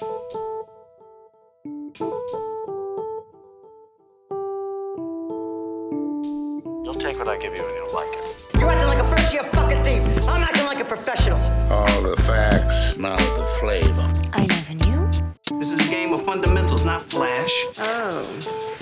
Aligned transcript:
You'll 0.00 0.14
take 6.94 7.18
what 7.18 7.26
I 7.26 7.36
give 7.36 7.54
you 7.54 7.64
and 7.64 7.74
you'll 7.74 7.92
like 7.92 8.16
it. 8.16 8.46
You're 8.54 8.70
acting 8.70 8.86
like 8.86 8.98
a 8.98 9.16
first 9.16 9.32
year 9.32 9.42
fucking 9.44 9.82
thief. 9.82 10.28
I'm 10.28 10.42
acting 10.42 10.66
like 10.66 10.78
a 10.78 10.84
professional. 10.84 11.38
All 11.72 12.02
the 12.02 12.16
facts, 12.22 12.96
not 12.96 13.18
the 13.18 13.46
flavor. 13.58 14.12
I 14.32 14.46
never 14.46 14.74
knew. 14.74 15.10
This 15.58 15.72
is 15.72 15.80
a 15.80 15.90
game 15.90 16.12
of 16.12 16.24
fundamentals, 16.24 16.84
not 16.84 17.02
flash. 17.02 17.66
Oh. 17.78 18.77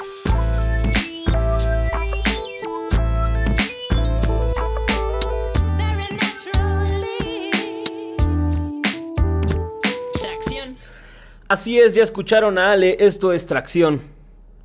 Así 11.48 11.78
es, 11.78 11.94
ya 11.94 12.02
escucharon 12.02 12.58
a 12.58 12.72
Ale, 12.72 12.96
esto 12.98 13.32
es 13.32 13.46
Tracción. 13.46 14.00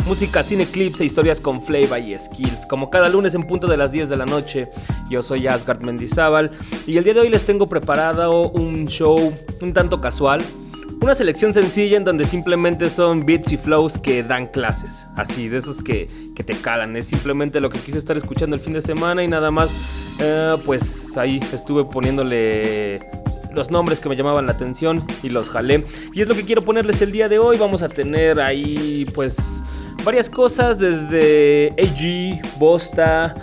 Música 0.08 0.42
sin 0.42 0.62
eclipse, 0.62 1.06
historias 1.06 1.40
con 1.40 1.64
flavor 1.64 2.00
y 2.00 2.18
skills. 2.18 2.66
Como 2.66 2.90
cada 2.90 3.08
lunes 3.08 3.36
en 3.36 3.46
punto 3.46 3.68
de 3.68 3.78
las 3.78 3.92
10 3.92 4.10
de 4.10 4.18
la 4.18 4.26
noche, 4.26 4.68
yo 5.08 5.22
soy 5.22 5.46
Asgard 5.46 5.82
Mendizábal 5.82 6.50
y 6.88 6.98
el 6.98 7.04
día 7.04 7.14
de 7.14 7.20
hoy 7.20 7.30
les 7.30 7.44
tengo 7.44 7.68
preparado 7.68 8.50
un 8.50 8.88
show 8.88 9.32
un 9.62 9.74
tanto 9.74 10.02
casual. 10.02 10.42
Una 11.02 11.14
selección 11.14 11.54
sencilla 11.54 11.98
en 11.98 12.04
donde 12.04 12.26
simplemente 12.26 12.90
son 12.90 13.28
beats 13.28 13.52
y 13.52 13.58
flows 13.58 14.00
que 14.00 14.24
dan 14.24 14.48
clases. 14.48 15.06
Así, 15.16 15.50
de 15.50 15.58
esos 15.58 15.84
que, 15.84 16.10
que 16.36 16.44
te 16.44 16.56
calan. 16.56 16.98
Es 16.98 17.08
simplemente 17.08 17.60
lo 17.60 17.70
que 17.70 17.78
quise 17.78 18.00
estar 18.00 18.18
escuchando 18.18 18.56
el 18.56 18.62
fin 18.62 18.74
de 18.74 18.82
semana 18.82 19.24
y 19.24 19.28
nada 19.28 19.52
más. 19.52 19.78
eh, 20.20 20.58
pues 20.66 21.16
ahí 21.16 21.40
estuve 21.54 21.86
poniéndole 21.86 23.02
los 23.54 23.72
nombres 23.72 24.00
que 24.00 24.10
me 24.10 24.16
llamaban 24.16 24.46
la 24.46 24.54
atención 24.54 25.06
y 25.24 25.30
los 25.30 25.50
jalé. 25.50 25.86
Y 26.14 26.22
es 26.22 26.28
lo 26.28 26.36
que 26.36 26.44
quiero 26.44 26.64
ponerles 26.64 27.02
el 27.02 27.12
día 27.12 27.30
de 27.30 27.40
hoy. 27.40 27.58
Vamos 27.58 27.82
a 27.82 27.90
tener 27.90 28.40
ahí 28.40 29.06
pues 29.14 29.64
varias 30.04 30.30
cosas 30.30 30.80
desde 30.80 31.74
AG, 31.78 32.42
Bosta, 32.58 33.36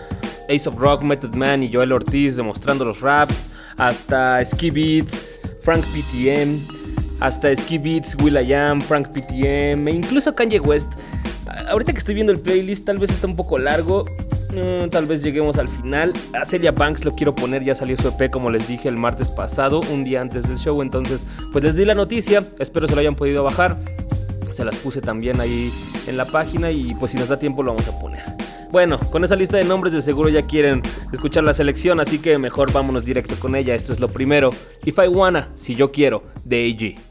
Ace 0.49 0.69
of 0.69 0.77
Rock, 0.77 1.03
Method 1.03 1.35
Man 1.35 1.63
y 1.63 1.73
Joel 1.73 1.93
Ortiz 1.93 2.37
demostrando 2.37 2.85
los 2.85 3.01
raps, 3.01 3.51
hasta 3.77 4.45
Ski 4.45 4.71
Beats, 4.71 5.41
Frank 5.61 5.85
PTM, 5.87 6.67
hasta 7.21 7.55
Ski 7.55 7.79
Beats, 7.79 8.17
Will.i.am, 8.21 8.81
Frank 8.81 9.09
PTM 9.09 9.89
e 9.89 9.93
incluso 9.93 10.35
Kanye 10.35 10.61
West. 10.61 10.93
Ahorita 11.69 11.93
que 11.93 11.99
estoy 11.99 12.15
viendo 12.15 12.33
el 12.33 12.41
playlist 12.41 12.85
tal 12.87 12.99
vez 12.99 13.11
está 13.11 13.27
un 13.27 13.37
poco 13.37 13.59
largo, 13.59 14.05
Tal 14.91 15.07
vez 15.07 15.23
lleguemos 15.23 15.59
al 15.59 15.69
final. 15.69 16.13
A 16.41 16.45
Celia 16.45 16.73
Banks 16.73 17.05
lo 17.05 17.15
quiero 17.15 17.35
poner, 17.35 17.65
ya 17.65 17.75
salió 17.75 17.97
su 17.97 18.09
EP 18.09 18.31
como 18.31 18.51
les 18.51 18.67
dije 18.67 18.89
el 18.89 18.97
martes 18.97 19.31
pasado, 19.31 19.81
un 19.93 20.05
día 20.05 20.21
antes 20.21 20.49
del 20.49 20.59
show, 20.59 20.81
entonces 20.83 21.25
pues 21.53 21.65
les 21.65 21.77
di 21.77 21.85
la 21.85 21.95
noticia, 21.95 22.45
espero 22.59 22.87
se 22.87 22.95
lo 22.95 23.01
hayan 23.01 23.15
podido 23.15 23.45
bajar. 23.45 23.77
Se 24.51 24.65
las 24.65 24.77
puse 24.77 25.01
también 25.01 25.41
ahí 25.41 25.73
en 26.07 26.17
la 26.17 26.25
página 26.25 26.71
y 26.71 26.95
pues 26.95 27.13
si 27.13 27.19
nos 27.19 27.29
da 27.29 27.39
tiempo 27.39 27.63
lo 27.63 27.73
vamos 27.73 27.87
a 27.87 27.99
poner. 27.99 28.23
Bueno, 28.71 29.01
con 29.11 29.25
esa 29.25 29.35
lista 29.35 29.57
de 29.57 29.65
nombres 29.65 29.95
de 29.95 30.03
seguro 30.03 30.29
ya 30.29 30.43
quieren 30.43 30.83
escuchar 31.13 31.43
la 31.43 31.55
selección, 31.55 32.01
así 32.01 32.19
que 32.19 32.37
mejor 32.39 32.71
vámonos 32.73 33.05
directo 33.05 33.35
con 33.39 33.57
ella. 33.57 33.75
Esto 33.75 33.93
es 33.93 34.01
lo 34.01 34.09
primero. 34.09 34.51
If 34.85 34.99
I 34.99 35.09
Wanna, 35.09 35.49
si 35.55 35.75
yo 35.75 35.91
quiero, 35.91 36.25
de 36.45 36.67
AG. 36.67 37.08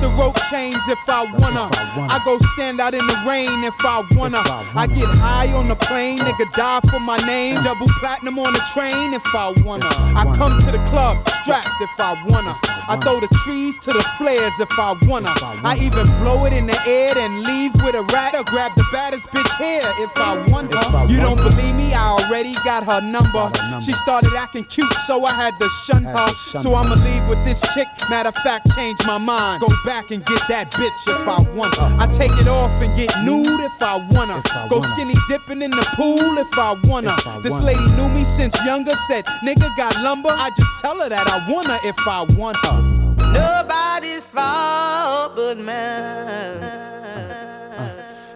Take 0.00 0.10
it 0.10 0.16
back 0.16 0.16
to 0.16 0.20
rope 0.20 0.36
chains 0.50 0.88
if 0.88 1.08
I 1.08 1.24
wanna. 1.38 1.68
I 2.08 2.20
go 2.24 2.38
stand 2.54 2.80
out 2.80 2.94
in 2.94 3.06
the 3.06 3.24
rain 3.26 3.64
if 3.64 3.74
I 3.80 4.04
wanna. 4.16 4.42
I 4.74 4.86
get 4.86 5.08
high 5.18 5.52
on 5.52 5.68
the 5.68 5.76
plane, 5.76 6.18
nigga 6.18 6.50
die 6.52 6.80
for 6.90 7.00
my 7.00 7.16
name. 7.18 7.62
Double 7.62 7.86
platinum 8.00 8.38
on 8.38 8.52
the 8.52 8.62
train 8.72 9.14
if 9.14 9.26
I 9.34 9.54
wanna. 9.64 9.88
I 10.14 10.24
come 10.36 10.58
to 10.60 10.70
the 10.70 10.82
club 10.90 11.26
strapped 11.28 11.68
if 11.80 12.00
I 12.00 12.22
wanna. 12.26 12.75
I 12.88 12.96
throw 12.96 13.20
the 13.20 13.28
trees 13.44 13.78
to 13.80 13.92
the 13.92 14.02
flares 14.16 14.52
if 14.60 14.70
I 14.78 14.94
wanna. 15.02 15.34
I 15.64 15.76
even 15.80 16.06
blow 16.22 16.44
it 16.46 16.52
in 16.52 16.66
the 16.66 16.78
air 16.86 17.16
and 17.18 17.42
leave 17.42 17.72
with 17.82 17.94
a 17.94 18.02
rat 18.14 18.34
or 18.34 18.44
grab 18.44 18.72
the 18.76 18.86
baddest 18.92 19.28
bitch 19.28 19.50
here 19.58 19.82
if 19.98 20.16
I 20.16 20.38
wanna. 20.48 20.78
You 21.10 21.18
don't 21.18 21.36
believe 21.36 21.74
me? 21.74 21.94
I 21.94 22.16
already 22.18 22.54
got 22.64 22.84
her 22.84 23.00
number. 23.00 23.50
She 23.80 23.92
started 23.92 24.32
acting 24.34 24.64
cute, 24.64 24.92
so 25.06 25.24
I 25.24 25.32
had 25.32 25.58
to 25.58 25.68
shun 25.84 26.04
her. 26.04 26.28
So 26.28 26.74
I'ma 26.74 26.94
leave 26.94 27.26
with 27.28 27.44
this 27.44 27.60
chick. 27.74 27.88
Matter 28.08 28.28
of 28.28 28.36
fact, 28.36 28.70
change 28.74 28.98
my 29.06 29.18
mind. 29.18 29.60
Go 29.60 29.68
back 29.84 30.10
and 30.12 30.24
get 30.24 30.42
that 30.48 30.70
bitch 30.70 31.06
if 31.08 31.26
I 31.26 31.42
want 31.56 31.74
her. 31.76 31.96
I 31.98 32.06
take 32.06 32.32
it 32.38 32.48
off 32.48 32.70
and 32.82 32.96
get 32.96 33.10
nude 33.24 33.60
if 33.60 33.82
I 33.82 33.96
wanna. 33.96 34.42
Go 34.68 34.80
skinny 34.80 35.14
dipping 35.28 35.62
in 35.62 35.70
the 35.70 35.86
pool 35.94 36.38
if 36.38 36.56
I 36.56 36.78
wanna. 36.84 37.16
This 37.42 37.54
lady 37.54 37.84
knew 37.96 38.08
me 38.08 38.24
since 38.24 38.54
younger. 38.64 38.94
Said, 39.08 39.24
nigga 39.44 39.74
got 39.76 39.94
lumber. 40.02 40.30
I 40.30 40.50
just 40.56 40.78
tell 40.78 41.00
her 41.00 41.08
that 41.08 41.26
I 41.26 41.50
wanna 41.50 41.78
if 41.82 41.98
I 42.06 42.22
want 42.38 42.56
her. 42.66 42.75
Nobody's 43.32 44.24
fault 44.24 45.36
but 45.36 45.56
mine. 45.58 46.60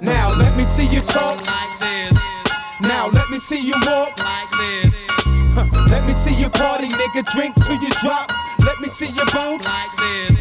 Now 0.01 0.33
let 0.37 0.57
me 0.57 0.65
see 0.65 0.87
you 0.87 1.01
talk. 1.03 1.47
Like 1.47 1.79
this, 1.81 2.19
Now 2.81 3.09
let 3.09 3.29
me 3.31 3.39
see 3.39 3.61
you 3.61 3.75
walk. 3.87 4.19
like 4.19 4.51
this, 4.53 4.95
Huh. 5.55 5.67
Let 5.91 6.07
me 6.07 6.13
see 6.13 6.35
you 6.35 6.49
party, 6.49 6.89
nigga. 6.89 7.23
Drink 7.33 7.55
till 7.65 7.77
you 7.83 7.91
drop. 8.03 8.31
Let 8.65 8.81
me 8.81 8.89
see 8.89 9.07
you 9.09 9.25
bounce. 9.35 9.67
like 9.67 9.97
this. 9.99 10.39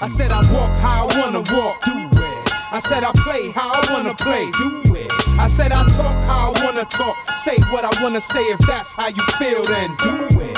I 0.00 0.08
said 0.08 0.30
I 0.32 0.40
walk 0.52 0.74
how 0.78 1.08
I 1.08 1.20
wanna 1.20 1.42
walk, 1.54 1.82
do 1.84 1.92
it. 1.98 2.52
I 2.72 2.78
said 2.78 3.02
I 3.04 3.12
play 3.12 3.50
how 3.50 3.68
I 3.72 3.92
wanna 3.92 4.14
play, 4.14 4.50
do 4.58 4.94
it. 4.94 5.10
I 5.38 5.46
said 5.46 5.72
I 5.72 5.84
talk 5.88 6.16
how 6.30 6.52
I 6.54 6.64
wanna 6.64 6.84
talk, 6.84 7.16
say 7.36 7.56
what 7.72 7.84
I 7.84 8.02
wanna 8.02 8.20
say. 8.20 8.40
If 8.40 8.60
that's 8.60 8.94
how 8.94 9.08
you 9.08 9.22
feel, 9.38 9.62
then 9.64 9.94
do 9.96 10.40
it. 10.40 10.56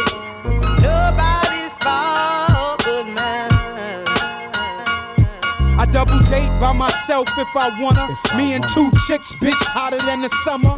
Double 5.92 6.18
date 6.30 6.48
by 6.58 6.72
myself 6.72 7.28
if 7.38 7.56
I 7.56 7.68
wanna. 7.80 8.08
Me 8.36 8.54
and 8.54 8.66
two 8.68 8.90
chicks, 9.06 9.34
bitch, 9.36 9.62
hotter 9.66 9.98
than 9.98 10.22
the 10.22 10.28
summer. 10.44 10.74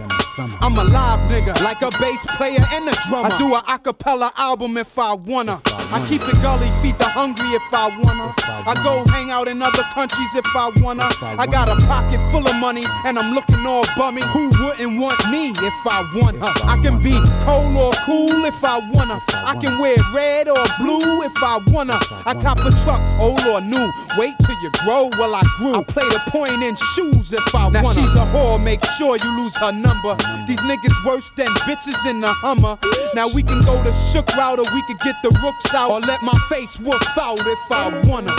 I'm 0.61 0.77
a 0.77 0.85
live 0.85 1.21
nigga, 1.31 1.63
like 1.63 1.83
a 1.83 1.91
bass 1.99 2.27
player 2.37 2.65
and 2.73 2.89
a 2.89 2.95
drummer. 3.09 3.31
I 3.33 3.39
do 3.39 3.55
a 3.55 3.63
acapella 3.63 4.33
album 4.37 4.77
if 4.77 4.99
I 4.99 5.15
wanna. 5.15 5.61
I 5.93 6.05
keep 6.09 6.23
it 6.23 6.41
gully, 6.43 6.71
feed 6.83 6.99
the 6.99 7.05
hungry 7.05 7.47
if 7.49 7.75
I 7.75 7.89
wanna. 7.99 8.33
I 8.67 8.75
go 8.83 9.05
hang 9.13 9.31
out 9.31 9.49
in 9.49 9.61
other 9.63 9.83
countries 9.95 10.35
if 10.35 10.47
I 10.55 10.71
wanna. 10.81 11.09
I 11.23 11.47
got 11.47 11.69
a 11.69 11.77
pocket 11.87 12.21
full 12.31 12.47
of 12.47 12.57
money 12.57 12.85
and 13.05 13.19
I'm 13.19 13.35
looking 13.35 13.67
all 13.67 13.85
bummy. 13.97 14.23
Who 14.23 14.51
wouldn't 14.63 15.01
want 15.01 15.19
me 15.31 15.51
if 15.51 15.87
I 15.87 16.01
want 16.15 16.39
her? 16.39 16.53
I 16.67 16.81
can 16.83 17.01
be 17.03 17.21
cold 17.45 17.77
or 17.77 17.93
cool 18.07 18.45
if 18.45 18.65
I 18.65 18.79
wanna. 18.93 19.21
I 19.45 19.57
can 19.61 19.79
wear 19.79 19.97
red 20.13 20.49
or 20.49 20.65
blue 20.79 21.23
if 21.23 21.37
I 21.43 21.61
wanna. 21.69 21.99
I 22.25 22.35
cop 22.35 22.59
a 22.59 22.71
truck, 22.83 23.03
old 23.21 23.45
or 23.47 23.61
new. 23.61 23.91
Wait 24.17 24.35
till 24.41 24.57
you 24.63 24.71
grow. 24.85 25.11
Well, 25.19 25.35
I 25.35 25.43
grew. 25.59 25.75
I 25.75 25.83
play 25.83 26.09
the 26.09 26.23
point 26.31 26.63
in 26.63 26.77
shoes 26.95 27.33
if 27.33 27.55
I 27.55 27.65
wanna. 27.65 27.83
Now 27.83 27.93
she's 27.93 28.15
a 28.15 28.25
whore. 28.33 28.63
Make 28.63 28.85
sure 28.97 29.17
you 29.17 29.31
lose 29.37 29.57
her 29.57 29.73
number. 29.73 30.17
These 30.47 30.61
niggas 30.61 31.05
worse 31.05 31.31
than 31.33 31.49
bitches 31.67 32.09
in 32.09 32.21
the 32.21 32.33
Hummer. 32.33 32.79
Now 33.15 33.29
we 33.29 33.43
can 33.43 33.61
go 33.63 33.83
the 33.83 33.93
shook 33.93 34.27
route 34.37 34.59
or 34.59 34.67
we 34.75 34.83
could 34.83 34.99
get 35.01 35.17
the 35.23 35.31
rooks 35.43 35.74
out 35.75 35.91
or 35.91 36.01
let 36.01 36.23
my 36.23 36.37
face 36.49 36.79
woof 36.79 37.19
out 37.19 37.39
if 37.41 37.73
I 37.73 37.89
wanna. 38.09 38.35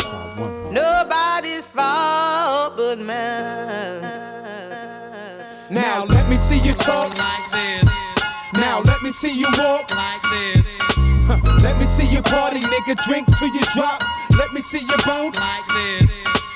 Nobody's 0.72 1.66
fault 1.66 2.78
but 2.78 3.00
mine. 3.00 4.02
Now 5.70 6.06
let 6.06 6.30
me 6.30 6.38
see 6.38 6.60
you 6.60 6.74
talk. 6.74 7.18
Like 7.18 7.52
this, 7.52 7.88
Now 8.54 8.82
let 8.82 9.02
me 9.02 9.12
see 9.12 9.32
you 9.38 9.48
walk. 9.58 9.90
like 9.96 10.22
this, 10.24 10.68
Huh. 11.28 11.40
Let 11.62 11.78
me 11.80 11.86
see 11.86 12.08
you 12.08 12.22
party, 12.22 12.60
nigga. 12.60 12.96
Drink 13.06 13.28
till 13.38 13.50
you 13.50 13.62
drop. 13.74 14.04
Let 14.38 14.54
me 14.54 14.62
see 14.62 14.80
you 14.80 14.98
bounce. 15.06 15.38
like 15.40 15.68
this. 15.70 16.12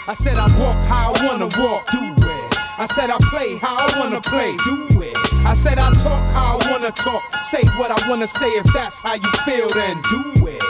I 0.07 0.13
said 0.13 0.38
I 0.38 0.45
walk 0.59 0.78
how 0.85 1.13
I 1.13 1.25
wanna 1.25 1.50
walk, 1.59 1.85
do 1.91 2.00
it. 2.01 2.56
I 2.79 2.85
said 2.85 3.09
I 3.09 3.18
play 3.29 3.57
how 3.57 3.75
I 3.78 4.00
wanna 4.00 4.22
play, 4.22 4.56
do 4.63 4.88
it. 5.01 5.18
I 5.45 5.53
said 5.53 5.79
I 5.79 5.91
talk 5.94 6.23
how 6.31 6.59
I 6.59 6.72
wanna 6.72 6.91
talk, 6.91 7.23
say 7.44 7.63
what 7.77 7.91
I 7.91 8.09
wanna 8.09 8.27
say. 8.27 8.47
If 8.47 8.74
that's 8.74 9.01
how 9.01 9.15
you 9.15 9.31
feel, 9.45 9.69
then 9.69 10.01
do 10.09 10.47
it. 10.47 10.63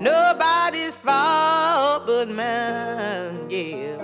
Nobody's 0.00 0.94
fault 0.96 2.06
but 2.06 2.28
mine. 2.28 3.48
Yeah. 3.48 3.98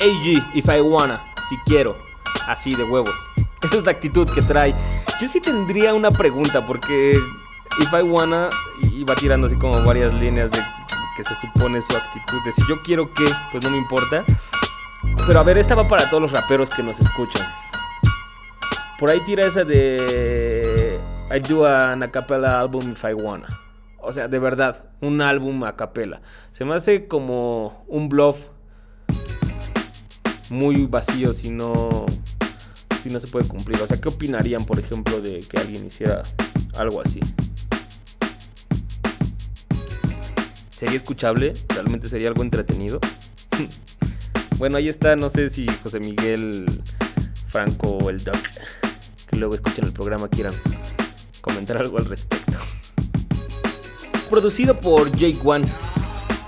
AG, 0.00 0.42
if 0.54 0.68
I 0.68 0.80
wanna, 0.80 1.20
si 1.48 1.56
quiero, 1.66 1.96
así 2.46 2.74
de 2.74 2.84
huevos. 2.84 3.28
Esa 3.62 3.76
es 3.76 3.84
la 3.84 3.90
actitud 3.90 4.28
que 4.30 4.40
trae. 4.40 4.74
Yo 5.20 5.26
sí 5.28 5.40
tendría 5.40 5.92
una 5.92 6.10
pregunta 6.10 6.64
porque 6.64 7.12
if 7.78 7.92
I 7.92 8.02
wanna 8.02 8.48
iba 8.92 9.14
tirando 9.14 9.46
así 9.46 9.56
como 9.56 9.82
varias 9.84 10.14
líneas 10.14 10.50
de 10.50 10.58
que 11.16 11.24
se 11.24 11.34
supone 11.34 11.82
su 11.82 11.94
actitud 11.94 12.42
de 12.44 12.52
si 12.52 12.62
yo 12.66 12.80
quiero 12.82 13.12
que, 13.12 13.26
pues 13.50 13.62
no 13.62 13.70
me 13.70 13.76
importa. 13.76 14.24
Pero 15.26 15.40
a 15.40 15.42
ver, 15.42 15.58
esta 15.58 15.74
va 15.74 15.86
para 15.86 16.08
todos 16.08 16.22
los 16.22 16.32
raperos 16.32 16.70
que 16.70 16.82
nos 16.82 17.00
escuchan. 17.00 17.46
Por 18.98 19.10
ahí 19.10 19.20
tira 19.20 19.46
esa 19.46 19.64
de 19.64 21.00
I 21.34 21.40
do 21.40 21.66
an 21.66 22.02
acapella 22.02 22.60
album 22.60 22.92
if 22.92 23.04
I 23.04 23.14
wanna. 23.14 23.48
O 23.98 24.12
sea, 24.12 24.28
de 24.28 24.38
verdad, 24.38 24.90
un 25.00 25.22
álbum 25.22 25.64
a 25.64 25.76
capela. 25.76 26.20
Se 26.50 26.64
me 26.64 26.74
hace 26.74 27.06
como 27.06 27.84
un 27.88 28.08
bluff 28.08 28.46
muy 30.50 30.86
vacío 30.86 31.32
si 31.32 31.50
no 31.50 32.06
sí 33.02 33.10
no 33.10 33.20
se 33.20 33.28
puede 33.28 33.48
cumplir. 33.48 33.80
O 33.80 33.86
sea, 33.86 34.00
¿qué 34.00 34.08
opinarían, 34.08 34.64
por 34.64 34.78
ejemplo, 34.78 35.20
de 35.20 35.40
que 35.40 35.58
alguien 35.58 35.86
hiciera 35.86 36.22
algo 36.76 37.00
así? 37.00 37.20
¿Sería 40.70 40.96
escuchable? 40.96 41.54
¿Realmente 41.68 42.08
sería 42.08 42.28
algo 42.28 42.42
entretenido? 42.42 43.00
bueno, 44.60 44.76
ahí 44.76 44.90
está, 44.90 45.16
no 45.16 45.30
sé 45.30 45.48
si 45.48 45.66
José 45.82 46.00
Miguel 46.00 46.66
Franco 47.46 47.92
o 47.92 48.10
el 48.10 48.22
Doc, 48.22 48.36
que 49.26 49.36
luego 49.36 49.54
escuchan 49.54 49.86
el 49.86 49.92
programa, 49.94 50.28
quieran 50.28 50.52
comentar 51.40 51.78
algo 51.78 51.96
al 51.96 52.04
respecto. 52.04 52.58
Producido 54.28 54.78
por 54.78 55.10
Jake 55.16 55.40
One. 55.42 55.66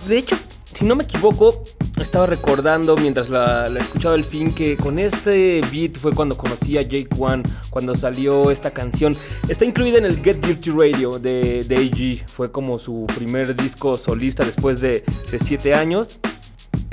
De 0.07 0.19
hecho, 0.19 0.37
si 0.75 0.85
no 0.85 0.95
me 0.95 1.05
equivoco, 1.05 1.65
estaba 2.03 2.27
recordando 2.27 2.99
mientras 2.99 3.31
la, 3.31 3.71
la, 3.71 3.81
escuchaba 3.81 4.15
el 4.15 4.27
fin 4.27 4.53
que 4.53 4.77
con 4.77 4.99
este 4.99 5.63
beat 5.73 5.97
fue 5.97 6.13
cuando 6.13 6.37
conocí 6.37 6.77
a 6.77 6.83
Jake 6.83 7.09
One, 7.19 7.43
cuando 7.71 7.95
salió 7.95 8.51
esta 8.51 8.73
canción. 8.73 9.17
Está 9.49 9.65
incluida 9.65 9.97
en 9.97 10.05
el 10.05 10.23
Get 10.23 10.45
Dirty 10.45 10.71
Radio 10.71 11.19
de, 11.19 11.65
de 11.65 11.77
AG. 11.77 12.29
Fue 12.29 12.53
como 12.53 12.79
su 12.79 13.07
primer 13.17 13.57
disco 13.57 13.97
solista 13.97 14.45
después 14.45 14.83
de 14.83 15.03
7 15.35 15.75
años. 15.75 16.21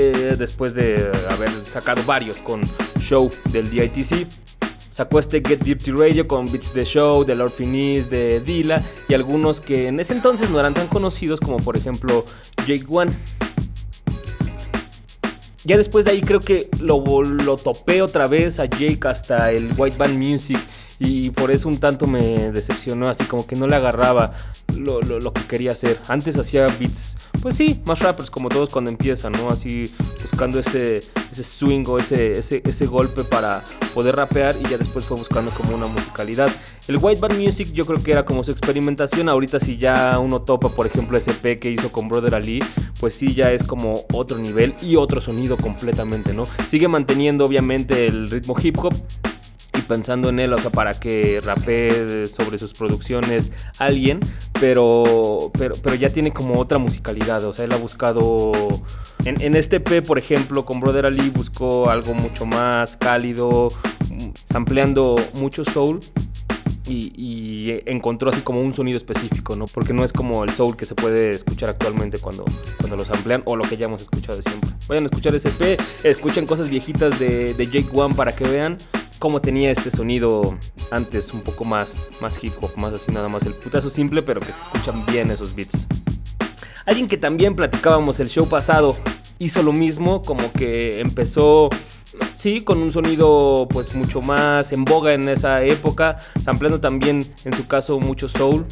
Eh, 0.02 0.38
después 0.40 0.74
de 0.76 1.12
haber 1.30 1.52
sacado 1.70 2.02
varios 2.06 2.40
con 2.40 2.62
Show 3.02 3.30
del 3.52 3.70
DITC. 3.70 4.26
Sacó 4.90 5.20
este 5.20 5.44
Get 5.46 5.60
Dirty 5.60 5.92
Radio 5.92 6.26
con 6.26 6.50
beats 6.50 6.74
de 6.74 6.86
Show, 6.86 7.26
de 7.26 7.36
Lord 7.36 7.52
Finis, 7.52 8.10
de 8.10 8.40
Dilla 8.40 8.82
y 9.10 9.14
algunos 9.14 9.60
que 9.60 9.88
en 9.88 10.00
ese 10.00 10.14
entonces 10.14 10.50
no 10.52 10.58
eran 10.58 10.74
tan 10.74 10.88
conocidos 10.88 11.42
como 11.42 11.58
por 11.58 11.76
ejemplo 11.76 12.24
Jake 12.66 12.86
One. 12.88 13.12
Ya 15.66 15.76
después 15.76 16.06
de 16.06 16.12
ahí 16.12 16.22
creo 16.22 16.40
que 16.40 16.70
lo, 16.80 17.04
lo 17.22 17.58
topé 17.58 18.02
otra 18.02 18.28
vez 18.28 18.62
a 18.62 18.68
Jake 18.68 19.02
hasta 19.04 19.52
el 19.52 19.74
White 19.76 19.98
Band 19.98 20.18
Music 20.18 20.60
y 21.00 21.30
por 21.30 21.50
eso 21.50 21.70
un 21.70 21.78
tanto 21.78 22.08
me 22.08 22.52
decepcionó, 22.52 23.08
así 23.08 23.24
como 23.24 23.48
que 23.48 23.56
no 23.56 23.68
le 23.68 23.78
agarraba 23.78 24.32
lo, 24.78 25.02
lo, 25.02 25.20
lo, 25.20 25.34
que 25.34 25.42
quería 25.44 25.72
hacer. 25.72 25.98
Antes 26.10 26.38
hacía 26.38 26.68
beats, 26.80 27.18
pues 27.42 27.56
sí, 27.56 27.82
más 27.86 28.00
rappers 28.00 28.30
como 28.30 28.50
todos 28.50 28.70
cuando 28.70 28.92
empiezan, 28.92 29.32
¿no? 29.32 29.50
Así 29.50 29.92
buscando 30.22 30.60
ese, 30.60 30.98
ese 31.32 31.44
swing 31.44 31.86
o 31.88 31.98
ese, 31.98 32.40
ese, 32.40 32.62
ese 32.66 32.86
golpe 32.86 33.24
para 33.24 33.64
poder 33.94 34.16
rapear 34.18 34.58
y 34.58 34.70
ya 34.70 34.78
después 34.78 35.06
fue 35.06 35.18
buscando 35.18 35.52
como 35.52 35.74
una 35.74 35.88
musicalidad. 35.88 36.50
El 36.88 36.98
White 36.98 37.22
Band 37.22 37.40
Music 37.40 37.72
yo 37.72 37.86
creo 37.86 38.04
que 38.04 38.12
era 38.12 38.26
como 38.26 38.44
su 38.44 38.52
experimentación, 38.52 39.30
ahorita 39.30 39.60
si 39.60 39.78
ya 39.78 40.20
uno 40.20 40.42
topa, 40.42 40.70
por 40.70 40.86
ejemplo, 40.86 41.18
ese 41.18 41.34
P 41.34 41.60
que 41.60 41.72
hizo 41.72 41.92
con 41.92 42.10
Brother 42.10 42.36
Ali, 42.36 42.64
pues 43.00 43.14
sí 43.14 43.34
ya 43.34 43.52
es 43.52 43.64
como 43.64 44.06
otro 44.12 44.38
nivel 44.38 44.76
y 44.82 44.98
otro 44.98 45.22
sonido 45.22 45.58
completamente, 45.58 46.34
¿no? 46.34 46.46
Sigue 46.68 46.88
manteniendo 46.88 47.46
obviamente 47.46 48.08
el 48.08 48.30
ritmo 48.30 48.56
hip 48.62 48.78
hop, 48.80 48.94
pensando 49.90 50.30
en 50.30 50.40
él, 50.40 50.54
o 50.54 50.60
sea, 50.60 50.70
para 50.70 50.98
que 50.98 51.42
rapee 51.44 52.28
sobre 52.28 52.58
sus 52.60 52.74
producciones 52.74 53.52
alguien, 53.80 54.20
pero, 54.62 55.52
pero, 55.58 55.76
pero 55.82 55.96
ya 55.96 56.12
tiene 56.12 56.32
como 56.32 56.60
otra 56.60 56.78
musicalidad, 56.78 57.44
o 57.44 57.52
sea, 57.52 57.66
él 57.66 57.74
ha 57.74 57.78
buscado, 57.78 58.52
en, 59.26 59.42
en 59.42 59.56
este 59.56 59.80
P, 59.80 60.04
por 60.04 60.20
ejemplo, 60.20 60.64
con 60.64 60.80
Brother 60.80 61.08
Ali 61.08 61.30
buscó 61.32 61.90
algo 61.90 62.14
mucho 62.14 62.46
más 62.46 62.96
cálido, 62.96 63.74
sampleando 64.46 65.18
mucho 65.34 65.66
soul. 65.66 66.00
Y, 66.88 67.14
y, 67.16 67.84
encontró 67.86 68.32
así 68.32 68.42
como 68.42 68.62
un 68.62 68.74
sonido 68.74 68.98
específico, 68.98 69.56
¿no? 69.56 69.66
Porque 69.66 69.94
no 69.94 70.04
es 70.04 70.12
como 70.12 70.44
el 70.44 70.50
soul 70.50 70.76
que 70.76 70.86
se 70.86 70.96
puede 70.96 71.30
escuchar 71.30 71.70
actualmente 71.70 72.18
cuando, 72.18 72.46
cuando 72.80 72.96
los 72.96 73.12
amplian 73.12 73.44
o 73.46 73.56
lo 73.56 73.64
que 73.64 73.78
ya 73.78 73.86
hemos 73.86 74.02
escuchado 74.02 74.42
siempre. 74.42 74.72
Vayan 74.88 75.04
a 75.04 75.06
escuchar 75.06 75.36
ese 75.36 75.52
P, 75.52 75.78
escuchen 76.04 76.48
cosas 76.48 76.68
viejitas 76.68 77.20
de, 77.20 77.54
de 77.54 77.66
Jake 77.68 77.92
One 77.94 78.16
para 78.16 78.32
que 78.32 78.44
vean 78.44 78.80
cómo 79.20 79.42
tenía 79.42 79.70
este 79.70 79.92
sonido 79.92 80.58
antes, 80.92 81.34
un 81.34 81.42
poco 81.42 81.66
más, 81.66 82.02
más 82.22 82.42
hip 82.44 82.54
hop, 82.62 82.78
más 82.78 82.94
así 82.94 83.12
nada 83.12 83.28
más 83.28 83.46
el 83.46 83.54
putazo 83.54 83.90
simple, 83.90 84.24
pero 84.24 84.40
que 84.40 84.52
se 84.52 84.62
escuchan 84.62 85.06
bien 85.06 85.30
esos 85.30 85.54
beats. 85.54 85.88
Alguien 86.86 87.08
que 87.08 87.18
también 87.18 87.56
platicábamos 87.56 88.20
el 88.20 88.30
show 88.30 88.48
pasado 88.48 88.96
hizo 89.38 89.62
lo 89.62 89.74
mismo, 89.74 90.22
como 90.22 90.52
que 90.54 91.02
empezó, 91.02 91.70
sí, 92.38 92.62
con 92.62 92.82
un 92.82 92.92
sonido 92.92 93.68
pues 93.70 93.94
mucho 93.94 94.22
más 94.22 94.72
en 94.72 94.86
boga 94.86 95.14
en 95.14 95.28
esa 95.30 95.64
época, 95.64 96.18
sampleando 96.42 96.80
también 96.80 97.32
en 97.44 97.54
su 97.54 97.68
caso 97.68 98.00
mucho 98.00 98.30
soul, 98.30 98.66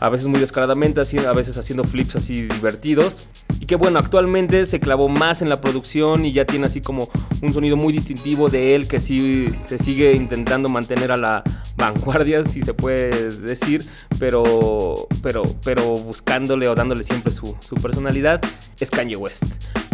a 0.00 0.08
veces 0.08 0.26
muy 0.26 0.40
descaradamente, 0.40 1.00
a 1.00 1.32
veces 1.32 1.56
haciendo 1.58 1.84
flips 1.84 2.16
así 2.16 2.42
divertidos. 2.42 3.28
Y 3.60 3.66
que 3.66 3.76
bueno, 3.76 3.98
actualmente 3.98 4.66
se 4.66 4.80
clavó 4.80 5.08
más 5.08 5.42
en 5.42 5.48
la 5.48 5.60
producción 5.60 6.26
y 6.26 6.32
ya 6.32 6.44
tiene 6.44 6.66
así 6.66 6.80
como 6.80 7.08
un 7.42 7.52
sonido 7.52 7.76
muy 7.76 7.92
distintivo 7.92 8.48
de 8.48 8.74
él 8.74 8.86
que 8.86 9.00
sí 9.00 9.48
se 9.64 9.78
sigue 9.78 10.12
intentando 10.12 10.68
mantener 10.68 11.10
a 11.10 11.16
la 11.16 11.42
vanguardia, 11.76 12.44
si 12.44 12.62
se 12.62 12.74
puede 12.74 13.32
decir, 13.32 13.86
pero, 14.18 15.06
pero, 15.22 15.42
pero 15.64 15.84
buscándole 15.98 16.68
o 16.68 16.74
dándole 16.74 17.04
siempre 17.04 17.32
su, 17.32 17.56
su 17.60 17.76
personalidad, 17.76 18.40
es 18.80 18.90
Kanye 18.90 19.16
West. 19.16 19.44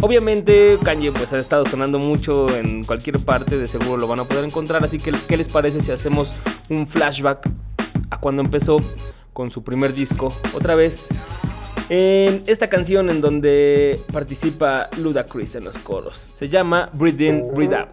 Obviamente 0.01 0.77
Kanye 0.83 1.11
pues 1.11 1.33
ha 1.33 1.39
estado 1.39 1.65
sonando 1.65 1.99
mucho 1.99 2.53
en 2.55 2.83
cualquier 2.83 3.19
parte, 3.19 3.57
de 3.57 3.67
seguro 3.67 3.97
lo 3.97 4.07
van 4.07 4.19
a 4.19 4.25
poder 4.25 4.43
encontrar, 4.43 4.83
así 4.83 4.97
que 4.97 5.13
¿qué 5.27 5.37
les 5.37 5.49
parece 5.49 5.81
si 5.81 5.91
hacemos 5.91 6.35
un 6.69 6.87
flashback 6.87 7.49
a 8.09 8.19
cuando 8.19 8.41
empezó? 8.41 8.77
Con 9.33 9.51
su 9.51 9.63
primer 9.63 9.93
disco, 9.93 10.33
otra 10.53 10.75
vez 10.75 11.09
en 11.89 12.43
esta 12.47 12.69
canción 12.69 13.09
en 13.09 13.19
donde 13.19 13.99
participa 14.11 14.89
Ludacris 14.97 15.55
en 15.55 15.65
los 15.65 15.77
coros. 15.77 16.31
Se 16.33 16.49
llama 16.49 16.89
Breathe 16.93 17.21
In, 17.27 17.53
Breathe 17.53 17.73
Out. 17.75 17.89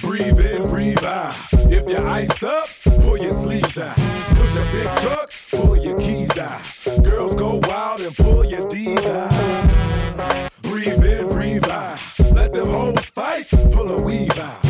Breathe 0.00 0.40
in, 0.40 0.68
breathe 0.68 1.04
out. 1.04 1.34
If 1.52 1.88
you're 1.88 2.06
iced 2.06 2.42
up, 2.44 2.68
pull 3.02 3.18
your 3.18 3.32
sleeves 3.32 3.76
out. 3.78 3.96
Push 4.36 4.56
a 4.56 4.64
big 4.72 4.96
truck, 5.02 5.32
pull 5.50 5.76
your 5.76 5.98
keys 5.98 6.36
out. 6.38 6.62
Girls 7.02 7.34
go 7.34 7.60
wild 7.64 8.00
and 8.00 8.16
pull 8.16 8.44
your 8.44 8.68
D's 8.68 9.04
out. 9.04 10.50
Breathe 10.62 11.04
in, 11.04 11.28
breathe 11.28 11.68
out. 11.68 12.00
Let 12.32 12.52
them 12.52 12.68
hoes 12.68 13.04
fight, 13.06 13.48
pull 13.72 13.90
a 13.90 14.00
weave 14.00 14.38
out. 14.38 14.67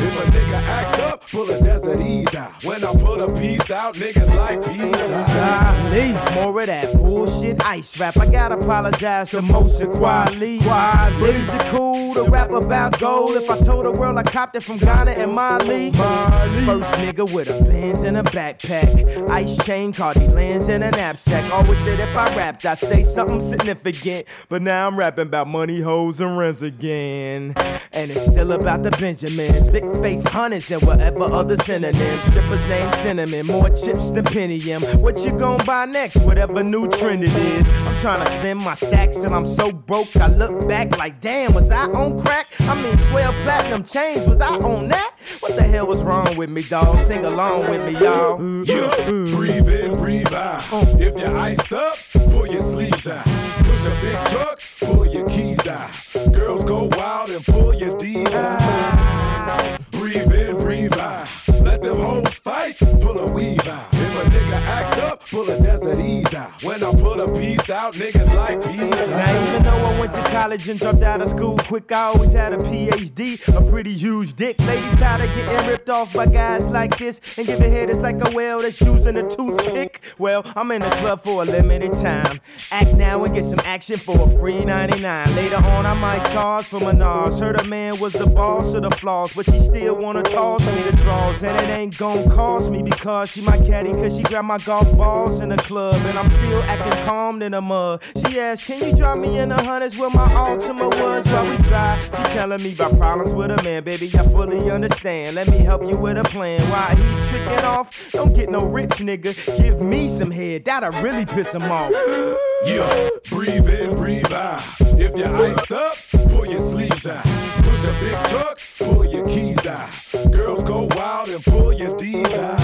I 3.38 3.40
pull 3.40 3.54
a 3.54 3.56
piece 3.58 3.70
out, 3.70 3.94
niggas 3.94 4.34
like 4.34 4.64
peace 4.64 4.94
out. 4.94 5.90
Golly, 5.90 6.12
more 6.34 6.60
of 6.60 6.66
that 6.66 6.96
bullshit 6.96 7.64
ice 7.64 7.98
rap. 7.98 8.16
I 8.16 8.26
gotta 8.28 8.56
apologize 8.58 9.30
to 9.30 9.42
most 9.42 9.80
of 9.80 9.90
Quali. 9.92 10.58
Ladies 10.58 11.48
are 11.48 11.70
cool 11.92 12.14
to 12.14 12.22
rap 12.24 12.50
about 12.50 12.98
gold. 12.98 13.30
If 13.30 13.48
I 13.50 13.58
told 13.58 13.86
the 13.86 13.92
world 13.92 14.18
I 14.18 14.22
copped 14.22 14.56
it 14.56 14.62
from 14.62 14.78
Ghana 14.78 15.12
and 15.12 15.32
Mali. 15.32 15.92
First 15.92 16.92
nigga 17.00 17.30
with 17.30 17.48
a 17.48 17.62
Benz 17.62 18.02
and 18.02 18.16
a 18.16 18.22
backpack. 18.22 19.28
Ice 19.30 19.56
chain, 19.64 19.92
Cardi 19.92 20.28
lands 20.28 20.68
in 20.68 20.82
a 20.82 20.90
knapsack. 20.90 21.50
Always 21.52 21.78
said 21.80 22.00
if 22.00 22.14
I 22.16 22.34
rapped, 22.36 22.64
I'd 22.66 22.78
say 22.78 23.02
something 23.02 23.40
significant. 23.40 24.26
But 24.48 24.62
now 24.62 24.86
I'm 24.86 24.98
rapping 24.98 25.26
about 25.26 25.48
money, 25.48 25.80
hoes, 25.80 26.20
and 26.20 26.36
rims 26.36 26.62
again. 26.62 27.54
And 27.92 28.10
it's 28.10 28.26
still 28.26 28.52
about 28.52 28.82
the 28.82 28.90
Benjamins, 28.90 29.68
big 29.68 29.84
face 30.02 30.26
hunters, 30.28 30.70
and 30.70 30.82
whatever 30.82 31.22
other 31.22 31.56
synonyms. 31.56 32.20
Strippers 32.22 32.62
named 32.64 32.94
Cinnamon, 32.96 33.46
more 33.46 33.70
chips 33.70 34.10
than 34.10 34.24
Pentium. 34.24 34.96
What 34.96 35.18
you 35.24 35.32
gon' 35.32 35.64
buy 35.64 35.86
next? 35.86 36.16
Whatever 36.16 36.62
new 36.62 36.88
trend 36.88 37.24
it 37.24 37.34
is. 37.34 37.68
I'm 37.68 37.96
trying 37.98 38.24
to 38.24 38.30
spend 38.38 38.60
my 38.60 38.74
stacks, 38.74 39.16
and 39.18 39.34
I'm 39.34 39.46
so 39.46 39.72
broke. 39.72 40.14
I 40.16 40.26
look 40.28 40.68
back 40.68 40.98
like, 40.98 41.20
damn, 41.20 41.54
was 41.54 41.70
I 41.70 41.77
on 41.86 42.20
crack? 42.20 42.48
I 42.60 42.74
mean, 42.82 42.96
12 43.10 43.34
platinum 43.42 43.84
chains, 43.84 44.26
was 44.26 44.40
I 44.40 44.56
on 44.56 44.88
that? 44.88 45.14
What 45.40 45.56
the 45.56 45.62
hell 45.62 45.86
was 45.86 46.02
wrong 46.02 46.36
with 46.36 46.50
me, 46.50 46.62
dawg? 46.62 46.98
Sing 47.06 47.24
along 47.24 47.70
with 47.70 47.84
me, 47.84 48.00
y'all. 48.00 48.40
Yeah, 48.64 49.10
breathe 49.34 49.68
in, 49.68 49.96
breathe 49.96 50.32
out. 50.32 50.62
If 51.00 51.18
you're 51.18 51.36
iced 51.36 51.72
up, 51.72 51.96
pull 52.12 52.46
your 52.46 52.62
sleeves 52.62 53.06
out. 53.06 53.24
Push 53.24 53.86
a 53.86 53.98
big 54.00 54.26
truck, 54.26 54.60
pull 54.80 55.06
your 55.06 55.28
keys 55.28 55.66
out. 55.66 55.92
Girls 56.32 56.64
go 56.64 56.88
wild 56.92 57.30
and 57.30 57.44
pull 57.44 57.74
your 57.74 57.96
D's 57.98 58.32
out. 58.32 59.80
Breathe 59.90 60.32
in, 60.32 60.56
breathe 60.56 60.98
out. 60.98 61.28
Let 61.62 61.82
them 61.82 61.98
hoes 61.98 62.34
fight, 62.34 62.78
pull 62.78 63.18
a 63.18 63.26
weave 63.30 63.66
out. 63.68 63.97
A 64.18 64.22
nigga 64.22 64.60
act 64.62 64.98
up, 64.98 65.28
pull 65.28 65.48
a 65.50 65.60
desert 65.60 66.00
ease 66.00 66.32
out. 66.34 66.62
When 66.62 66.82
I 66.82 66.92
pull 66.92 67.20
a 67.20 67.32
piece 67.38 67.70
out, 67.70 67.94
niggas 67.94 68.34
like 68.34 68.62
peace 68.62 68.80
Now, 68.80 69.48
even 69.48 69.62
though 69.62 69.70
I 69.70 70.00
went 70.00 70.14
to 70.14 70.22
college 70.30 70.68
and 70.68 70.80
dropped 70.80 71.02
out 71.02 71.20
of 71.20 71.28
school 71.28 71.58
quick, 71.58 71.92
I 71.92 72.04
always 72.04 72.32
had 72.32 72.52
a 72.52 72.58
PhD, 72.58 73.46
a 73.54 73.70
pretty 73.70 73.94
huge 73.94 74.34
dick. 74.34 74.58
Ladies 74.60 74.98
tired 74.98 75.28
of 75.28 75.34
getting 75.36 75.68
ripped 75.68 75.90
off 75.90 76.14
by 76.14 76.26
guys 76.26 76.66
like 76.66 76.96
this 76.98 77.20
and 77.36 77.46
give 77.46 77.58
giving 77.58 77.72
head 77.72 77.90
is 77.90 77.98
like 77.98 78.16
a 78.28 78.34
whale 78.34 78.60
that's 78.60 78.80
using 78.80 79.16
a 79.16 79.28
toothpick. 79.28 80.02
Well, 80.18 80.42
I'm 80.56 80.70
in 80.70 80.82
the 80.82 80.90
club 80.90 81.22
for 81.22 81.42
a 81.42 81.44
limited 81.44 81.94
time. 81.96 82.40
Act 82.70 82.94
now 82.94 83.24
and 83.24 83.34
get 83.34 83.44
some 83.44 83.60
action 83.64 83.98
for 83.98 84.18
a 84.20 84.38
free 84.38 84.64
99. 84.64 85.34
Later 85.34 85.56
on, 85.56 85.86
I 85.86 85.94
might 85.94 86.24
charge 86.32 86.64
for 86.64 86.80
Menage. 86.80 87.38
Heard 87.38 87.60
a 87.60 87.64
man 87.64 87.98
was 87.98 88.12
the 88.12 88.26
boss 88.26 88.74
of 88.74 88.82
the 88.82 88.90
flaws, 88.90 89.32
but 89.34 89.46
she 89.46 89.58
still 89.60 89.96
wanna 89.96 90.22
toss 90.22 90.60
me 90.60 90.82
the 90.82 90.96
draws. 90.96 91.42
And 91.42 91.56
it 91.60 91.70
ain't 91.70 91.96
gon' 91.98 92.28
cost 92.30 92.70
me 92.70 92.82
because 92.82 93.30
she 93.30 93.40
my 93.40 93.58
caddy, 93.58 93.92
she 94.10 94.22
grabbed 94.22 94.48
my 94.48 94.58
golf 94.58 94.90
balls 94.96 95.40
in 95.40 95.50
the 95.50 95.56
club. 95.56 95.94
And 95.94 96.18
I'm 96.18 96.30
still 96.30 96.62
acting 96.62 97.04
calm 97.04 97.42
in 97.42 97.52
the 97.52 97.60
mud. 97.60 98.02
She 98.26 98.40
asked, 98.40 98.66
Can 98.66 98.86
you 98.86 98.94
drop 98.94 99.18
me 99.18 99.38
in 99.38 99.50
the 99.50 99.56
hundreds 99.62 99.96
where 99.96 100.10
my 100.10 100.28
Altima 100.28 100.88
was 101.00 101.26
while 101.26 101.50
we 101.50 101.56
drive. 101.64 102.02
She 102.04 102.22
telling 102.34 102.62
me 102.62 102.72
about 102.72 102.96
problems 102.96 103.32
with 103.32 103.50
a 103.50 103.62
man, 103.62 103.84
baby. 103.84 104.10
I 104.14 104.22
fully 104.22 104.70
understand. 104.70 105.36
Let 105.36 105.48
me 105.48 105.58
help 105.58 105.82
you 105.82 105.96
with 105.96 106.18
a 106.18 106.24
plan. 106.24 106.60
Why 106.70 106.94
he 106.94 107.28
tricking 107.28 107.64
off? 107.64 107.90
Don't 108.12 108.34
get 108.34 108.50
no 108.50 108.64
rich 108.64 108.90
nigga. 108.98 109.34
Give 109.58 109.80
me 109.80 110.08
some 110.08 110.30
head, 110.30 110.64
that'll 110.64 110.92
really 111.02 111.26
piss 111.26 111.52
him 111.52 111.62
off. 111.62 111.92
Yeah, 112.64 113.10
breathe 113.30 113.68
in, 113.68 113.94
breathe 113.94 114.32
out. 114.32 114.60
If 114.80 115.16
you're 115.16 115.36
iced 115.36 115.70
up, 115.70 115.96
pull 116.10 116.44
your 116.44 116.58
sleeves 116.58 117.06
out. 117.06 117.24
Push 117.62 117.84
a 117.84 117.92
big 118.00 118.24
truck, 118.24 118.58
pull 118.78 119.04
your 119.04 119.28
keys 119.28 119.64
out. 119.64 119.92
Girls 120.32 120.64
go 120.64 120.88
wild 120.90 121.28
and 121.28 121.44
pull 121.44 121.72
your 121.72 121.96
D's 121.96 122.26
out. 122.32 122.57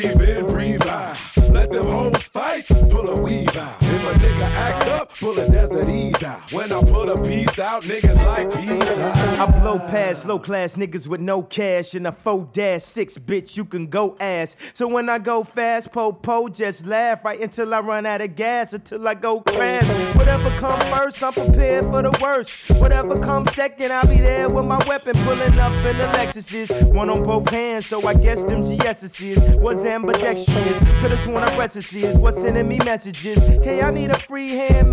Breathe 0.00 0.28
in, 0.28 0.46
breathe 0.46 0.86
out. 0.86 1.18
Let 1.50 1.72
them 1.72 1.86
hoes 1.86 2.22
fight, 2.22 2.68
pull 2.68 3.10
a 3.10 3.16
weave 3.16 3.56
out. 3.56 3.82
If 3.82 4.14
a 4.14 4.18
nigga 4.20 4.42
act 4.42 4.86
up, 4.86 5.07
pull 5.20 5.38
a 5.38 5.48
desert 5.48 5.88
ease 5.88 6.22
out. 6.22 6.52
When 6.52 6.70
I 6.72 6.80
pull 6.82 7.10
a 7.10 7.22
piece 7.22 7.58
out, 7.58 7.82
niggas 7.82 8.24
like 8.24 8.52
peace. 8.54 9.38
I 9.38 9.60
blow 9.60 9.78
past 9.78 10.24
low 10.24 10.38
class 10.38 10.76
niggas 10.76 11.08
with 11.08 11.20
no 11.20 11.42
cash 11.42 11.94
in 11.94 12.06
a 12.06 12.12
4 12.12 12.48
dash 12.52 12.84
6, 12.84 13.18
bitch, 13.18 13.56
you 13.56 13.64
can 13.64 13.88
go 13.88 14.16
ass. 14.20 14.56
So 14.74 14.86
when 14.86 15.08
I 15.08 15.18
go 15.18 15.42
fast, 15.42 15.92
po 15.92 16.12
po, 16.12 16.48
just 16.48 16.86
laugh 16.86 17.24
right 17.24 17.40
until 17.40 17.74
I 17.74 17.80
run 17.80 18.06
out 18.06 18.20
of 18.20 18.36
gas, 18.36 18.72
until 18.72 19.06
I 19.06 19.14
go 19.14 19.40
crash. 19.40 19.84
Whatever 20.14 20.50
come 20.58 20.80
first, 20.80 21.22
I'm 21.22 21.32
prepared 21.32 21.84
for 21.86 22.02
the 22.02 22.16
worst. 22.22 22.70
Whatever 22.72 23.18
comes 23.20 23.52
second, 23.54 23.92
I'll 23.92 24.06
be 24.06 24.18
there 24.18 24.48
with 24.48 24.64
my 24.64 24.78
weapon, 24.86 25.14
pulling 25.24 25.58
up 25.58 25.72
in 25.84 25.98
the 25.98 26.06
Lexuses. 26.14 26.70
One 26.92 27.10
on 27.10 27.24
both 27.24 27.50
hands, 27.50 27.86
so 27.86 28.06
I 28.06 28.14
guess 28.14 28.44
them 28.44 28.62
GS's 28.62 29.18
was 29.56 29.84
ambidextrous. 29.84 30.78
Could've 31.00 31.20
sworn 31.20 31.42
I 31.42 31.56
recipes, 31.56 32.16
what's 32.16 32.40
sending 32.40 32.68
me 32.68 32.78
messages? 32.84 33.38
Okay, 33.50 33.82
I 33.82 33.90
need 33.90 34.10
a 34.10 34.18
free 34.20 34.50
hand, 34.50 34.92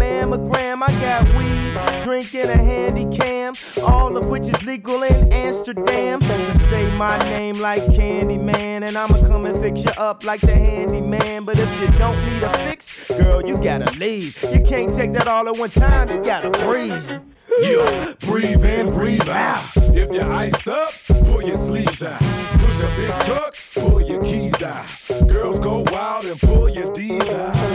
I 0.88 0.92
got 1.02 1.36
weed, 1.36 2.04
drinking 2.04 2.50
a 2.50 2.58
handy 2.58 3.06
cam, 3.18 3.54
all 3.82 4.16
of 4.18 4.28
which 4.28 4.48
is 4.48 4.62
legal 4.64 5.02
in 5.04 5.32
Amsterdam. 5.34 6.20
To 6.20 6.60
say 6.70 6.96
my 6.96 7.18
name 7.20 7.60
like 7.60 7.84
Candyman, 7.86 8.88
and 8.88 8.98
I'ma 8.98 9.20
come 9.22 9.46
and 9.46 9.60
fix 9.62 9.84
you 9.84 9.92
up 9.98 10.24
like 10.24 10.42
the 10.42 10.54
handyman. 10.54 11.44
But 11.44 11.58
if 11.58 11.82
you 11.82 11.88
don't 11.98 12.24
need 12.26 12.44
a 12.44 12.54
fix, 12.54 13.08
girl, 13.08 13.46
you 13.46 13.58
gotta 13.58 13.92
leave. 13.98 14.44
You 14.54 14.64
can't 14.64 14.94
take 14.94 15.14
that 15.14 15.28
all 15.28 15.48
at 15.48 15.58
one 15.58 15.72
time, 15.72 16.10
you 16.10 16.24
gotta 16.24 16.52
breathe. 16.52 17.22
Yeah, 17.60 18.14
breathe 18.20 18.64
in, 18.64 18.92
breathe 18.92 19.28
out. 19.28 19.66
If 19.76 20.14
you're 20.14 20.32
iced 20.32 20.68
up, 20.68 20.94
pull 21.08 21.42
your 21.42 21.58
sleeves 21.58 22.04
out. 22.04 22.45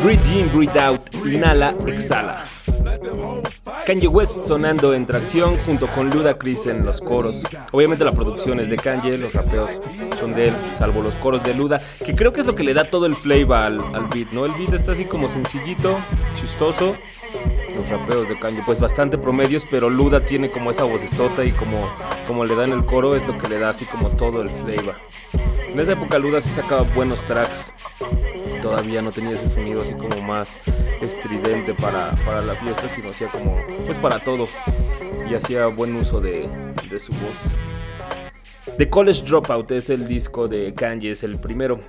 Breathe 0.03 0.27
in, 0.27 0.49
breathe 0.49 0.77
out, 0.77 1.01
inhala, 1.27 1.75
exhala. 1.87 2.45
Kanye 3.87 4.09
West 4.09 4.43
sonando 4.43 4.95
en 4.95 5.07
tracción 5.07 5.59
junto 5.59 5.87
con 5.89 6.11
Ludacris 6.11 6.67
en 6.67 6.85
los 6.85 7.01
coros. 7.01 7.43
Obviamente 7.73 8.05
la 8.05 8.13
producción 8.13 8.61
es 8.61 8.71
de 8.71 8.77
Kanye, 8.77 9.19
los 9.19 9.33
rapeos 9.33 9.81
son 10.19 10.35
de 10.35 10.49
él, 10.49 10.55
salvo 10.77 11.03
los 11.03 11.17
coros 11.17 11.43
de 11.43 11.55
Luda, 11.55 11.81
que 12.05 12.15
creo 12.15 12.33
que 12.33 12.41
es 12.41 12.47
lo 12.47 12.55
que 12.55 12.65
le 12.65 12.75
da 12.75 12.91
todo 12.91 13.07
el 13.07 13.15
flavor 13.15 13.57
al, 13.57 13.81
al 13.95 14.07
beat, 14.07 14.31
¿no? 14.33 14.47
El 14.47 14.53
beat 14.53 14.73
está 14.73 14.93
así 14.93 15.05
como 15.05 15.29
sencillito, 15.29 15.99
chistoso. 16.35 16.97
Los 17.75 17.89
rapeos 17.89 18.29
de 18.29 18.39
Kanye, 18.39 18.63
pues 18.65 18.81
bastante 18.81 19.19
promedios, 19.19 19.67
pero 19.71 19.89
Luda 19.89 20.25
tiene 20.25 20.51
como 20.51 20.71
esa 20.71 20.85
vocesota 20.85 21.45
y 21.45 21.53
como, 21.53 21.89
como 22.27 22.45
le 22.45 22.55
da 22.55 22.65
en 22.65 22.73
el 22.73 22.85
coro 22.85 23.15
es 23.15 23.27
lo 23.27 23.37
que 23.39 23.49
le 23.49 23.59
da 23.59 23.71
así 23.71 23.85
como 23.85 24.11
todo 24.11 24.43
el 24.43 24.51
flavor. 24.51 24.97
En 25.69 25.79
esa 25.79 25.93
época 25.93 26.19
Luda 26.19 26.41
sí 26.41 26.51
sacaba 26.51 26.83
buenos 26.83 27.25
tracks. 27.25 27.73
Todavía 28.61 29.01
no 29.03 29.13
tenía 29.13 29.33
ese 29.33 29.49
sonido 29.49 29.83
así 29.83 29.95
como 29.95 30.21
más 30.21 30.59
estridente 31.01 31.75
para, 31.75 32.17
para 32.25 32.43
la 32.43 32.55
fiesta, 32.57 32.89
sino 32.89 33.11
hacía 33.11 33.29
como, 33.29 33.57
pues 33.87 33.99
para 33.99 34.23
todo. 34.23 34.45
Y 35.31 35.35
hacía 35.35 35.67
buen 35.67 35.95
uso 35.95 36.21
de, 36.21 36.49
de 36.91 37.01
su 37.01 37.13
voz. 37.13 37.55
The 38.77 38.89
College 38.89 39.23
Dropout 39.25 39.71
es 39.71 39.91
el 39.91 40.09
disco 40.09 40.49
de 40.49 40.75
Kanye, 40.75 41.11
es 41.11 41.23
el 41.23 41.39
primero. 41.39 41.81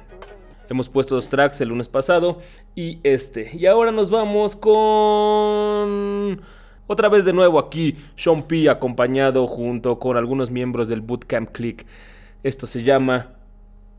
Hemos 0.72 0.88
puesto 0.88 1.16
dos 1.16 1.28
tracks 1.28 1.60
el 1.60 1.68
lunes 1.68 1.90
pasado 1.90 2.40
y 2.75 3.00
este. 3.04 3.51
Y 3.54 3.66
ahora 3.66 3.92
nos 3.92 4.10
vamos 4.10 4.56
con... 4.56 6.42
Otra 6.88 7.10
vez 7.10 7.25
de 7.25 7.34
nuevo 7.34 7.60
aquí, 7.60 7.98
Sean 8.16 8.44
P 8.44 8.70
acompañado 8.70 9.48
junto 9.48 10.00
con 10.00 10.16
algunos 10.16 10.50
miembros 10.50 10.88
del 10.88 11.01
Bootcamp 11.01 11.51
Click. 11.51 11.86
Esto 12.42 12.68
se 12.68 12.84
llama 12.84 13.34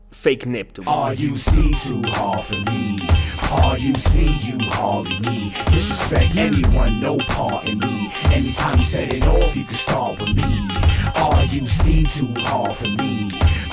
Fake 0.09 0.47
Neptune. 0.47 0.89
Are 0.89 1.15
you 1.15 1.37
see 1.37 1.75
too 1.75 2.01
hard 2.11 2.41
for 2.41 2.57
me? 2.57 2.97
Are 3.51 3.79
you 3.79 3.93
see 3.93 4.35
you 4.41 4.57
hardly 4.71 5.19
me? 5.29 5.53
Disrespect 5.69 6.35
anyone, 6.35 6.99
no 6.99 7.17
part 7.27 7.67
in 7.67 7.77
me. 7.77 8.09
Anytime 8.33 8.77
you 8.77 8.83
set 8.83 9.13
it 9.13 9.27
off, 9.27 9.55
you 9.55 9.63
can 9.63 9.75
start 9.75 10.19
with 10.19 10.35
me. 10.35 10.69
Are 11.13 11.45
you 11.45 11.67
see 11.67 12.03
too 12.05 12.33
hard 12.41 12.75
for 12.75 12.87
me? 12.87 13.29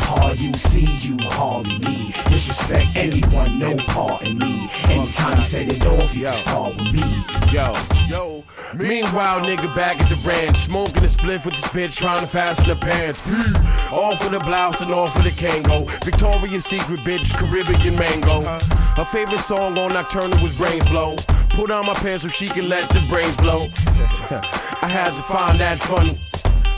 Are 0.08 0.34
you 0.34 0.52
see 0.54 0.86
you 1.00 1.16
hardly 1.20 1.78
me? 1.78 2.12
Disrespect 2.28 2.88
anyone, 2.94 3.58
no 3.58 3.76
part 3.76 4.22
in 4.22 4.38
me. 4.38 4.68
Anytime 4.84 5.36
you 5.36 5.42
set 5.42 5.72
it 5.72 5.84
off, 5.86 6.14
you 6.14 6.22
can 6.22 6.32
start 6.32 6.76
with 6.76 6.92
me. 6.92 7.24
Yo, 7.50 7.74
yo. 8.08 8.44
Meanwhile, 8.74 9.40
nigga 9.40 9.74
back 9.74 10.00
at 10.00 10.06
the 10.06 10.28
ranch, 10.28 10.58
smoking 10.58 11.02
a 11.02 11.06
spliff 11.06 11.44
with 11.44 11.54
this 11.54 11.66
bitch, 11.68 11.96
trying 11.96 12.20
to 12.20 12.26
fasten 12.26 12.68
the 12.68 12.76
pants. 12.76 13.22
all 13.90 14.16
for 14.16 14.28
the 14.28 14.38
blouse 14.40 14.80
and 14.80 14.92
all 14.92 15.08
for 15.08 15.18
the 15.20 15.30
Kango. 15.30 15.88
Victoria's 16.04 16.64
Secret 16.64 17.00
bitch, 17.00 17.34
Caribbean 17.36 17.96
mango. 17.96 18.42
Her 18.96 19.04
favorite 19.04 19.40
song 19.40 19.76
on 19.76 19.92
Nocturnal 19.92 20.38
was 20.42 20.56
Brains 20.56 20.86
Blow. 20.86 21.16
Put 21.50 21.70
on 21.70 21.86
my 21.86 21.94
pants 21.94 22.22
so 22.22 22.28
she 22.28 22.46
can 22.46 22.68
let 22.68 22.88
the 22.90 23.04
brains 23.08 23.36
blow. 23.36 23.68
I 24.82 24.88
had 24.88 25.10
to 25.10 25.22
find 25.22 25.58
that 25.58 25.78
funny. 25.78 26.18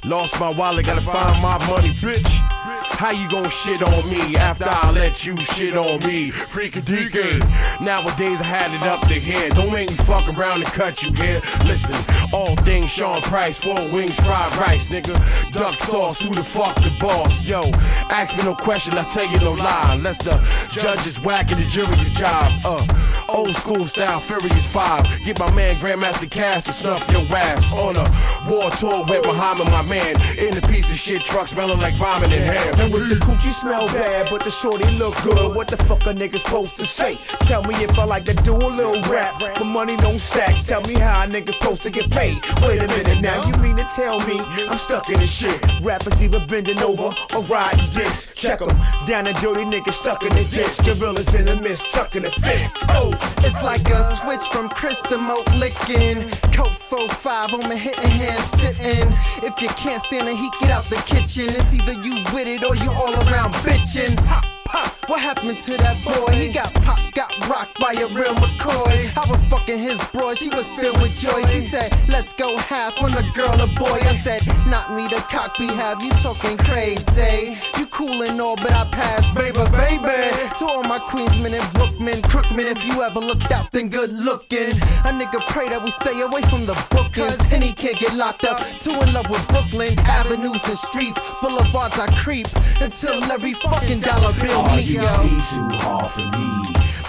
Lost 0.05 0.41
my 0.41 0.49
wallet, 0.49 0.87
gotta 0.87 1.00
find 1.00 1.41
my 1.43 1.59
money, 1.69 1.91
bitch. 1.95 2.62
How 3.02 3.11
you 3.11 3.28
gon' 3.28 3.50
shit 3.50 3.82
on 3.82 4.11
me 4.11 4.37
after 4.37 4.68
I 4.68 4.92
let 4.92 5.26
you 5.26 5.37
shit 5.40 5.76
on 5.76 5.99
me? 6.06 6.30
Freakin' 6.30 6.85
DK. 6.85 7.80
Nowadays 7.80 8.40
I 8.40 8.44
had 8.44 8.73
it 8.73 8.82
up 8.85 9.00
to 9.09 9.14
here. 9.14 9.50
Don't 9.50 9.73
make 9.73 9.90
me 9.90 9.97
fuck 9.97 10.28
around 10.28 10.62
and 10.62 10.73
cut 10.73 11.02
you 11.02 11.12
here. 11.14 11.42
Listen, 11.64 11.97
all 12.32 12.54
things 12.62 12.90
Sean 12.90 13.21
Price, 13.21 13.61
four 13.61 13.75
wings, 13.90 14.14
fried 14.14 14.56
rice, 14.56 14.88
nigga. 14.88 15.18
Duck 15.50 15.75
sauce, 15.75 16.23
who 16.23 16.30
the 16.30 16.44
fuck 16.44 16.76
the 16.76 16.97
boss? 17.00 17.44
Yo, 17.44 17.61
ask 18.09 18.37
me 18.37 18.44
no 18.44 18.54
question, 18.54 18.97
I 18.97 19.02
tell 19.11 19.26
you 19.26 19.38
no 19.38 19.50
lie. 19.54 19.94
Unless 19.97 20.18
the 20.18 20.40
judge 20.71 21.04
is 21.04 21.21
whack 21.21 21.50
and 21.50 21.61
the 21.61 21.66
jury 21.66 21.99
is 21.99 22.12
jive. 22.12 22.61
Uh, 22.64 22.87
old 23.32 23.54
school 23.56 23.84
style, 23.84 24.20
Furious 24.20 24.72
Five. 24.72 25.06
Get 25.24 25.38
my 25.38 25.50
man 25.52 25.76
Grandmaster 25.76 26.30
Cass 26.30 26.64
to 26.64 26.72
snuff 26.72 27.10
your 27.10 27.26
ass 27.36 27.72
on 27.72 27.96
a 27.96 28.50
war 28.50 28.70
tour 28.70 29.04
with 29.06 29.24
Muhammad, 29.24 29.66
my 29.66 29.82
man. 29.88 30.20
In 30.38 30.56
a 30.56 30.60
piece 30.68 30.90
of 30.92 30.98
shit 30.98 31.22
truck 31.22 31.48
smelling 31.48 31.80
like 31.80 31.94
vomit 31.94 32.32
and 32.32 32.44
ham. 32.44 32.80
And 32.80 32.92
with 32.92 33.08
the 33.08 33.16
coochie 33.16 33.52
smell 33.52 33.86
bad, 33.86 34.28
but 34.30 34.44
the 34.44 34.50
shorty 34.50 34.84
look 34.98 35.14
good. 35.22 35.54
What 35.54 35.68
the 35.68 35.76
fuck 35.84 36.02
a 36.02 36.14
nigga 36.14 36.38
supposed 36.38 36.76
to 36.76 36.86
say? 36.86 37.18
Tell 37.46 37.62
me 37.64 37.74
if 37.76 37.98
I 37.98 38.04
like 38.04 38.24
to 38.26 38.34
do 38.34 38.54
a 38.54 38.68
little 38.68 39.00
rap, 39.10 39.38
but 39.38 39.64
money 39.64 39.96
don't 39.96 40.14
stack. 40.14 40.64
Tell 40.64 40.82
me 40.82 40.94
how 40.94 41.24
a 41.24 41.26
nigga 41.26 41.52
supposed 41.52 41.82
to 41.82 41.90
get 41.90 42.10
paid. 42.10 42.38
Wait 42.62 42.78
a 42.78 42.86
minute 42.86 43.20
now, 43.20 43.42
you 43.46 43.54
mean 43.56 43.76
to 43.76 43.84
tell 43.94 44.18
me 44.26 44.40
I'm 44.40 44.76
stuck 44.76 45.08
in 45.08 45.14
this 45.14 45.32
shit? 45.32 45.60
Rappers 45.80 46.22
either 46.22 46.44
bending 46.46 46.82
over 46.82 47.14
or 47.34 47.42
riding 47.42 47.88
dicks. 47.90 48.32
Check 48.34 48.60
'em 48.60 48.68
down 49.06 49.26
a 49.26 49.32
dirty 49.34 49.64
nigga 49.64 49.92
stuck 49.92 50.22
in 50.22 50.30
the 50.30 50.44
ditch. 50.44 50.76
Gorillas 50.84 51.34
in 51.34 51.46
the 51.46 51.56
mist, 51.56 51.92
tucking 51.92 52.22
the 52.22 52.30
fit. 52.30 52.70
Oh, 52.90 53.12
It's 53.45 53.62
like 53.62 53.88
a 53.88 54.05
switch 54.17 54.45
from 54.52 54.69
Chris 54.69 55.00
to 55.02 55.19
Moat 55.19 55.47
licking. 55.59 56.29
Coat 56.52 56.76
4-5 56.79 57.55
on 57.55 57.69
my 57.69 57.76
hitting 57.76 58.11
hand 58.11 58.43
sitting. 58.61 59.12
If 59.43 59.61
you 59.61 59.69
can't 59.71 60.02
stand 60.02 60.29
the 60.29 60.35
heat, 60.35 60.52
get 60.61 60.71
out 60.71 60.85
the 60.85 61.02
kitchen. 61.07 61.47
It's 61.49 61.75
either 61.75 62.00
you 62.00 62.23
with 62.33 62.47
it 62.47 62.64
or 62.64 62.76
you 62.76 62.91
all 62.91 63.14
around 63.26 63.55
bitching. 63.64 64.51
What 64.73 65.21
happened 65.21 65.61
to 65.61 65.76
that 65.76 66.00
boy? 66.07 66.33
He 66.33 66.49
got 66.49 66.73
popped, 66.75 67.14
got 67.14 67.29
rocked 67.47 67.79
by 67.79 67.93
a 67.93 68.07
real 68.09 68.33
McCoy. 68.35 69.12
I 69.14 69.31
was 69.31 69.45
fucking 69.45 69.79
his 69.79 70.02
bro, 70.12 70.33
she 70.33 70.49
was 70.49 70.71
filled 70.71 70.97
with 71.02 71.19
joy. 71.19 71.45
She 71.52 71.61
said, 71.61 71.93
Let's 72.09 72.33
go 72.33 72.57
half 72.57 72.97
on 73.02 73.12
a 73.12 73.31
girl 73.33 73.52
or 73.61 73.69
boy. 73.76 73.99
I 74.00 74.17
said, 74.17 74.41
Not 74.67 74.95
me, 74.95 75.09
the 75.09 75.21
cock 75.29 75.59
be 75.59 75.67
have 75.67 76.02
you 76.02 76.11
talking 76.23 76.57
crazy. 76.57 77.55
You 77.76 77.87
cool 77.87 78.23
and 78.23 78.41
all, 78.41 78.57
but 78.57 78.73
I 78.73 78.87
pass, 78.91 79.26
baby, 79.35 79.61
baby. 79.76 80.33
To 80.59 80.64
all 80.64 80.83
my 80.85 80.99
Queensmen 81.00 81.52
and 81.52 81.69
Brookmen, 81.75 82.23
Crookmen, 82.23 82.71
if 82.71 82.83
you 82.87 83.02
ever 83.02 83.21
looked 83.21 83.52
out, 83.52 83.71
then 83.73 83.91
good 83.91 84.11
looking. 84.11 84.73
A 85.05 85.12
nigga 85.12 85.45
pray 85.49 85.69
that 85.69 85.83
we 85.85 85.91
stay 85.91 86.19
away 86.23 86.41
from 86.49 86.64
the 86.64 86.87
book, 86.91 87.12
cause 87.12 87.37
Henny 87.52 87.75
can't 87.75 87.99
get 87.99 88.14
locked 88.14 88.47
up. 88.47 88.59
Two 88.81 88.99
in 89.02 89.12
love 89.12 89.29
with 89.29 89.47
Brooklyn, 89.49 89.99
avenues 90.07 90.64
and 90.67 90.79
streets, 90.79 91.21
boulevards 91.43 91.99
I 91.99 92.07
creep 92.17 92.47
until 92.81 93.23
every 93.25 93.52
fucking 93.52 94.00
dollar 94.00 94.33
bill 94.41 94.62
Hard 94.64 94.85
you 94.85 95.02
see 95.02 95.57
too 95.57 95.69
hard 95.76 96.09
for 96.09 96.21
me. 96.21 96.62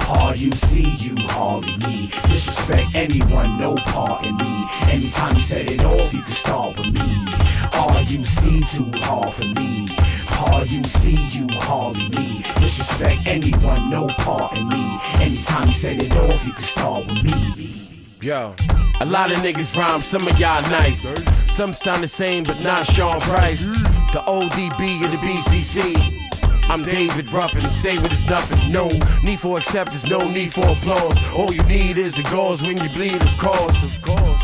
Hard 0.06 0.40
you 0.40 0.52
see 0.52 0.90
you 0.96 1.16
hardly 1.28 1.78
me. 1.78 2.08
Disrespect 2.28 2.96
anyone, 2.96 3.60
no 3.60 3.76
part 3.76 4.26
in 4.26 4.36
me. 4.38 4.66
Anytime 4.92 5.36
you 5.36 5.40
set 5.40 5.72
it 5.72 5.84
off, 5.84 6.12
you 6.14 6.24
can 6.24 6.32
start 6.32 6.78
with 6.78 6.88
me. 6.88 7.02
Hard 7.72 8.10
you 8.10 8.24
see 8.24 8.62
too 8.62 8.90
hard 9.02 9.34
for 9.34 9.46
me. 9.46 9.86
Hard 10.30 10.70
you 10.72 10.84
see 10.84 11.16
you 11.30 11.48
hardly 11.52 12.10
me. 12.10 12.42
Disrespect 12.60 13.22
anyone, 13.28 13.90
no 13.92 14.08
part 14.08 14.58
in 14.58 14.68
me. 14.70 15.00
Anytime 15.22 15.68
you 15.68 15.74
set 15.74 16.04
it 16.04 16.16
off, 16.16 16.44
you 16.48 16.54
can 16.54 16.62
start 16.62 17.06
with 17.06 17.24
me. 17.24 18.08
Yo. 18.20 18.56
A 19.02 19.06
lot 19.06 19.32
of 19.32 19.38
niggas 19.38 19.78
rhyme, 19.78 20.02
some 20.02 20.28
of 20.28 20.40
y'all 20.40 20.62
nice. 20.72 21.24
Some 21.56 21.74
sound 21.74 22.04
the 22.04 22.08
same, 22.08 22.44
but 22.44 22.60
not 22.62 22.88
Sean 22.88 23.22
Price. 23.22 23.68
The 24.12 24.24
ODB 24.26 25.04
and 25.04 25.14
the 25.14 25.18
BCC. 25.18 26.23
I'm 26.70 26.82
David 26.82 27.32
Ruffin, 27.32 27.62
say 27.72 27.96
what 27.98 28.12
is 28.12 28.26
nothing. 28.26 28.72
No 28.72 28.90
need 29.24 29.40
for 29.40 29.58
acceptance, 29.58 30.04
no 30.04 30.28
need 30.28 30.54
for 30.54 30.62
applause. 30.62 31.18
All 31.34 31.54
you 31.54 31.64
need 31.64 31.98
is 31.98 32.16
the 32.16 32.24
gauze 32.24 32.62
when 32.62 32.78
you 32.78 32.90
bleed, 32.90 33.22
of 33.22 33.38
course. 33.38 33.84
Of 33.84 34.02
course. 34.02 34.42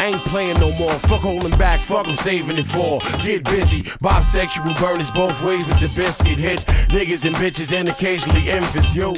Ain't 0.00 0.20
playing 0.22 0.58
no 0.58 0.70
more. 0.78 0.98
Fuck 1.00 1.20
holding 1.20 1.56
back. 1.58 1.82
Fuck 1.82 2.06
I'm 2.08 2.14
saving 2.14 2.56
it 2.56 2.66
for. 2.66 3.00
Get 3.22 3.44
busy. 3.44 3.82
Bisexual 3.82 4.80
burners 4.80 5.10
both 5.10 5.42
ways 5.44 5.68
with 5.68 5.78
the 5.78 5.92
biscuit 6.00 6.38
hits. 6.38 6.64
Niggas 6.64 7.26
and 7.26 7.36
bitches 7.36 7.76
and 7.76 7.86
occasionally 7.86 8.48
infants. 8.48 8.96
Yo. 8.96 9.12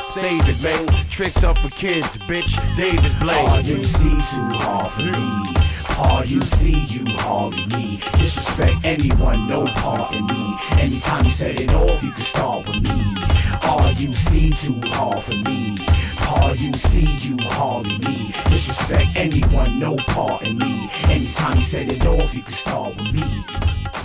Save 0.00 0.42
it, 0.44 0.62
man. 0.62 1.08
Tricks 1.10 1.44
are 1.44 1.54
for 1.54 1.68
kids, 1.68 2.16
bitch. 2.16 2.56
David 2.76 3.18
Blaine. 3.20 3.48
Are 3.48 3.60
you 3.60 3.84
see 3.84 4.08
too 4.08 4.56
hard 4.56 4.90
for 4.90 5.02
me? 5.02 5.61
Paul, 5.92 6.24
you 6.24 6.40
see 6.42 6.80
you 6.86 7.04
hauling 7.16 7.68
me. 7.68 7.98
Disrespect 8.18 8.76
anyone, 8.84 9.48
no 9.48 9.66
part 9.66 10.14
in 10.14 10.26
me. 10.26 10.56
Anytime 10.80 11.24
you 11.24 11.30
set 11.30 11.60
it 11.60 11.72
off, 11.72 12.02
you 12.02 12.10
can 12.10 12.20
start 12.20 12.66
with 12.66 12.82
me. 12.82 13.16
All 13.62 13.92
you 13.92 14.12
see 14.14 14.50
too 14.50 14.80
hard 14.90 15.22
for 15.22 15.34
me. 15.34 15.76
Paul, 16.18 16.54
you 16.56 16.72
see 16.72 17.08
you 17.26 17.36
hauling 17.42 18.00
me. 18.00 18.32
Disrespect 18.50 19.08
anyone, 19.16 19.78
no 19.78 19.96
part 19.96 20.42
in 20.42 20.58
me. 20.58 20.88
Anytime 21.10 21.56
you 21.56 21.62
set 21.62 21.92
it 21.92 22.06
off, 22.06 22.34
you 22.34 22.42
can 22.42 22.52
start 22.52 22.96
with 22.96 23.12
me. 23.12 24.01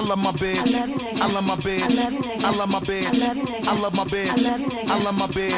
I 0.00 0.02
love 0.02 0.18
my 0.18 0.30
bitch. 0.32 1.20
I 1.20 1.26
love 1.30 1.46
my 1.46 1.56
bitch. 1.56 2.42
I 2.42 2.50
love 2.56 2.70
my 2.70 2.78
bitch. 2.80 3.68
I 3.68 3.78
love 3.78 3.94
my 3.94 4.04
bitch. 4.06 4.88
I 4.88 4.98
love 5.04 5.18
my 5.18 5.26
bitch. 5.26 5.52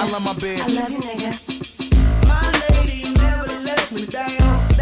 I 0.00 0.08
love 0.08 0.22
my 0.24 0.32
bitch. 0.32 0.66
My 2.26 2.50
lady 2.70 3.12
never 3.12 3.58
lets 3.60 3.92
me 3.92 4.06
down. 4.06 4.73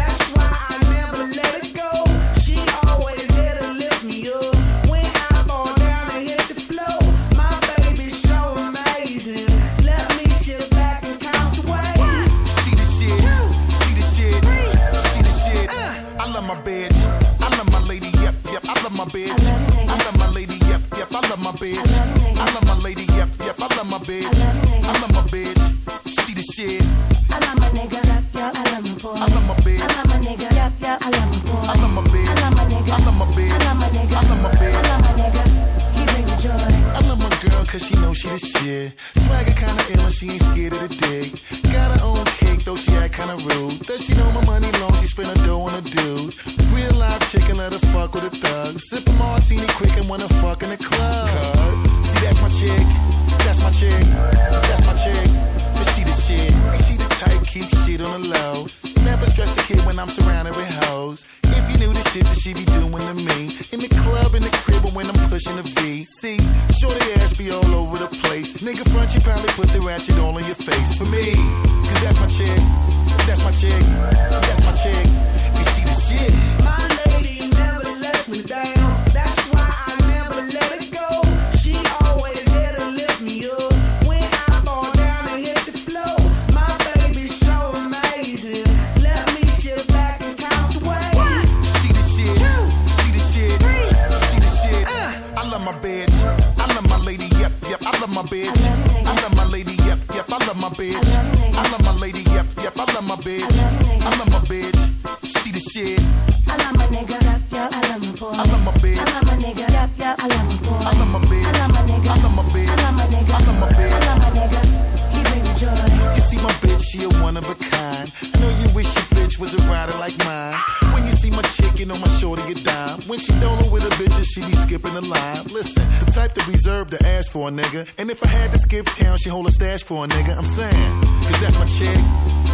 shorty 122.23 122.53
a 122.53 122.55
dime. 122.55 123.01
When 123.01 123.19
she 123.19 123.33
rolling 123.43 123.69
with 123.69 123.83
her 123.83 123.95
bitches, 124.01 124.27
she 124.33 124.39
be 124.47 124.53
skipping 124.53 124.93
the 124.93 125.01
line. 125.01 125.43
Listen, 125.51 125.83
the 126.05 126.11
type 126.11 126.33
that 126.35 126.47
reserve 126.47 126.89
to 126.91 126.99
ask 127.05 127.29
for 127.29 127.49
a 127.49 127.51
nigga. 127.51 127.81
And 127.97 128.09
if 128.09 128.23
I 128.23 128.27
had 128.27 128.49
to 128.51 128.59
skip 128.59 128.85
town, 128.85 129.17
she 129.17 129.29
hold 129.29 129.45
a 129.47 129.51
stash 129.51 129.83
for 129.83 130.05
a 130.05 130.07
nigga. 130.07 130.37
I'm 130.37 130.45
saying, 130.45 130.91
cause 131.27 131.39
that's 131.41 131.59
my 131.59 131.67
chick, 131.77 131.99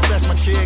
that's 0.10 0.27
my 0.27 0.36
chick, 0.36 0.65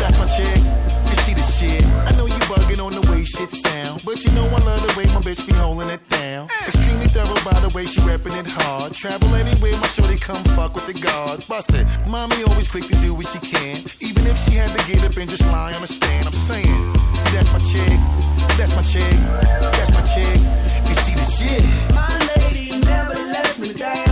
that's 0.00 0.18
my 0.18 0.28
chick 0.36 0.85
see 1.26 1.34
the 1.34 1.42
shit. 1.42 1.84
I 2.06 2.12
know 2.16 2.26
you 2.26 2.40
bugging 2.46 2.78
on 2.78 2.92
the 2.94 3.02
way 3.10 3.24
shit 3.24 3.50
sound, 3.50 4.02
but 4.04 4.22
you 4.22 4.30
know 4.32 4.46
I 4.46 4.60
love 4.62 4.82
the 4.86 4.94
way 4.98 5.06
my 5.10 5.20
bitch 5.26 5.42
be 5.46 5.52
holding 5.54 5.90
it 5.90 6.02
down. 6.08 6.48
Extremely 6.68 7.08
thorough 7.10 7.42
by 7.42 7.58
the 7.64 7.70
way 7.74 7.84
she 7.84 8.00
rapping 8.06 8.34
it 8.34 8.46
hard. 8.46 8.92
Travel 8.92 9.34
anywhere, 9.34 9.74
my 9.82 9.88
shorty 9.88 10.18
come 10.18 10.42
fuck 10.56 10.74
with 10.74 10.86
the 10.86 10.94
guard. 10.94 11.44
Bust 11.48 11.74
it, 11.74 11.86
mommy 12.06 12.38
always 12.46 12.68
quick 12.68 12.86
to 12.86 12.96
do 13.02 13.14
what 13.14 13.26
she 13.26 13.40
can, 13.40 13.76
even 14.00 14.22
if 14.30 14.36
she 14.44 14.52
had 14.54 14.70
to 14.70 14.80
get 14.86 15.02
up 15.02 15.16
and 15.16 15.28
just 15.28 15.44
lie 15.50 15.74
on 15.74 15.80
the 15.80 15.90
stand. 15.90 16.26
I'm 16.26 16.38
saying, 16.50 16.78
that's 17.34 17.50
my 17.52 17.62
chick, 17.70 17.98
that's 18.58 18.74
my 18.78 18.84
chick, 18.86 19.18
that's 19.76 19.92
my 19.98 20.04
chick, 20.14 20.38
and 20.86 20.96
see 21.04 21.16
the 21.18 21.26
shit. 21.36 21.64
My 21.94 22.14
lady 22.38 22.78
never 22.86 23.14
lets 23.34 23.58
me 23.58 23.72
down. 23.72 24.05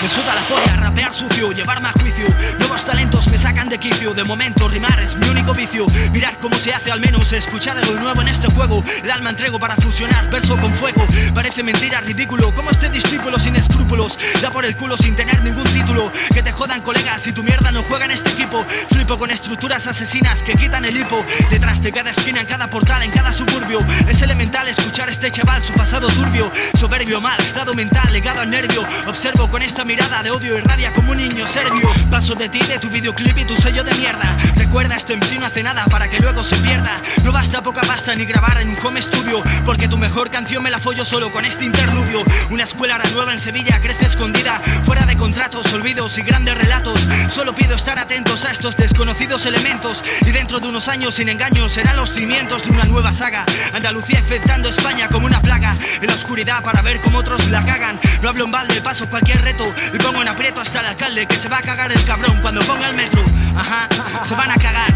Me 0.00 0.08
suda 0.08 0.32
la 0.32 0.46
polla, 0.46 0.76
rapear 0.76 1.12
sucio, 1.12 1.50
llevarme 1.50 1.88
a 1.88 1.92
juicio. 1.92 2.24
Nuevos 2.60 2.84
talentos 2.84 3.26
me 3.32 3.38
sacan 3.38 3.68
de 3.68 3.78
quicio. 3.78 4.14
De 4.14 4.22
momento, 4.22 4.68
rimar 4.68 5.00
es 5.00 5.16
mi 5.16 5.28
único 5.28 5.52
vicio. 5.52 5.86
Mirar 6.12 6.36
cómo 6.38 6.56
se 6.56 6.72
hace 6.72 6.92
al 6.92 7.00
menos, 7.00 7.32
escuchar 7.32 7.76
algo 7.76 7.94
nuevo 7.94 8.22
en 8.22 8.28
este 8.28 8.46
juego. 8.46 8.84
El 9.02 9.10
alma 9.10 9.30
entrego 9.30 9.58
para 9.58 9.74
fusionar 9.74 10.30
verso 10.30 10.56
con 10.56 10.72
fuego. 10.74 11.04
Parece 11.34 11.64
mentira, 11.64 12.00
ridículo. 12.00 12.54
Como 12.54 12.70
este 12.70 12.88
discípulo 12.90 13.38
sin 13.38 13.56
escrúpulos. 13.56 14.16
Da 14.40 14.50
por 14.50 14.64
el 14.64 14.76
culo 14.76 14.96
sin 14.96 15.16
tener 15.16 15.42
ningún 15.42 15.64
título. 15.64 16.12
Que 16.32 16.44
te 16.44 16.52
jodan, 16.52 16.80
colegas, 16.80 17.22
si 17.22 17.32
tu 17.32 17.42
mierda 17.42 17.72
no 17.72 17.82
juega 17.82 18.04
en 18.04 18.12
este 18.12 18.30
equipo. 18.30 18.64
Flipo 18.90 19.18
con 19.18 19.32
estructuras 19.32 19.88
asesinas 19.88 20.44
que 20.44 20.54
quitan 20.54 20.84
el 20.84 20.96
hipo. 20.96 21.24
Detrás 21.50 21.82
de 21.82 21.90
cada 21.90 22.10
esquina, 22.10 22.40
en 22.40 22.46
cada 22.46 22.70
portal, 22.70 23.02
en 23.02 23.10
cada 23.10 23.32
suburbio. 23.32 23.80
Es 24.08 24.22
elemental 24.22 24.68
escuchar 24.68 25.08
a 25.08 25.10
este 25.10 25.32
chaval, 25.32 25.64
su 25.64 25.72
pasado 25.72 26.06
turbio. 26.06 26.52
Soberbio, 26.78 27.20
mal, 27.20 27.40
estado 27.40 27.74
mental, 27.74 28.12
legado 28.12 28.42
al 28.42 28.50
nervio. 28.50 28.86
Observo 29.08 29.50
con 29.50 29.60
esta 29.62 29.87
mirada 29.88 30.22
de 30.22 30.30
odio 30.30 30.58
y 30.58 30.60
rabia 30.60 30.92
como 30.92 31.12
un 31.12 31.16
niño 31.16 31.46
serbio. 31.46 31.88
Paso 32.10 32.34
de 32.34 32.50
ti, 32.50 32.58
de 32.58 32.78
tu 32.78 32.90
videoclip 32.90 33.38
y 33.38 33.46
tu 33.46 33.56
sello 33.56 33.82
de 33.82 33.94
mierda. 33.94 34.36
Recuerda, 34.56 34.96
este 34.96 35.16
MC 35.16 35.38
no 35.40 35.46
hace 35.46 35.62
nada 35.62 35.86
para 35.86 36.10
que 36.10 36.20
luego 36.20 36.44
se 36.44 36.56
pierda. 36.56 37.00
No 37.24 37.32
basta 37.32 37.62
poca 37.62 37.80
pasta 37.80 38.14
ni 38.14 38.26
grabar 38.26 38.60
en 38.60 38.68
un 38.68 38.76
home 38.84 39.00
studio. 39.00 39.42
Porque 39.64 39.88
tu 39.88 39.96
mejor 39.96 40.28
canción 40.28 40.62
me 40.62 40.70
la 40.70 40.78
follo 40.78 41.06
solo 41.06 41.32
con 41.32 41.46
este 41.46 41.64
interludio. 41.64 42.22
Una 42.50 42.64
escuela 42.64 42.98
nueva 43.14 43.32
en 43.32 43.38
Sevilla 43.38 43.80
crece 43.80 44.04
escondida. 44.04 44.60
Fuera 44.84 45.06
de 45.06 45.16
contratos, 45.16 45.72
olvidos 45.72 46.18
y 46.18 46.22
grandes 46.22 46.58
relatos. 46.58 47.08
Solo 47.32 47.54
pido 47.54 47.74
estar 47.74 47.98
atentos 47.98 48.44
a 48.44 48.50
estos 48.52 48.76
desconocidos 48.76 49.46
elementos. 49.46 50.04
Y 50.20 50.32
dentro 50.32 50.60
de 50.60 50.68
unos 50.68 50.88
años, 50.88 51.14
sin 51.14 51.30
engaños, 51.30 51.72
serán 51.72 51.96
los 51.96 52.12
cimientos 52.12 52.62
de 52.62 52.72
una 52.72 52.84
nueva 52.84 53.14
saga. 53.14 53.46
Andalucía 53.72 54.18
infectando 54.18 54.68
España 54.68 55.08
como 55.08 55.24
una 55.24 55.40
plaga. 55.40 55.72
En 56.02 56.08
la 56.08 56.14
oscuridad 56.14 56.62
para 56.62 56.82
ver 56.82 57.00
cómo 57.00 57.20
otros 57.20 57.48
la 57.48 57.64
cagan. 57.64 57.98
No 58.20 58.28
hablo 58.28 58.44
en 58.44 58.50
balde, 58.50 58.82
paso 58.82 59.08
cualquier 59.08 59.40
reto. 59.40 59.64
Y 59.92 59.98
pongo 59.98 60.22
en 60.22 60.28
aprieto 60.28 60.60
hasta 60.60 60.80
el 60.80 60.86
alcalde 60.86 61.26
que 61.26 61.36
se 61.36 61.48
va 61.48 61.58
a 61.58 61.60
cagar 61.60 61.92
el 61.92 62.04
cabrón 62.04 62.38
cuando 62.42 62.60
ponga 62.62 62.88
el 62.90 62.96
metro. 62.96 63.22
Ajá, 63.56 63.88
se 64.24 64.34
van 64.34 64.50
a 64.50 64.54
cagar. 64.54 64.90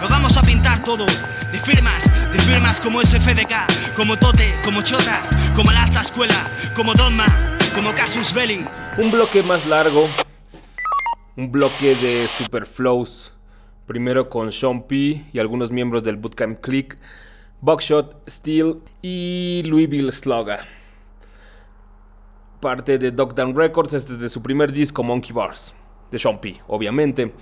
Lo 0.00 0.08
vamos 0.08 0.36
a 0.36 0.42
pintar 0.42 0.82
todo. 0.82 1.06
De 1.06 1.60
firmas, 1.60 2.04
de 2.32 2.38
firmas 2.40 2.80
como 2.80 3.00
SFDK, 3.02 3.94
como 3.96 4.18
Tote, 4.18 4.54
como 4.64 4.82
Chota, 4.82 5.22
como 5.54 5.70
la 5.70 5.84
alta 5.84 6.02
escuela, 6.02 6.48
como 6.74 6.94
Dogma, 6.94 7.26
como 7.74 7.94
Casus 7.94 8.32
Belli. 8.32 8.66
Un 8.98 9.10
bloque 9.10 9.42
más 9.42 9.64
largo. 9.66 10.08
Un 11.36 11.50
bloque 11.50 11.94
de 11.94 12.28
super 12.28 12.66
flows. 12.66 13.32
Primero 13.86 14.28
con 14.28 14.50
Sean 14.50 14.82
P 14.82 15.24
y 15.32 15.38
algunos 15.38 15.70
miembros 15.70 16.02
del 16.02 16.16
Bootcamp 16.16 16.60
Click. 16.60 16.98
Buckshot, 17.60 18.28
Steel 18.28 18.80
y 19.00 19.62
Louisville 19.66 20.12
Slugger. 20.12 20.60
Parte 22.64 22.96
de 22.96 23.10
Down 23.10 23.54
Records, 23.54 23.92
este 23.92 24.14
es 24.14 24.20
de 24.20 24.28
su 24.30 24.40
primer 24.40 24.72
disco 24.72 25.02
Monkey 25.02 25.32
Bars. 25.32 25.74
De 26.10 26.18
Sean 26.18 26.40
P, 26.40 26.62
obviamente. 26.66 27.34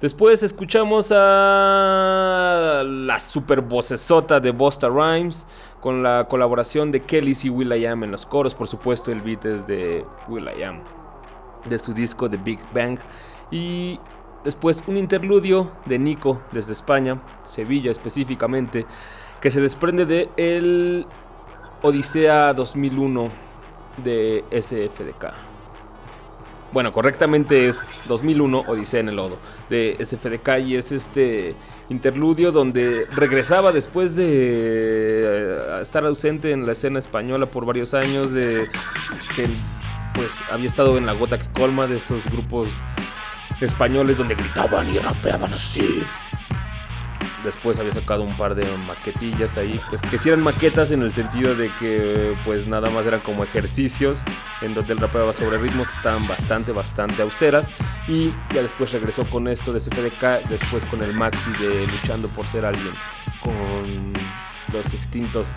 Después 0.00 0.42
escuchamos 0.42 1.12
a 1.14 2.82
la 2.82 3.18
super 3.18 3.60
vocesota 3.60 4.40
de 4.40 4.50
Busta 4.50 4.88
Rhymes 4.88 5.46
con 5.82 6.02
la 6.02 6.26
colaboración 6.26 6.90
de 6.90 7.02
Kelly 7.02 7.36
y 7.42 7.50
Will.i.am 7.50 8.04
en 8.04 8.12
los 8.12 8.24
coros. 8.24 8.54
Por 8.54 8.66
supuesto, 8.66 9.12
el 9.12 9.20
beat 9.20 9.44
es 9.44 9.66
de 9.66 10.06
Will.i.am 10.26 10.80
de 11.68 11.78
su 11.78 11.92
disco 11.92 12.30
The 12.30 12.38
Big 12.38 12.60
Bang. 12.72 12.98
Y 13.50 14.00
después 14.42 14.82
un 14.86 14.96
interludio 14.96 15.70
de 15.84 15.98
Nico 15.98 16.40
desde 16.50 16.72
España, 16.72 17.20
Sevilla 17.46 17.90
específicamente, 17.90 18.86
que 19.42 19.50
se 19.50 19.60
desprende 19.60 20.06
de 20.06 20.30
el 20.38 21.06
Odisea 21.82 22.54
2001 22.54 23.51
de 23.98 24.44
SFDK. 24.50 25.52
Bueno, 26.72 26.90
correctamente 26.94 27.68
es 27.68 27.86
2001 28.08 28.64
Odisea 28.66 29.00
en 29.00 29.10
el 29.10 29.16
Lodo 29.16 29.38
de 29.68 29.98
SFDK 30.00 30.58
y 30.64 30.76
es 30.76 30.90
este 30.90 31.54
interludio 31.90 32.50
donde 32.50 33.06
regresaba 33.14 33.72
después 33.72 34.16
de 34.16 34.24
eh, 34.26 35.82
estar 35.82 36.06
ausente 36.06 36.52
en 36.52 36.64
la 36.64 36.72
escena 36.72 36.98
española 36.98 37.44
por 37.44 37.66
varios 37.66 37.92
años, 37.92 38.32
de 38.32 38.68
que 39.36 39.46
pues 40.14 40.42
había 40.50 40.66
estado 40.66 40.96
en 40.96 41.04
la 41.04 41.12
gota 41.12 41.38
que 41.38 41.48
colma 41.52 41.86
de 41.86 41.98
estos 41.98 42.24
grupos 42.30 42.68
españoles 43.60 44.16
donde 44.16 44.34
gritaban 44.34 44.88
y 44.94 44.98
rapeaban 44.98 45.52
así. 45.52 46.02
Después 47.44 47.78
había 47.80 47.92
sacado 47.92 48.22
un 48.22 48.36
par 48.36 48.54
de 48.54 48.64
maquetillas 48.86 49.56
ahí, 49.56 49.80
pues 49.88 50.00
que 50.00 50.16
sí 50.16 50.28
eran 50.28 50.42
maquetas 50.42 50.92
en 50.92 51.02
el 51.02 51.10
sentido 51.10 51.56
de 51.56 51.70
que 51.80 52.34
pues 52.44 52.68
nada 52.68 52.88
más 52.90 53.04
eran 53.04 53.20
como 53.20 53.42
ejercicios 53.42 54.22
en 54.60 54.74
donde 54.74 54.92
él 54.92 55.00
rapeaba 55.00 55.32
sobre 55.32 55.58
ritmos, 55.58 55.88
estaban 55.88 56.26
bastante, 56.28 56.70
bastante 56.70 57.20
austeras. 57.22 57.70
Y 58.06 58.32
ya 58.54 58.62
después 58.62 58.92
regresó 58.92 59.24
con 59.24 59.48
esto 59.48 59.72
de 59.72 59.80
CFDK, 59.80 60.48
después 60.48 60.84
con 60.84 61.02
el 61.02 61.14
Maxi 61.14 61.50
de 61.52 61.86
Luchando 61.86 62.28
por 62.28 62.46
ser 62.46 62.64
alguien, 62.64 62.92
con 63.40 64.12
los 64.72 64.94
extintos 64.94 65.48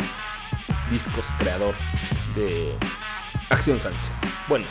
discos 0.91 1.27
creador 1.39 1.75
de 2.35 2.73
Acción 3.49 3.79
Sánchez. 3.79 3.99
Bueno, 4.47 4.65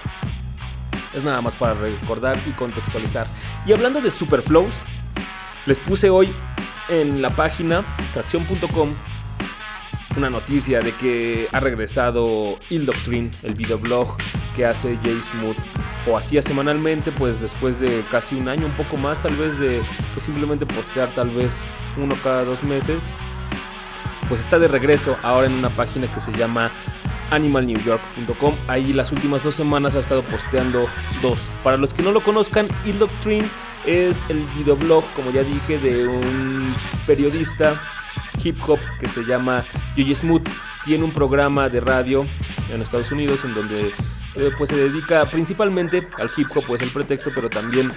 es 1.14 1.22
nada 1.22 1.40
más 1.40 1.56
para 1.56 1.74
recordar 1.74 2.36
y 2.46 2.50
contextualizar. 2.50 3.26
Y 3.66 3.72
hablando 3.72 4.00
de 4.00 4.10
Superflows, 4.10 4.74
les 5.66 5.78
puse 5.78 6.10
hoy 6.10 6.32
en 6.88 7.22
la 7.22 7.30
página 7.30 7.82
tracción.com 8.12 8.90
una 10.16 10.30
noticia 10.30 10.80
de 10.80 10.92
que 10.92 11.48
ha 11.52 11.60
regresado 11.60 12.58
Il 12.70 12.86
Doctrine, 12.86 13.32
el 13.42 13.54
videoblog 13.54 14.16
que 14.54 14.64
hace 14.64 14.96
Jay 15.02 15.20
Smooth 15.20 15.56
o 16.08 16.16
hacía 16.16 16.42
semanalmente, 16.42 17.10
pues 17.12 17.40
después 17.40 17.80
de 17.80 18.04
casi 18.10 18.36
un 18.36 18.48
año, 18.48 18.66
un 18.66 18.72
poco 18.72 18.96
más 18.96 19.20
tal 19.20 19.34
vez 19.34 19.58
de 19.58 19.82
que 20.14 20.20
simplemente 20.20 20.66
postear 20.66 21.08
tal 21.08 21.30
vez 21.30 21.64
uno 21.96 22.14
cada 22.22 22.44
dos 22.44 22.62
meses, 22.62 23.02
pues 24.28 24.40
está 24.40 24.58
de 24.58 24.68
regreso 24.68 25.16
ahora 25.22 25.46
en 25.46 25.54
una 25.54 25.70
página 25.70 26.06
que 26.12 26.20
se 26.20 26.32
llama 26.32 26.70
animalnewyork.com. 27.30 28.54
Ahí 28.68 28.92
las 28.92 29.12
últimas 29.12 29.42
dos 29.42 29.54
semanas 29.54 29.94
ha 29.94 30.00
estado 30.00 30.22
posteando 30.22 30.86
dos. 31.22 31.48
Para 31.62 31.76
los 31.76 31.94
que 31.94 32.02
no 32.02 32.12
lo 32.12 32.20
conozcan, 32.20 32.68
Il 32.84 32.98
Doctrine 32.98 33.48
es 33.86 34.24
el 34.28 34.44
videoblog, 34.56 35.04
como 35.14 35.30
ya 35.30 35.42
dije, 35.42 35.78
de 35.78 36.06
un 36.06 36.74
periodista 37.06 37.80
hip 38.42 38.56
hop 38.66 38.78
que 39.00 39.08
se 39.08 39.22
llama 39.24 39.64
Yoyi 39.96 40.14
Smooth. 40.14 40.48
Tiene 40.84 41.04
un 41.04 41.12
programa 41.12 41.68
de 41.68 41.80
radio 41.80 42.24
en 42.72 42.82
Estados 42.82 43.10
Unidos 43.10 43.44
en 43.44 43.54
donde 43.54 43.92
eh, 44.36 44.50
pues 44.56 44.70
se 44.70 44.76
dedica 44.76 45.24
principalmente 45.26 46.08
al 46.18 46.30
hip 46.36 46.48
hop, 46.54 46.64
pues 46.66 46.82
el 46.82 46.92
pretexto, 46.92 47.30
pero 47.34 47.48
también 47.48 47.92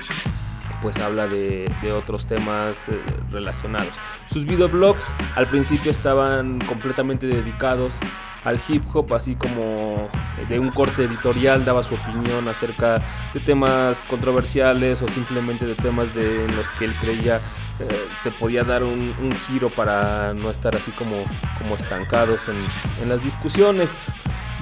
pues 0.82 1.00
habla 1.00 1.28
de, 1.28 1.71
de 1.82 1.91
otros 1.91 2.28
temas 2.28 2.89
eh, 2.89 3.00
relacionados. 3.32 3.93
Sus 4.28 4.45
videoblogs 4.45 5.13
al 5.36 5.47
principio 5.47 5.91
estaban 5.91 6.60
completamente 6.60 7.28
dedicados 7.28 8.00
al 8.48 8.62
hip 8.70 8.84
hop, 8.94 9.14
así 9.14 9.36
como 9.36 10.10
de 10.48 10.58
un 10.58 10.72
corte 10.72 11.04
editorial 11.04 11.66
daba 11.66 11.84
su 11.84 11.96
opinión 11.96 12.48
acerca 12.48 13.02
de 13.34 13.42
temas 13.42 14.00
controversiales 14.00 15.02
o 15.02 15.08
simplemente 15.10 15.66
de 15.66 15.76
temas 15.76 16.16
de, 16.16 16.46
en 16.46 16.56
los 16.56 16.72
que 16.72 16.86
él 16.86 16.94
creía 17.02 17.42
eh, 17.80 18.08
se 18.24 18.32
podía 18.32 18.64
dar 18.64 18.84
un, 18.84 19.14
un, 19.22 19.34
giro 19.48 19.70
para 19.70 20.34
no 20.34 20.50
estar 20.50 20.78
así 20.78 20.92
como, 20.92 21.26
como 21.58 21.76
estancados 21.76 22.48
en, 22.48 22.56
en 23.04 23.10
las 23.10 23.22
discusiones. 23.22 23.90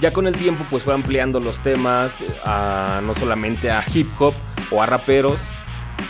Ya 0.02 0.12
con 0.12 0.26
el 0.26 0.36
tiempo 0.36 0.66
pues 0.70 0.82
fue 0.82 0.96
ampliando 0.96 1.40
los 1.40 1.60
temas 1.60 2.24
a, 2.44 3.02
no 3.04 3.14
solamente 3.14 3.70
a 3.70 3.84
hip 3.94 4.10
hop 4.20 4.34
o 4.72 4.82
a 4.82 4.88
raperos, 4.88 5.40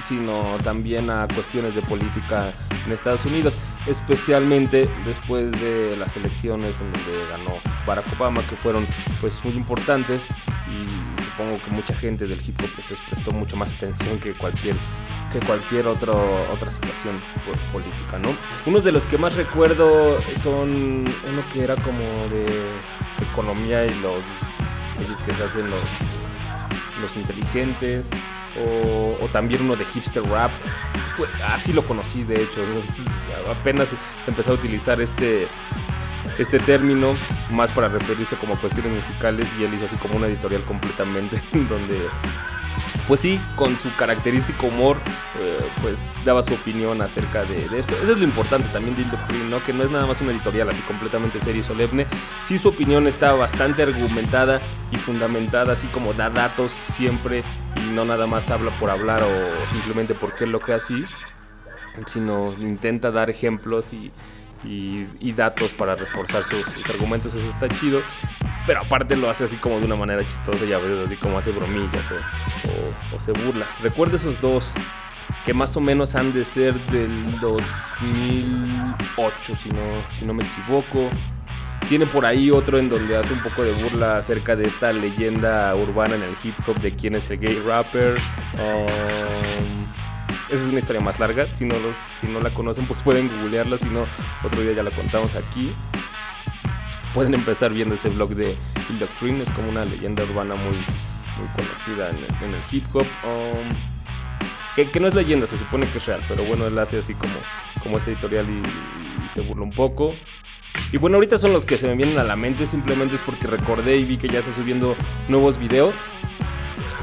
sino 0.07 0.57
también 0.63 1.09
a 1.09 1.27
cuestiones 1.33 1.75
de 1.75 1.81
política 1.81 2.51
en 2.85 2.91
Estados 2.91 3.25
Unidos, 3.25 3.55
especialmente 3.87 4.87
después 5.05 5.51
de 5.51 5.95
las 5.97 6.15
elecciones 6.17 6.79
en 6.79 6.91
donde 6.91 7.27
ganó 7.29 7.57
Barack 7.85 8.05
Obama, 8.17 8.41
que 8.49 8.55
fueron 8.55 8.85
pues 9.21 9.43
muy 9.43 9.53
importantes 9.53 10.29
y 10.67 11.23
supongo 11.23 11.59
que 11.63 11.71
mucha 11.71 11.93
gente 11.93 12.27
del 12.27 12.39
hip 12.39 12.59
hop 12.61 12.69
pues, 12.87 12.99
prestó 13.09 13.31
mucho 13.31 13.55
más 13.55 13.73
atención 13.73 14.19
que 14.19 14.33
cualquier 14.33 14.75
que 15.31 15.39
cualquier 15.45 15.87
otro, 15.87 16.13
otra 16.53 16.71
situación 16.71 17.15
política, 17.73 18.19
¿no? 18.19 18.29
Unos 18.65 18.83
de 18.83 18.91
los 18.91 19.05
que 19.05 19.17
más 19.17 19.35
recuerdo 19.35 20.21
son 20.41 21.03
uno 21.03 21.43
que 21.51 21.63
era 21.63 21.75
como 21.75 21.99
de 22.29 22.45
economía 23.31 23.85
y 23.85 23.93
los 23.99 24.23
que 25.25 25.33
se 25.33 25.43
hacen 25.43 25.69
los, 25.69 27.01
los 27.01 27.17
inteligentes, 27.17 28.05
o, 28.57 29.27
también 29.29 29.63
uno 29.63 29.75
de 29.75 29.85
hipster 29.85 30.23
rap. 30.23 30.51
Así 31.47 31.73
lo 31.73 31.83
conocí, 31.83 32.23
de 32.23 32.41
hecho. 32.41 32.61
Apenas 33.49 33.89
se 33.89 33.95
empezó 34.31 34.51
a 34.51 34.53
utilizar 34.55 35.01
este, 35.01 35.47
este 36.37 36.59
término 36.59 37.15
más 37.51 37.71
para 37.71 37.87
referirse 37.87 38.35
como 38.35 38.55
a 38.55 38.57
cuestiones 38.57 38.91
musicales 38.93 39.49
y 39.59 39.63
él 39.63 39.73
hizo 39.73 39.85
así 39.85 39.95
como 39.97 40.17
una 40.17 40.27
editorial 40.27 40.63
completamente 40.63 41.41
donde 41.53 41.99
pues 43.07 43.21
sí, 43.21 43.39
con 43.55 43.79
su 43.79 43.93
característico 43.95 44.67
humor, 44.67 44.97
eh, 45.39 45.59
pues 45.81 46.09
daba 46.23 46.41
su 46.43 46.53
opinión 46.53 47.01
acerca 47.01 47.43
de, 47.43 47.69
de, 47.69 47.79
esto. 47.79 47.95
Eso 48.01 48.13
es 48.13 48.17
lo 48.17 48.23
importante 48.23 48.67
también 48.69 48.95
de 48.95 49.03
Indoctrine, 49.03 49.49
¿no? 49.49 49.63
Que 49.63 49.73
no 49.73 49.83
es 49.83 49.91
nada 49.91 50.05
más 50.05 50.21
una 50.21 50.31
editorial 50.31 50.69
así 50.69 50.81
completamente 50.81 51.39
seria 51.39 51.61
y 51.61 51.63
solemne. 51.63 52.07
Sí, 52.43 52.57
su 52.57 52.69
opinión 52.69 53.07
está 53.07 53.33
bastante 53.33 53.83
argumentada 53.83 54.59
y 54.91 54.97
fundamentada, 54.97 55.73
así 55.73 55.87
como 55.87 56.13
da 56.13 56.29
datos 56.29 56.71
siempre 56.71 57.43
y 57.75 57.93
no 57.93 58.05
nada 58.05 58.27
más 58.27 58.49
habla 58.49 58.71
por 58.79 58.89
hablar 58.89 59.23
o 59.23 59.71
simplemente 59.71 60.15
porque 60.15 60.45
lo 60.45 60.59
cree 60.59 60.77
así, 60.77 61.05
sino 62.05 62.53
intenta 62.59 63.11
dar 63.11 63.29
ejemplos 63.29 63.93
y, 63.93 64.11
y, 64.63 65.07
y 65.19 65.33
datos 65.33 65.73
para 65.73 65.95
reforzar 65.95 66.43
sus, 66.43 66.65
sus, 66.69 66.89
argumentos, 66.89 67.33
eso 67.33 67.47
está 67.47 67.69
chido. 67.69 68.01
Pero 68.65 68.81
aparte 68.81 69.15
lo 69.15 69.29
hace 69.29 69.43
así 69.43 69.57
como 69.57 69.79
de 69.79 69.85
una 69.85 69.95
manera 69.95 70.23
chistosa 70.23 70.65
y 70.65 70.73
a 70.73 70.79
veces 70.79 71.05
así 71.05 71.15
como 71.15 71.37
hace 71.37 71.51
bromillas 71.51 72.09
o, 73.13 73.19
se 73.19 73.31
burla. 73.31 73.67
Recuerdo 73.81 74.17
esos 74.17 74.41
dos 74.41 74.73
que 75.45 75.53
más 75.53 75.77
o 75.77 75.81
menos 75.81 76.15
han 76.15 76.33
de 76.33 76.43
ser 76.43 76.73
del 76.87 77.39
2008, 77.39 79.55
si 79.55 79.69
no, 79.69 79.81
si 80.17 80.25
no 80.25 80.33
me 80.33 80.43
equivoco. 80.43 81.09
Tiene 81.87 82.07
por 82.07 82.25
ahí 82.25 82.49
otro 82.49 82.79
en 82.79 82.89
donde 82.89 83.15
hace 83.15 83.33
un 83.33 83.43
poco 83.43 83.63
de 83.63 83.73
burla 83.73 84.17
acerca 84.17 84.55
de 84.55 84.65
esta 84.65 84.91
leyenda 84.91 85.75
urbana 85.75 86.15
en 86.15 86.23
el 86.23 86.33
hip 86.43 86.55
hop 86.65 86.79
de 86.79 86.95
quién 86.95 87.13
es 87.13 87.29
el 87.29 87.39
gay 87.39 87.61
rapper. 87.63 88.17
Um, 88.53 89.85
esa 90.49 90.63
es 90.63 90.69
una 90.69 90.79
historia 90.79 91.01
más 91.01 91.19
larga. 91.19 91.45
Si 91.53 91.65
no, 91.65 91.75
si 92.19 92.27
no 92.27 92.39
la 92.39 92.49
conocen, 92.49 92.85
pues 92.85 93.01
pueden 93.03 93.29
googlearla. 93.41 93.77
Si 93.77 93.85
no, 93.85 94.05
otro 94.43 94.61
día 94.61 94.73
ya 94.73 94.83
la 94.83 94.91
contamos 94.91 95.35
aquí. 95.35 95.71
Pueden 97.15 97.33
empezar 97.33 97.71
viendo 97.71 97.95
ese 97.95 98.09
blog 98.09 98.31
de 98.35 98.57
Indoctrine. 98.89 99.41
Es 99.41 99.49
como 99.51 99.69
una 99.69 99.85
leyenda 99.85 100.21
urbana 100.25 100.53
muy, 100.55 100.75
muy 101.37 101.47
conocida 101.55 102.09
en 102.09 102.17
el, 102.17 102.25
en 102.43 102.53
el 102.53 102.61
hip 102.69 102.83
hop. 102.93 103.05
Um, 103.23 103.69
que, 104.75 104.91
que, 104.91 104.99
no 104.99 105.07
es 105.07 105.15
leyenda, 105.15 105.47
se 105.47 105.57
supone 105.57 105.87
que 105.87 105.99
es 105.99 106.05
real. 106.05 106.19
Pero 106.27 106.43
bueno, 106.43 106.67
él 106.67 106.77
hace 106.77 106.99
así 106.99 107.13
como, 107.13 107.33
como 107.81 107.99
este 107.99 108.11
editorial 108.11 108.45
y, 108.49 108.57
y 108.57 109.29
se 109.33 109.39
burla 109.39 109.63
un 109.63 109.71
poco. 109.71 110.13
Y 110.91 110.97
bueno, 110.97 111.15
ahorita 111.15 111.37
son 111.37 111.53
los 111.53 111.65
que 111.65 111.77
se 111.77 111.87
me 111.87 111.95
vienen 111.95 112.19
a 112.19 112.25
la 112.25 112.35
mente. 112.35 112.67
Simplemente 112.67 113.15
es 113.15 113.21
porque 113.21 113.47
recordé 113.47 113.95
y 113.95 114.03
vi 114.03 114.17
que 114.17 114.27
ya 114.27 114.39
está 114.39 114.53
subiendo 114.53 114.93
nuevos 115.29 115.57
videos. 115.57 115.95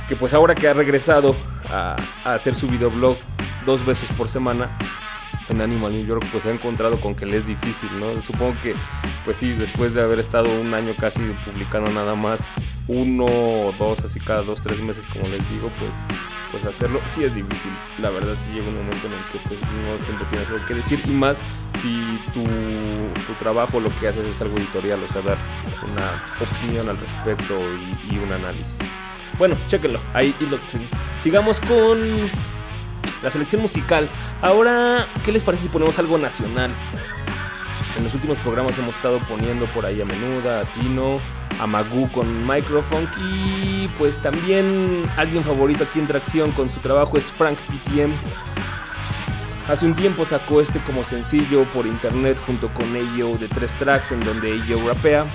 que 0.09 0.17
pues 0.17 0.33
ahora 0.33 0.53
que 0.53 0.67
ha 0.67 0.73
regresado 0.73 1.33
a, 1.71 1.95
hacer 2.25 2.55
su 2.55 2.67
videoblog 2.67 3.17
dos 3.65 3.85
veces 3.85 4.09
por 4.17 4.29
semana 4.29 4.69
en 5.49 5.61
Animal 5.61 5.91
New 5.91 6.05
York 6.05 6.25
pues 6.31 6.45
ha 6.45 6.51
encontrado 6.51 6.99
con 6.99 7.15
que 7.15 7.25
le 7.25 7.37
es 7.37 7.45
difícil, 7.45 7.89
¿no? 7.99 8.21
Supongo 8.21 8.55
que 8.61 8.75
pues 9.25 9.37
sí, 9.37 9.53
después 9.53 9.93
de 9.93 10.01
haber 10.01 10.19
estado 10.19 10.49
un 10.59 10.73
año 10.73 10.93
casi 10.99 11.21
publicando 11.45 11.91
nada 11.91 12.15
más 12.15 12.51
uno 12.87 13.25
o 13.25 13.73
dos, 13.77 14.03
así 14.03 14.19
cada 14.19 14.41
dos, 14.43 14.61
tres 14.61 14.81
meses 14.81 15.05
como 15.07 15.23
les 15.27 15.49
digo, 15.51 15.69
pues 15.79 15.91
pues 16.51 16.65
hacerlo 16.65 16.99
sí 17.05 17.23
es 17.23 17.33
difícil. 17.33 17.71
La 18.01 18.09
verdad 18.09 18.35
sí 18.37 18.51
llega 18.51 18.67
un 18.67 18.75
momento 18.75 19.07
en 19.07 19.13
el 19.13 19.23
que 19.31 19.39
pues 19.47 19.59
no 19.59 20.03
siempre 20.03 20.25
tienes 20.29 20.47
algo 20.49 20.65
que 20.65 20.73
decir 20.73 20.99
y 21.05 21.11
más 21.11 21.39
si 21.81 22.19
tu, 22.33 22.43
tu 23.25 23.33
trabajo 23.39 23.79
lo 23.79 23.89
que 23.99 24.09
haces 24.09 24.25
es 24.25 24.41
algo 24.41 24.57
editorial, 24.57 24.99
o 25.03 25.11
sea, 25.11 25.21
dar 25.21 25.37
una 25.83 26.23
opinión 26.39 26.89
al 26.89 26.97
respecto 26.97 27.57
y 28.09 28.17
un 28.17 28.31
análisis. 28.31 28.75
Bueno, 29.37 29.55
chéquenlo, 29.67 29.99
ahí 30.13 30.35
y 30.39 30.45
lo 30.45 30.57
Sigamos 31.19 31.59
con 31.59 31.99
la 33.23 33.29
selección 33.29 33.61
musical. 33.61 34.07
Ahora, 34.41 35.05
¿qué 35.25 35.31
les 35.31 35.43
parece 35.43 35.63
si 35.63 35.69
ponemos 35.69 35.99
algo 35.99 36.17
nacional? 36.17 36.71
En 37.97 38.03
los 38.03 38.13
últimos 38.13 38.37
programas 38.39 38.77
hemos 38.77 38.95
estado 38.95 39.19
poniendo 39.29 39.65
por 39.67 39.85
ahí 39.85 40.01
a 40.01 40.05
Menuda, 40.05 40.61
a 40.61 40.63
Tino, 40.65 41.19
a 41.59 41.67
Magoo 41.67 42.09
con 42.11 42.47
Microphone 42.47 43.07
y 43.27 43.87
pues 43.97 44.21
también 44.21 45.03
alguien 45.17 45.43
favorito 45.43 45.83
aquí 45.83 45.99
en 45.99 46.07
Tracción 46.07 46.51
con 46.51 46.69
su 46.69 46.79
trabajo 46.79 47.17
es 47.17 47.31
Frank 47.31 47.57
PTM. 47.57 48.11
Hace 49.69 49.85
un 49.85 49.95
tiempo 49.95 50.25
sacó 50.25 50.61
este 50.61 50.79
como 50.79 51.03
sencillo 51.03 51.65
por 51.65 51.85
internet 51.85 52.39
junto 52.45 52.73
con 52.73 52.95
Ayo 52.95 53.37
de 53.37 53.47
tres 53.47 53.75
tracks 53.75 54.11
en 54.11 54.21
donde 54.21 54.53
Ayo 54.53 54.77
rapea, 54.87 55.25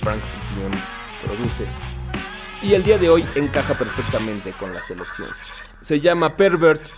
Frank 0.00 0.20
PTM 0.20 0.72
produce. 1.24 1.89
Y 2.62 2.74
el 2.74 2.82
día 2.82 2.98
de 2.98 3.08
hoy 3.08 3.24
encaja 3.36 3.74
perfectamente 3.74 4.52
con 4.52 4.74
la 4.74 4.82
selección. 4.82 5.30
Se 5.80 5.98
llama 6.00 6.36
Pervert, 6.36 6.88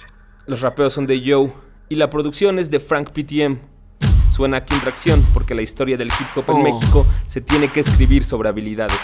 los 0.46 0.60
rapeos 0.60 0.92
son 0.92 1.06
de 1.06 1.22
Joe 1.24 1.52
y 1.88 1.94
la 1.94 2.10
producción 2.10 2.58
es 2.58 2.68
de 2.68 2.80
Frank 2.80 3.10
PTM. 3.10 3.60
Suena 4.28 4.56
aquí 4.56 4.74
en 4.74 4.80
tracción 4.80 5.26
porque 5.32 5.54
la 5.54 5.62
historia 5.62 5.96
del 5.96 6.08
hip 6.08 6.26
hop 6.36 6.44
en 6.48 6.56
oh. 6.56 6.62
México 6.62 7.06
se 7.26 7.40
tiene 7.40 7.68
que 7.68 7.78
escribir 7.78 8.24
sobre 8.24 8.48
habilidades. 8.48 8.98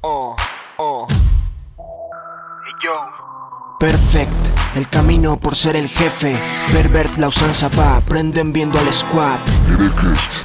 Oh, 0.00 0.34
oh. 0.78 1.06
Hey, 1.08 2.72
Joe. 2.82 3.78
Perfect, 3.78 4.32
el 4.74 4.88
camino 4.88 5.38
por 5.38 5.56
ser 5.56 5.76
el 5.76 5.88
jefe. 5.88 6.36
Pervert 6.72 7.16
la 7.18 7.28
usanza 7.28 7.68
va, 7.78 8.00
prenden 8.00 8.52
viendo 8.52 8.78
al 8.78 8.92
squad. 8.92 9.38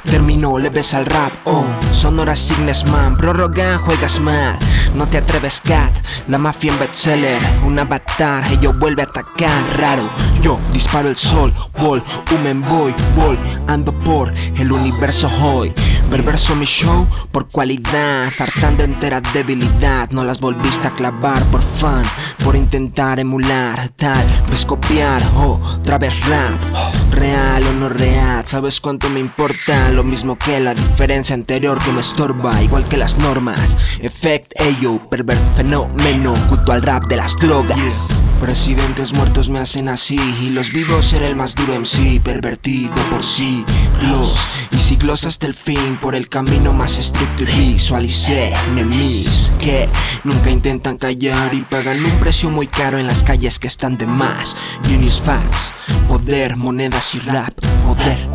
Terminó, 0.04 0.58
le 0.58 0.70
ves 0.70 0.94
al 0.94 1.06
rap, 1.06 1.32
oh. 1.44 1.64
Sonora 1.92 2.36
Signes 2.36 2.86
Man, 2.86 3.16
prórroga, 3.16 3.78
juegas 3.78 4.20
mal. 4.20 4.56
No 4.94 5.06
te 5.06 5.18
atreves, 5.18 5.60
cat. 5.60 5.92
La 6.28 6.38
mafia 6.38 6.72
en 6.72 6.78
bestseller, 6.78 7.38
un 7.64 7.78
avatar, 7.78 8.44
ello 8.52 8.72
vuelve 8.72 9.02
a 9.02 9.06
atacar, 9.06 9.62
raro. 9.76 10.08
Yo 10.42 10.58
disparo 10.72 11.08
el 11.08 11.16
sol, 11.16 11.52
wall, 11.80 12.02
humen 12.30 12.62
boy, 12.62 12.94
wall. 13.16 13.38
Ando 13.66 13.92
por 13.92 14.32
el 14.34 14.72
universo 14.72 15.30
hoy. 15.42 15.72
Perverso 16.10 16.56
mi 16.56 16.64
show 16.64 17.06
por 17.30 17.48
cualidad, 17.48 18.32
hartando 18.38 18.82
entera 18.82 19.20
debilidad. 19.20 20.10
No 20.10 20.24
las 20.24 20.40
volviste 20.40 20.88
a 20.88 20.94
clavar 20.94 21.44
por 21.46 21.60
fan, 21.62 22.02
por 22.44 22.56
intentar 22.56 23.18
emular, 23.18 23.90
tal 23.96 24.17
vez 24.48 24.64
copiar, 24.64 25.22
oh, 25.36 25.60
otra 25.80 25.98
vez 25.98 26.14
rap, 26.26 26.60
oh, 26.74 26.90
real 27.14 27.62
o 27.64 27.72
no 27.72 27.88
real, 27.88 28.46
sabes 28.46 28.80
cuánto 28.80 29.08
me 29.10 29.20
importa, 29.20 29.90
lo 29.90 30.04
mismo 30.04 30.36
que 30.36 30.60
la 30.60 30.74
diferencia 30.74 31.34
anterior 31.34 31.78
que 31.78 31.92
me 31.92 32.00
estorba, 32.00 32.62
igual 32.62 32.84
que 32.84 32.96
las 32.96 33.18
normas, 33.18 33.76
effect, 34.00 34.52
ello, 34.60 34.98
pervert, 35.08 35.40
fenómeno, 35.54 36.32
culto 36.48 36.72
al 36.72 36.82
rap 36.82 37.04
de 37.06 37.16
las 37.16 37.36
drogas. 37.36 38.08
Presidentes 38.40 39.12
muertos 39.14 39.48
me 39.48 39.58
hacen 39.58 39.88
así 39.88 40.16
y 40.40 40.50
los 40.50 40.72
vivos 40.72 41.06
ser 41.06 41.22
el 41.24 41.34
más 41.34 41.54
duro 41.54 41.74
en 41.74 41.84
sí, 41.84 42.20
pervertido 42.20 42.94
por 43.10 43.24
sí, 43.24 43.64
los 44.02 44.48
y 44.70 44.78
siglos 44.78 45.24
hasta 45.26 45.46
el 45.46 45.54
fin 45.54 45.98
por 46.00 46.14
el 46.14 46.28
camino 46.28 46.72
más 46.72 46.98
estricto 46.98 47.42
y 47.42 47.72
visualicé 47.74 48.52
enemies 48.70 49.50
que 49.60 49.88
nunca 50.22 50.50
intentan 50.50 50.96
callar 50.96 51.52
y 51.52 51.62
pagan 51.62 52.02
un 52.04 52.12
precio 52.20 52.48
muy 52.48 52.68
caro 52.68 52.98
en 52.98 53.08
las 53.08 53.24
calles 53.24 53.58
que 53.58 53.66
están 53.66 53.98
de 53.98 54.06
más. 54.06 54.56
Unis 54.88 55.20
facts, 55.20 55.72
poder, 56.08 56.56
monedas 56.56 57.14
y 57.16 57.18
rap, 57.18 57.54
poder, 57.86 58.26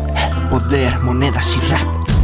poder, 0.50 0.98
monedas 1.00 1.56
y 1.56 1.60
rap. 1.70 2.23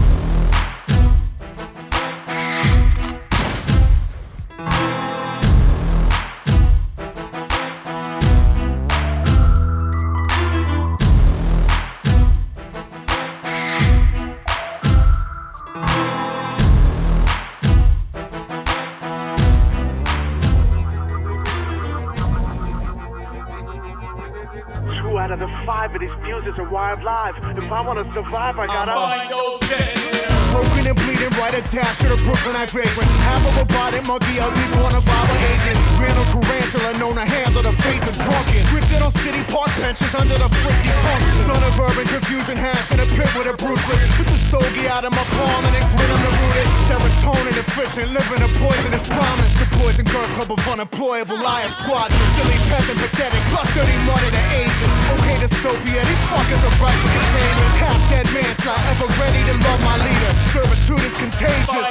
Two 24.52 25.18
out 25.18 25.30
of 25.30 25.38
the 25.38 25.46
five 25.64 25.94
of 25.94 26.00
these 26.00 26.10
fuses 26.24 26.58
are 26.58 26.68
wired 26.68 27.04
live. 27.04 27.36
If 27.56 27.70
I 27.70 27.80
wanna 27.82 28.04
survive, 28.12 28.58
I 28.58 28.66
gotta. 28.66 28.92
I 28.92 30.29
Broken 30.60 30.92
and 30.92 30.98
bleeding, 31.00 31.32
right 31.40 31.56
attached 31.56 32.04
to 32.04 32.12
the 32.12 32.20
Brooklynite 32.20 32.68
vagrant. 32.68 33.08
Half 33.24 33.48
of 33.48 33.56
a 33.64 33.66
body 33.72 33.96
monkey, 34.04 34.36
I'll 34.44 34.52
be 34.52 34.66
one 34.84 34.92
of 34.92 35.08
our 35.08 35.28
agent. 35.40 35.80
Random 35.96 36.28
tarantula 36.28 37.00
known 37.00 37.16
to 37.16 37.24
handle 37.24 37.64
the 37.64 37.72
face 37.80 38.04
of 38.04 38.12
drunken. 38.12 38.60
Drifted 38.68 39.00
on 39.00 39.08
city 39.24 39.40
park 39.48 39.72
benches 39.80 40.12
under 40.12 40.36
the 40.36 40.52
fritzy 40.60 40.92
tongue. 41.00 41.24
Son 41.48 41.64
of 41.64 41.80
urban 41.80 42.04
confusion, 42.12 42.60
hash 42.60 42.92
in 42.92 43.00
a 43.00 43.08
pit 43.16 43.32
with 43.32 43.48
a 43.48 43.56
bruiser. 43.56 43.96
Put 44.20 44.28
the 44.28 44.36
stogie 44.52 44.84
out 44.84 45.08
of 45.08 45.16
my 45.16 45.24
palm 45.32 45.64
and 45.64 45.72
then 45.72 45.86
grin 45.96 46.12
on 46.12 46.20
the 46.28 46.32
rooted. 46.44 46.68
Serotonin 46.92 47.56
efficient, 47.56 48.12
living 48.12 48.44
a 48.44 48.50
poisonous 48.60 49.04
promise. 49.08 49.52
The 49.56 49.66
poison 49.80 50.04
girl 50.12 50.28
club 50.36 50.52
of 50.52 50.60
unemployable 50.68 51.40
liar 51.40 51.72
squad. 51.72 52.12
Silly 52.36 52.60
peasant, 52.68 53.00
pathetic, 53.00 53.40
plus 53.48 53.64
dirty 53.72 53.96
money 54.04 54.28
to 54.28 54.42
ages. 54.60 54.92
Okay, 55.16 55.36
dystopia, 55.40 56.04
these 56.04 56.24
fuckers 56.28 56.62
are 56.68 56.76
right 56.84 56.98
for 57.00 57.10
containment. 57.16 57.72
Half 57.80 58.00
dead 58.12 58.26
man, 58.36 58.52
not 58.68 58.76
ever 58.92 59.08
ready 59.16 59.40
to 59.48 59.54
love 59.64 59.80
my 59.80 59.96
leader. 59.96 60.32
Servitude 60.52 60.98
is 61.06 61.14
contagious. 61.14 61.86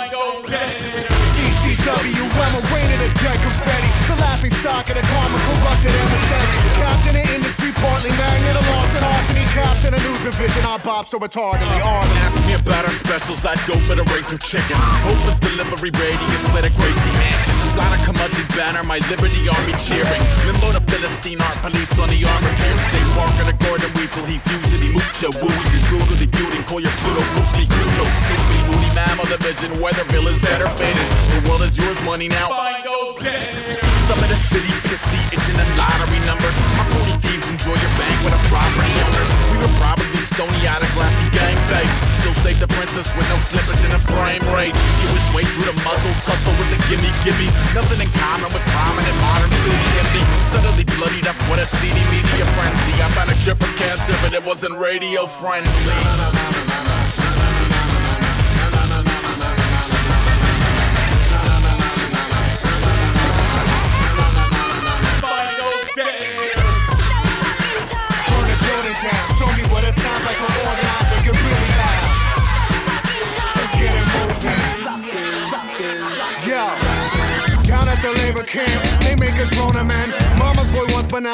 CCW, 1.34 2.24
I'm 2.44 2.56
a 2.56 2.64
rain 2.76 2.92
of 2.92 3.00
the 3.00 3.10
dead 3.24 3.40
confetti. 3.40 3.88
The 4.08 4.16
laughing 4.20 4.52
stock 4.60 4.90
of 4.90 4.96
the 4.96 5.02
karma 5.02 5.38
corrupted 5.48 5.96
emissary. 5.96 6.58
Captain 6.76 7.29
partly 7.82 8.12
magnet, 8.12 8.56
a 8.56 8.64
lost 8.72 8.94
and 8.96 9.06
arsony. 9.06 9.46
Caps 9.56 9.84
in 9.86 9.94
a 9.94 10.00
news 10.06 10.22
division, 10.24 10.64
I 10.66 10.78
bob 10.78 11.08
so 11.08 11.18
retardedly 11.20 11.80
armed. 11.82 12.12
Ask 12.24 12.38
me 12.46 12.54
about 12.54 12.86
our 12.86 12.96
specials, 13.02 13.44
I 13.46 13.56
dope 13.66 13.82
at 13.90 13.98
a 13.98 14.06
razor 14.14 14.38
chicken. 14.38 14.78
Hopeless 15.04 15.40
delivery 15.40 15.92
radius, 15.92 16.42
split 16.48 16.66
a 16.68 16.72
crazy 16.78 17.12
mansion. 17.18 17.56
Got 17.80 17.96
a 17.96 18.00
curmudgeon 18.06 18.48
banner, 18.56 18.84
my 18.84 19.00
liberty 19.10 19.42
army 19.48 19.74
cheering. 19.88 20.24
Limbo 20.46 20.76
the 20.76 20.84
Philistine 20.92 21.42
art 21.42 21.58
police 21.64 21.92
on 21.98 22.10
the 22.12 22.20
armor 22.22 22.54
piercing. 22.60 23.08
Walker 23.16 23.46
the 23.48 23.56
Gordon 23.64 23.92
Weasel, 23.96 24.26
he's 24.28 24.44
usually 24.46 24.92
mucho 24.94 25.32
woozy. 25.40 25.80
Brutally 25.88 26.28
feuding, 26.28 26.64
call 26.68 26.82
your 26.84 26.94
Pluto 27.02 27.24
goofy, 27.34 27.66
Pluto 27.66 28.06
snoopy. 28.06 28.60
Moody 28.70 28.92
mammal 28.94 29.26
division, 29.26 29.72
Weatherville 29.82 30.30
is 30.30 30.40
better 30.44 30.70
faded. 30.76 31.08
The 31.34 31.40
world 31.48 31.64
is 31.64 31.74
yours, 31.78 31.98
money 32.04 32.28
now. 32.28 32.50
Find 32.52 32.84
those 32.84 33.24
Some 34.12 34.20
of 34.20 34.30
the 34.30 34.38
city 34.52 34.72
pissy, 34.86 35.20
itching 35.34 35.58
the 35.58 35.68
lottery 35.80 36.20
numbers. 36.28 36.58
My 36.78 36.86
40 37.16 37.29
enjoy 37.70 37.82
your 37.86 37.96
bank 38.02 38.18
with 38.26 38.34
a 38.34 38.42
property 38.50 38.94
owners. 39.06 39.30
We 39.54 39.58
were 39.62 39.76
probably 39.78 40.22
stony 40.34 40.66
out 40.66 40.82
of 40.82 40.90
glassy 40.98 41.30
gang 41.30 41.58
base. 41.70 41.94
Still 42.22 42.34
save 42.42 42.60
the 42.60 42.68
princess 42.68 43.06
with 43.14 43.30
no 43.30 43.38
slippage 43.50 43.84
in 43.86 43.94
a 43.94 44.02
frame 44.10 44.42
rate. 44.54 44.74
Get 44.74 45.12
his 45.14 45.30
way 45.34 45.46
through 45.46 45.70
the 45.70 45.78
muzzle, 45.86 46.14
tussle 46.26 46.56
with 46.58 46.70
the 46.74 46.80
gimme 46.90 47.14
gimme. 47.22 47.50
Nothing 47.78 48.02
in 48.02 48.10
common 48.18 48.50
with 48.50 48.66
prominent 48.74 49.18
modern 49.22 49.52
city 49.62 49.90
empty. 50.02 50.24
Suddenly 50.50 50.86
bloodied 50.98 51.28
up 51.30 51.38
with 51.46 51.62
a 51.62 51.68
CD 51.78 51.98
media 52.10 52.46
frenzy. 52.58 52.94
I 52.98 53.08
found 53.14 53.30
a 53.30 53.38
cure 53.46 53.56
for 53.56 53.70
cancer, 53.78 54.18
but 54.26 54.34
it 54.34 54.44
wasn't 54.44 54.74
radio 54.78 55.28
friendly. 55.38 56.89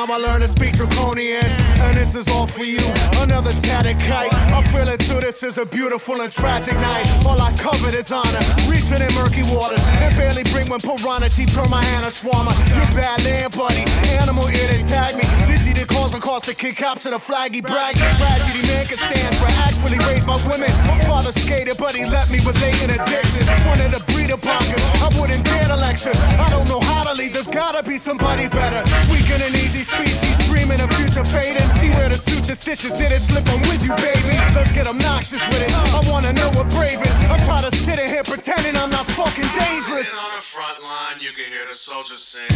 Now 0.08 0.14
I 0.14 0.18
learned 0.18 0.42
to 0.42 0.48
speak 0.48 0.74
draconian. 0.74 1.46
And 1.46 1.98
this 1.98 2.16
is 2.16 2.28
all 2.30 2.48
for 2.48 2.64
you, 2.64 2.80
another 3.18 3.52
tatted 3.52 4.00
kite. 4.00 4.34
I 4.34 4.62
feel 4.72 4.88
it 4.88 5.00
too, 5.00 5.20
this 5.20 5.44
is 5.44 5.58
a 5.58 5.66
beautiful 5.66 6.22
and 6.22 6.32
tragic 6.32 6.74
night. 6.76 7.06
All 7.26 7.40
I 7.40 7.56
covered 7.58 7.94
is 7.94 8.12
honor, 8.12 8.40
reaching 8.68 9.02
in 9.02 9.14
murky 9.14 9.44
waters. 9.54 9.82
And 10.02 10.16
barely 10.16 10.44
bring 10.44 10.70
when 10.70 10.80
piranha 10.80 11.30
teeth 11.30 11.54
turn 11.54 11.70
my 11.70 11.84
hand 11.84 12.06
a. 12.06 12.12
You're 12.26 12.92
bad 12.96 13.24
land, 13.24 13.56
buddy. 13.56 13.84
Animal 14.20 14.48
ear 14.50 14.68
they 14.68 14.84
tag 14.84 15.16
me. 15.16 15.24
Dizzy 15.48 15.74
the 15.74 15.86
calls 15.86 16.14
and 16.14 16.22
calls 16.22 16.44
to 16.44 16.54
kick 16.54 16.78
cops 16.78 17.04
to 17.04 17.10
the 17.10 17.18
flaggy 17.18 17.62
braggy. 17.62 18.06
Tragedy 18.18 18.68
man 18.68 18.86
can 18.88 18.98
stand 18.98 19.36
for 19.36 19.48
actually 19.66 19.98
raised 20.06 20.26
by 20.26 20.38
women. 20.48 20.72
My 20.88 21.00
father 21.06 21.32
skated, 21.32 21.78
but 21.78 21.96
he 21.96 22.06
left 22.06 22.32
me 22.32 22.40
with 22.46 22.60
latent 22.62 22.92
addiction. 22.92 23.46
Wanted 23.68 23.94
to 23.94 24.04
breed 24.06 24.15
a 24.32 24.38
pocket, 24.38 24.80
I 25.02 25.10
wouldn't 25.20 25.44
dare 25.46 25.68
to 25.68 25.76
lecture. 25.76 26.12
I 26.14 26.50
don't 26.50 26.68
know 26.68 26.80
how 26.80 27.04
to 27.04 27.14
lead, 27.14 27.34
there's 27.34 27.48
gotta 27.48 27.84
be 27.84 27.98
somebody 27.98 28.48
better. 28.48 28.82
Weaken 29.12 29.42
an 29.42 29.56
easy 29.56 29.84
species, 29.84 30.48
dreaming 30.48 30.82
of 30.82 30.92
future 30.94 31.16
and 31.20 31.72
see 31.80 31.90
where 31.90 32.10
the 32.10 32.18
suture 32.18 32.56
stitches 32.56 32.92
did 32.94 33.12
it 33.12 33.22
slip. 33.22 33.48
I'm 33.48 33.62
with 33.62 33.84
you, 33.84 33.96
baby. 33.96 34.38
Let's 34.56 34.72
get 34.72 34.88
obnoxious 34.88 35.42
with 35.48 35.62
it. 35.62 35.72
I 35.72 36.02
wanna 36.10 36.34
know 36.34 36.50
what 36.52 36.70
brave 36.70 37.02
is. 37.02 37.16
I'm 37.30 37.40
tired 37.48 37.66
of 37.66 37.74
sitting 37.74 38.08
here 38.08 38.24
pretending 38.24 38.76
I'm 38.76 38.90
not 38.90 39.06
fucking 39.08 39.50
dangerous. 39.58 40.08
On 40.12 40.36
the 40.36 40.42
front 40.42 40.82
line, 40.84 41.20
you 41.20 41.32
can 41.32 41.46
hear 41.46 41.66
the 41.68 41.74
soldiers 41.74 42.24
sing. 42.24 42.50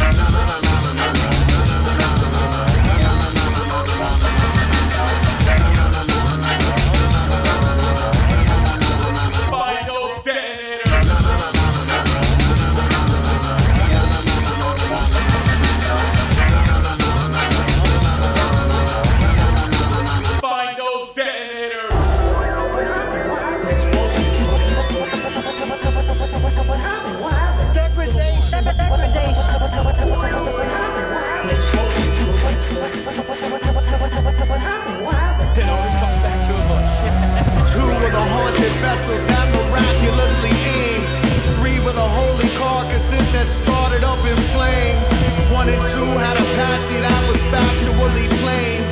The 38.60 38.68
vessels 38.84 39.24
that 39.32 39.46
miraculously 39.56 40.52
aimed. 40.52 41.08
Three 41.56 41.80
were 41.80 41.96
the 41.96 42.10
holy 42.20 42.48
carcasses 42.60 43.24
that 43.32 43.48
started 43.64 44.04
up 44.04 44.20
in 44.20 44.36
flames. 44.52 45.00
One 45.48 45.72
and 45.72 45.80
two 45.96 46.10
had 46.20 46.36
a 46.36 46.44
patsy 46.60 47.00
that 47.00 47.20
was 47.24 47.40
factually 47.48 48.28
plain. 48.44 48.84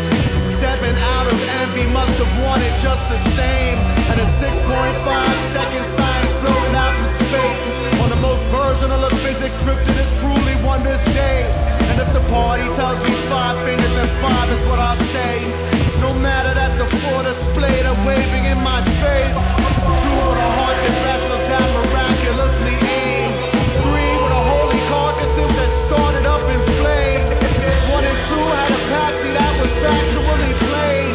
Seven 0.56 0.96
out 1.12 1.28
of 1.28 1.36
envy 1.60 1.84
must 1.92 2.16
have 2.16 2.32
wanted 2.48 2.72
just 2.80 3.04
the 3.12 3.20
same. 3.36 3.76
And 4.08 4.16
a 4.24 4.28
6.5 4.40 4.56
second 5.52 5.84
science 6.00 6.32
floated 6.40 6.72
out 6.72 6.94
to 6.96 7.08
space. 7.28 7.62
On 8.00 8.08
the 8.08 8.20
most 8.24 8.40
virginal 8.48 9.04
of 9.04 9.12
physics, 9.20 9.52
drifted 9.68 9.96
a 10.00 10.06
truly 10.16 10.56
wondrous 10.64 11.04
day. 11.12 11.44
And 11.92 12.00
if 12.00 12.08
the 12.16 12.24
party 12.32 12.64
tells 12.72 13.04
me 13.04 13.12
five 13.28 13.56
fingers 13.68 13.94
and 14.00 14.10
five 14.24 14.48
is 14.48 14.62
what 14.64 14.80
I 14.80 14.96
say. 15.12 15.87
No 16.00 16.14
matter 16.14 16.54
that 16.54 16.78
the 16.78 16.86
four 16.86 17.22
displayed 17.26 17.82
are 17.82 17.98
waving 18.06 18.46
in 18.46 18.58
my 18.62 18.78
face. 19.02 19.34
Two 19.34 20.18
of 20.22 20.34
the 20.38 20.48
haunted 20.54 20.96
vessels 21.02 21.44
that 21.50 21.66
miraculously 21.74 22.76
aim. 22.86 23.34
Three 23.82 24.12
were 24.22 24.30
the 24.30 24.44
holy 24.46 24.78
carcasses 24.86 25.50
that 25.58 25.70
started 25.90 26.22
up 26.22 26.44
in 26.54 26.60
flames. 26.78 27.26
One 27.90 28.06
and 28.06 28.18
two 28.30 28.46
had 28.46 28.70
a 28.70 28.80
patsy 28.94 29.30
that 29.34 29.52
was 29.58 29.70
factually 29.82 30.52
plain. 30.70 31.10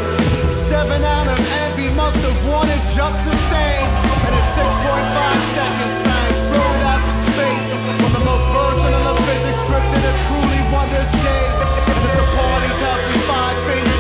Seven 0.68 1.00
out 1.00 1.32
of 1.32 1.40
envy 1.64 1.88
must 1.96 2.20
have 2.20 2.40
wanted 2.52 2.82
just 2.92 3.20
the 3.24 3.36
same. 3.56 3.88
And 3.88 4.34
in 4.36 4.46
6.5 4.52 4.84
seconds, 5.56 5.96
science 6.04 6.40
thrown 6.52 6.80
out 6.92 7.02
to 7.08 7.14
space. 7.32 7.68
When 8.04 8.12
the 8.20 8.24
most 8.28 8.46
virginal 8.52 9.04
of 9.16 9.18
physics 9.32 9.62
drifted 9.64 10.04
a 10.12 10.14
truly 10.28 10.62
wondrous 10.76 11.12
day. 11.24 11.46
If 11.88 12.12
the 12.20 12.28
party 12.36 12.70
tells 12.84 13.04
me 13.08 13.18
five 13.32 13.58
fingers 13.64 13.93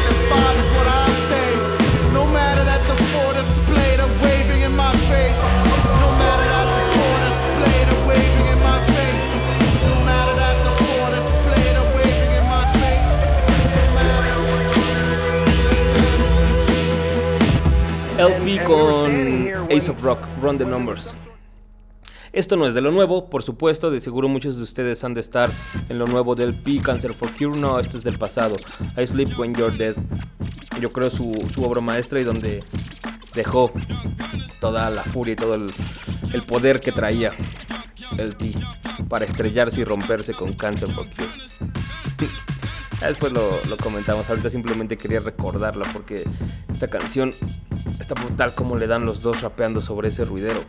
LP 18.24 18.64
con 18.64 19.50
Ace 19.70 19.92
of 19.92 20.02
Rock, 20.02 20.20
Run 20.42 20.58
the 20.58 20.64
Numbers. 20.64 21.14
Esto 22.32 22.56
no 22.56 22.66
es 22.66 22.74
de 22.74 22.80
lo 22.80 22.92
nuevo, 22.92 23.30
por 23.30 23.44
supuesto, 23.44 23.92
de 23.92 24.00
seguro 24.00 24.30
muchos 24.30 24.56
de 24.56 24.64
ustedes 24.64 25.04
han 25.04 25.14
de 25.14 25.20
estar 25.20 25.52
en 25.90 26.00
lo 26.00 26.08
nuevo 26.08 26.34
del 26.34 26.54
P, 26.54 26.80
Cancer 26.80 27.12
for 27.12 27.30
Cure, 27.32 27.60
no, 27.60 27.78
esto 27.80 27.98
es 27.98 28.04
del 28.06 28.18
pasado. 28.18 28.56
I 28.98 29.06
Sleep 29.06 29.38
When 29.38 29.54
You're 29.54 29.76
Dead. 29.76 29.96
Yo 30.80 30.90
creo 30.92 31.10
su, 31.10 31.36
su 31.54 31.64
obra 31.66 31.82
maestra 31.82 32.22
y 32.22 32.24
donde 32.24 32.64
dejó 33.36 33.72
toda 34.60 34.90
la 34.90 35.04
furia 35.04 35.34
y 35.34 35.36
todo 35.36 35.56
el, 35.56 35.72
poder 36.48 36.80
que 36.80 36.92
traía 36.92 37.34
el 38.18 38.36
P 38.36 38.54
para 39.10 39.26
estrellarse 39.26 39.82
y 39.82 39.84
romperse 39.84 40.34
con 40.34 40.54
Cancer 40.54 40.90
for 40.92 41.06
después 43.08 43.34
lo, 43.34 43.78
comentamos. 43.82 44.30
Ahorita 44.30 44.50
simplemente 44.50 44.98
quería 44.98 45.20
recordarla 45.20 45.86
porque 45.94 46.24
esta 46.72 46.88
canción 46.88 47.34
está 48.00 48.16
brutal 48.16 48.54
como 48.56 48.76
le 48.78 48.88
dan 48.88 49.06
los 49.06 49.22
dos 49.22 49.42
rapeando 49.42 49.82
sobre 49.82 50.10
ese 50.10 50.26
ruidero. 50.26 50.64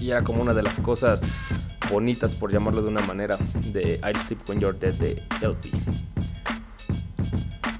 Y 0.00 0.10
era 0.10 0.22
como 0.22 0.42
una 0.42 0.54
de 0.54 0.62
las 0.62 0.78
cosas 0.78 1.22
bonitas, 1.90 2.34
por 2.34 2.52
llamarlo 2.52 2.82
de 2.82 2.88
una 2.88 3.00
manera, 3.00 3.36
de 3.72 4.00
I 4.02 4.18
Sleep 4.18 4.48
When 4.48 4.60
You're 4.60 4.78
Dead 4.78 4.94
de 4.94 5.22
LP. 5.40 5.70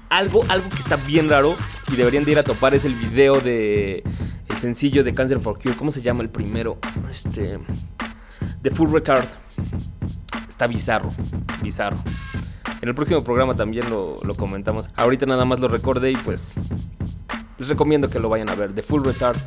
Algo, 0.09 0.43
algo 0.49 0.69
que 0.69 0.77
está 0.77 0.95
bien 0.95 1.29
raro 1.29 1.55
y 1.91 1.95
deberían 1.95 2.23
de 2.23 2.31
ir 2.31 2.39
a 2.39 2.43
topar 2.43 2.73
es 2.73 2.85
el 2.85 2.95
video 2.95 3.41
de 3.41 4.03
el 4.49 4.57
sencillo 4.57 5.03
de 5.03 5.13
Cancer 5.13 5.39
for 5.39 5.59
Cure. 5.59 5.75
¿Cómo 5.75 5.91
se 5.91 6.01
llama 6.01 6.23
el 6.23 6.29
primero? 6.29 6.79
Este. 7.09 7.59
The 8.61 8.71
Full 8.71 8.91
Retard. 8.91 9.25
Está 10.47 10.67
bizarro, 10.67 11.09
bizarro. 11.61 11.97
En 12.81 12.89
el 12.89 12.95
próximo 12.95 13.23
programa 13.23 13.55
también 13.55 13.89
lo, 13.89 14.15
lo 14.23 14.35
comentamos. 14.35 14.89
Ahorita 14.95 15.25
nada 15.25 15.45
más 15.45 15.59
lo 15.59 15.67
recordé 15.67 16.11
y 16.11 16.15
pues 16.15 16.55
les 17.57 17.67
recomiendo 17.67 18.09
que 18.09 18.19
lo 18.19 18.29
vayan 18.29 18.49
a 18.49 18.55
ver. 18.55 18.73
The 18.73 18.81
Full 18.81 19.03
Retard 19.03 19.37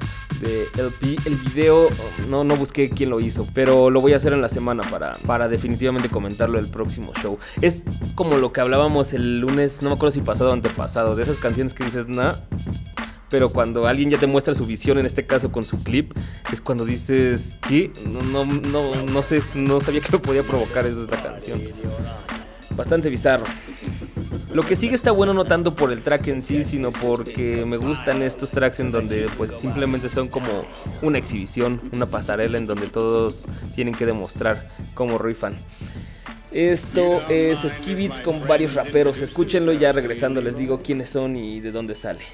de 0.40 0.66
LP. 0.76 1.16
El 1.24 1.36
video, 1.36 1.88
no, 2.28 2.44
no 2.44 2.56
busqué 2.56 2.90
quién 2.90 3.10
lo 3.10 3.20
hizo, 3.20 3.46
pero 3.54 3.90
lo 3.90 4.00
voy 4.00 4.12
a 4.12 4.16
hacer 4.16 4.32
en 4.32 4.40
la 4.40 4.48
semana 4.48 4.82
para, 4.90 5.14
para 5.26 5.48
definitivamente 5.48 6.08
comentarlo 6.08 6.58
el 6.58 6.68
próximo 6.68 7.12
show. 7.22 7.38
Es 7.60 7.84
como 8.14 8.36
lo 8.36 8.52
que 8.52 8.60
hablábamos 8.60 9.12
el 9.12 9.40
lunes, 9.40 9.82
no 9.82 9.90
me 9.90 9.94
acuerdo 9.96 10.12
si 10.12 10.20
pasado 10.20 10.50
o 10.50 10.52
antepasado, 10.52 11.14
de 11.14 11.22
esas 11.22 11.36
canciones 11.36 11.74
que 11.74 11.84
dices, 11.84 12.08
nah. 12.08 12.34
Pero 13.28 13.50
cuando 13.50 13.86
alguien 13.86 14.10
ya 14.10 14.18
te 14.18 14.26
muestra 14.26 14.56
su 14.56 14.66
visión, 14.66 14.98
en 14.98 15.06
este 15.06 15.24
caso 15.24 15.52
con 15.52 15.64
su 15.64 15.80
clip, 15.84 16.12
es 16.52 16.60
cuando 16.60 16.84
dices, 16.84 17.58
¿qué? 17.68 17.92
No, 18.06 18.44
no, 18.44 19.04
no, 19.04 19.22
sé, 19.22 19.40
no 19.54 19.78
sabía 19.78 20.00
que 20.00 20.10
me 20.10 20.18
podía 20.18 20.42
provocar 20.42 20.84
eso 20.84 21.02
esta 21.02 21.22
canción. 21.22 21.60
Bastante 22.74 23.08
bizarro. 23.08 23.44
Lo 24.54 24.64
que 24.64 24.74
sigue 24.74 24.96
está 24.96 25.12
bueno 25.12 25.32
no 25.32 25.44
tanto 25.44 25.76
por 25.76 25.92
el 25.92 26.02
track 26.02 26.26
en 26.28 26.42
sí, 26.42 26.64
sino 26.64 26.90
porque 26.90 27.64
me 27.66 27.76
gustan 27.76 28.20
estos 28.22 28.50
tracks 28.50 28.80
en 28.80 28.90
donde 28.90 29.28
pues 29.36 29.52
simplemente 29.52 30.08
son 30.08 30.26
como 30.28 30.64
una 31.02 31.18
exhibición, 31.18 31.80
una 31.92 32.06
pasarela 32.06 32.58
en 32.58 32.66
donde 32.66 32.88
todos 32.88 33.46
tienen 33.76 33.94
que 33.94 34.06
demostrar 34.06 34.70
cómo 34.94 35.18
rifan. 35.18 35.54
Esto 36.50 37.22
es 37.28 37.60
Skibits 37.60 38.20
con 38.20 38.46
varios 38.48 38.74
raperos. 38.74 39.22
Escúchenlo 39.22 39.72
y 39.72 39.78
ya 39.78 39.92
regresando 39.92 40.40
les 40.40 40.56
digo 40.56 40.80
quiénes 40.82 41.10
son 41.10 41.36
y 41.36 41.60
de 41.60 41.70
dónde 41.70 41.94
sale. 41.94 42.24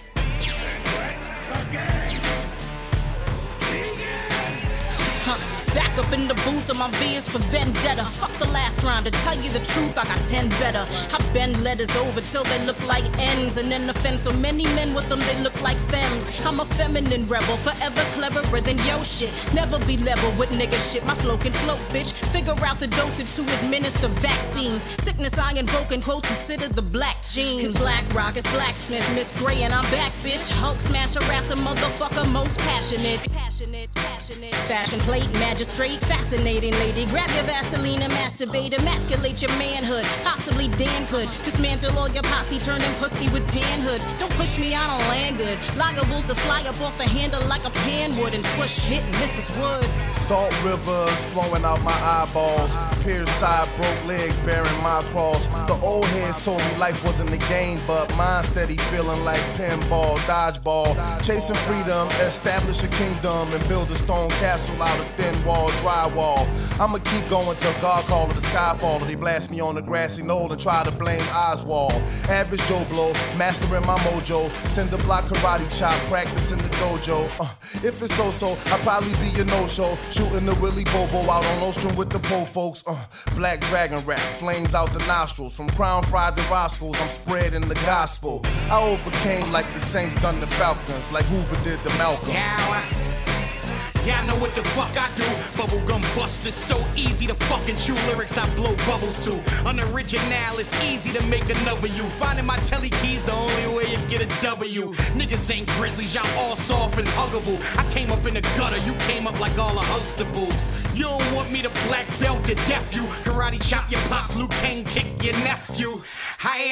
Up 6.06 6.12
in 6.12 6.28
the 6.28 6.34
booth 6.34 6.70
of 6.70 6.76
my 6.76 6.90
V 6.98 7.16
is 7.16 7.28
for 7.28 7.38
vendetta. 7.38 8.04
Fuck 8.04 8.32
the 8.38 8.46
last 8.46 8.84
round, 8.84 9.04
to 9.06 9.10
tell 9.10 9.36
you 9.36 9.50
the 9.50 9.64
truth, 9.64 9.98
I 9.98 10.04
got 10.04 10.24
10 10.24 10.48
better. 10.60 10.84
I 11.12 11.18
bend 11.32 11.62
letters 11.62 11.94
over 11.96 12.20
till 12.20 12.44
they 12.44 12.64
look 12.64 12.80
like 12.86 13.04
N's 13.18 13.56
and 13.56 13.70
then 13.70 13.88
offend 13.88 14.20
so 14.20 14.32
many 14.32 14.64
men 14.78 14.94
with 14.94 15.08
them 15.08 15.20
they 15.20 15.38
look 15.42 15.58
like 15.62 15.76
femmes. 15.76 16.30
I'm 16.44 16.60
a 16.60 16.64
feminine 16.64 17.26
rebel, 17.26 17.56
forever 17.56 18.02
cleverer 18.16 18.60
than 18.60 18.78
yo 18.78 19.02
shit. 19.02 19.32
Never 19.54 19.78
be 19.80 19.96
level 19.98 20.30
with 20.38 20.50
nigga 20.50 20.78
shit, 20.92 21.04
my 21.04 21.14
flow 21.14 21.38
can 21.38 21.52
float, 21.52 21.80
bitch. 21.90 22.12
Figure 22.32 22.56
out 22.64 22.78
the 22.78 22.88
dosage 22.88 23.34
to 23.36 23.42
administer 23.56 24.08
vaccines. 24.08 24.82
Sickness 25.02 25.38
I 25.38 25.52
invoke 25.52 25.92
and 25.92 26.02
quote 26.02 26.24
consider 26.24 26.68
the 26.68 26.82
black 26.82 27.16
genes. 27.28 27.72
Black 27.72 28.04
rock 28.14 28.36
is 28.36 28.46
blacksmith, 28.48 29.06
Miss 29.14 29.32
Gray 29.32 29.62
and 29.62 29.72
I'm 29.72 29.88
back, 29.90 30.12
bitch. 30.22 30.48
Hulk 30.60 30.80
smash 30.80 31.14
harass 31.14 31.50
a 31.50 31.56
motherfucker 31.56 32.30
most 32.30 32.58
passionate. 32.58 33.20
Passionate, 33.66 33.94
passionate. 33.94 34.54
Fashion 34.54 35.00
plate, 35.00 35.32
magistrate, 35.32 36.00
fascinating 36.04 36.72
lady. 36.74 37.04
Grab 37.06 37.28
your 37.30 37.42
Vaseline 37.42 38.00
and 38.02 38.12
masturbate, 38.12 38.78
emasculate 38.78 39.42
your 39.42 39.50
manhood. 39.58 40.04
Possibly 40.22 40.68
Dan 40.68 41.04
could 41.08 41.28
dismantle 41.42 41.98
all 41.98 42.08
your 42.08 42.22
posse, 42.22 42.60
turning 42.60 42.92
pussy 42.94 43.28
with 43.30 43.44
tan 43.48 43.80
hoods. 43.80 44.06
Don't 44.20 44.30
push 44.34 44.56
me, 44.60 44.76
I 44.76 44.86
don't 44.86 45.08
land 45.08 45.38
good. 45.38 45.58
Liable 45.76 46.22
to 46.22 46.34
fly 46.36 46.62
up 46.62 46.80
off 46.80 46.96
the 46.96 47.08
handle 47.08 47.44
like 47.48 47.64
a 47.64 47.70
pan 47.70 48.16
would 48.18 48.34
and 48.34 48.44
swoosh 48.44 48.84
hit 48.84 49.02
Mrs. 49.14 49.50
Woods. 49.60 49.96
Salt 50.16 50.54
rivers 50.62 51.26
flowing 51.26 51.64
out 51.64 51.82
my 51.82 51.98
eyeballs. 52.02 52.76
Pierced 53.02 53.36
side, 53.40 53.68
broke 53.74 54.04
legs 54.06 54.38
bearing 54.40 54.80
my 54.80 55.02
cross. 55.10 55.48
The 55.66 55.78
old 55.82 56.06
heads 56.06 56.44
told 56.44 56.60
me 56.60 56.76
life 56.78 57.02
wasn't 57.04 57.32
a 57.32 57.38
game, 57.48 57.80
but 57.84 58.14
mine 58.16 58.44
steady 58.44 58.76
feeling 58.76 59.24
like 59.24 59.40
pinball, 59.58 60.18
dodgeball. 60.30 60.94
Chasing 61.26 61.56
freedom, 61.66 62.06
establish 62.22 62.84
a 62.84 62.88
kingdom, 62.88 63.55
and 63.56 63.68
build 63.68 63.90
a 63.90 63.94
stone 63.96 64.30
castle 64.32 64.80
out 64.82 64.98
of 64.98 65.06
thin 65.16 65.34
wall, 65.44 65.70
drywall. 65.70 66.46
I'ma 66.78 66.98
keep 66.98 67.28
going 67.28 67.56
till 67.56 67.72
God 67.80 68.04
call 68.04 68.30
it 68.30 68.34
the 68.34 68.40
skyfall, 68.40 69.00
or 69.00 69.06
they 69.06 69.14
blast 69.14 69.50
me 69.50 69.60
on 69.60 69.74
the 69.76 69.82
grassy 69.82 70.22
knoll 70.22 70.52
and 70.52 70.60
try 70.60 70.84
to 70.84 70.90
blame 70.90 71.24
Oswald. 71.32 71.94
Average 72.28 72.64
Joe 72.66 72.84
Blow, 72.90 73.12
mastering 73.36 73.86
my 73.86 73.96
mojo. 74.00 74.52
Send 74.68 74.90
the 74.90 74.98
block 74.98 75.24
karate 75.24 75.66
chop, 75.78 75.98
practicing 76.08 76.58
the 76.58 76.68
dojo. 76.76 77.28
Uh, 77.40 77.48
if 77.82 78.02
it's 78.02 78.14
so 78.14 78.30
so, 78.30 78.56
I'll 78.66 78.78
probably 78.80 79.12
be 79.14 79.40
a 79.40 79.44
no 79.44 79.66
show. 79.66 79.96
Shooting 80.10 80.44
the 80.44 80.54
Willy 80.56 80.84
Bobo 80.84 81.20
out 81.30 81.44
on 81.44 81.62
Ostrom 81.62 81.96
with 81.96 82.10
the 82.10 82.18
po 82.18 82.44
folks. 82.44 82.84
Uh, 82.86 83.02
Black 83.34 83.60
Dragon 83.62 84.04
rap, 84.04 84.20
flames 84.20 84.74
out 84.74 84.92
the 84.92 85.04
nostrils. 85.06 85.56
From 85.56 85.70
Crown 85.70 86.02
Fried 86.04 86.36
to 86.36 86.42
Roscoe's, 86.42 87.00
I'm 87.00 87.08
spreading 87.08 87.66
the 87.66 87.74
gospel. 87.86 88.42
I 88.70 88.82
overcame 88.82 89.50
like 89.50 89.72
the 89.72 89.80
Saints 89.80 90.14
done 90.16 90.40
the 90.40 90.46
Falcons, 90.46 91.10
like 91.10 91.24
Hoover 91.26 91.56
did 91.64 91.82
the 91.84 91.90
Malcolm. 91.90 92.28
Yeah, 92.28 93.05
I 94.12 94.24
know 94.26 94.36
what 94.36 94.54
the 94.54 94.62
fuck 94.62 94.96
I 94.96 95.08
do. 95.16 95.24
Bubblegum 95.58 96.02
busters, 96.14 96.54
so 96.54 96.84
easy 96.94 97.26
to 97.26 97.34
fucking 97.34 97.76
chew 97.76 97.94
lyrics 98.08 98.38
I 98.38 98.48
blow 98.54 98.74
bubbles 98.86 99.24
to. 99.26 99.40
Unoriginal, 99.68 100.58
it's 100.58 100.72
easy 100.84 101.12
to 101.12 101.22
make 101.26 101.48
another 101.48 101.88
you. 101.88 102.04
Finding 102.20 102.46
my 102.46 102.56
telly 102.58 102.90
keys 102.90 103.22
the 103.24 103.32
only 103.32 103.68
way 103.76 103.84
you 103.90 103.98
get 104.08 104.22
a 104.22 104.42
W. 104.42 104.92
Niggas 105.14 105.50
ain't 105.54 105.68
grizzlies, 105.76 106.14
y'all 106.14 106.26
all 106.38 106.56
soft 106.56 106.98
and 106.98 107.08
huggable. 107.08 107.58
I 107.76 107.88
came 107.90 108.10
up 108.12 108.24
in 108.26 108.34
the 108.34 108.42
gutter, 108.56 108.78
you 108.78 108.92
came 109.06 109.26
up 109.26 109.38
like 109.40 109.58
all 109.58 109.74
the 109.74 109.80
Huxtables. 109.80 110.82
You 110.96 111.04
don't 111.04 111.34
want 111.34 111.50
me 111.50 111.62
to 111.62 111.70
black 111.88 112.06
belt 112.18 112.44
to 112.46 112.54
death 112.54 112.94
you. 112.94 113.02
Karate 113.24 113.62
chop 113.62 113.90
your 113.90 114.00
pops, 114.02 114.36
Luke 114.36 114.50
Kang 114.52 114.84
kick 114.84 115.06
your 115.22 115.34
nephew. 115.44 116.00
Hi, 116.48 116.68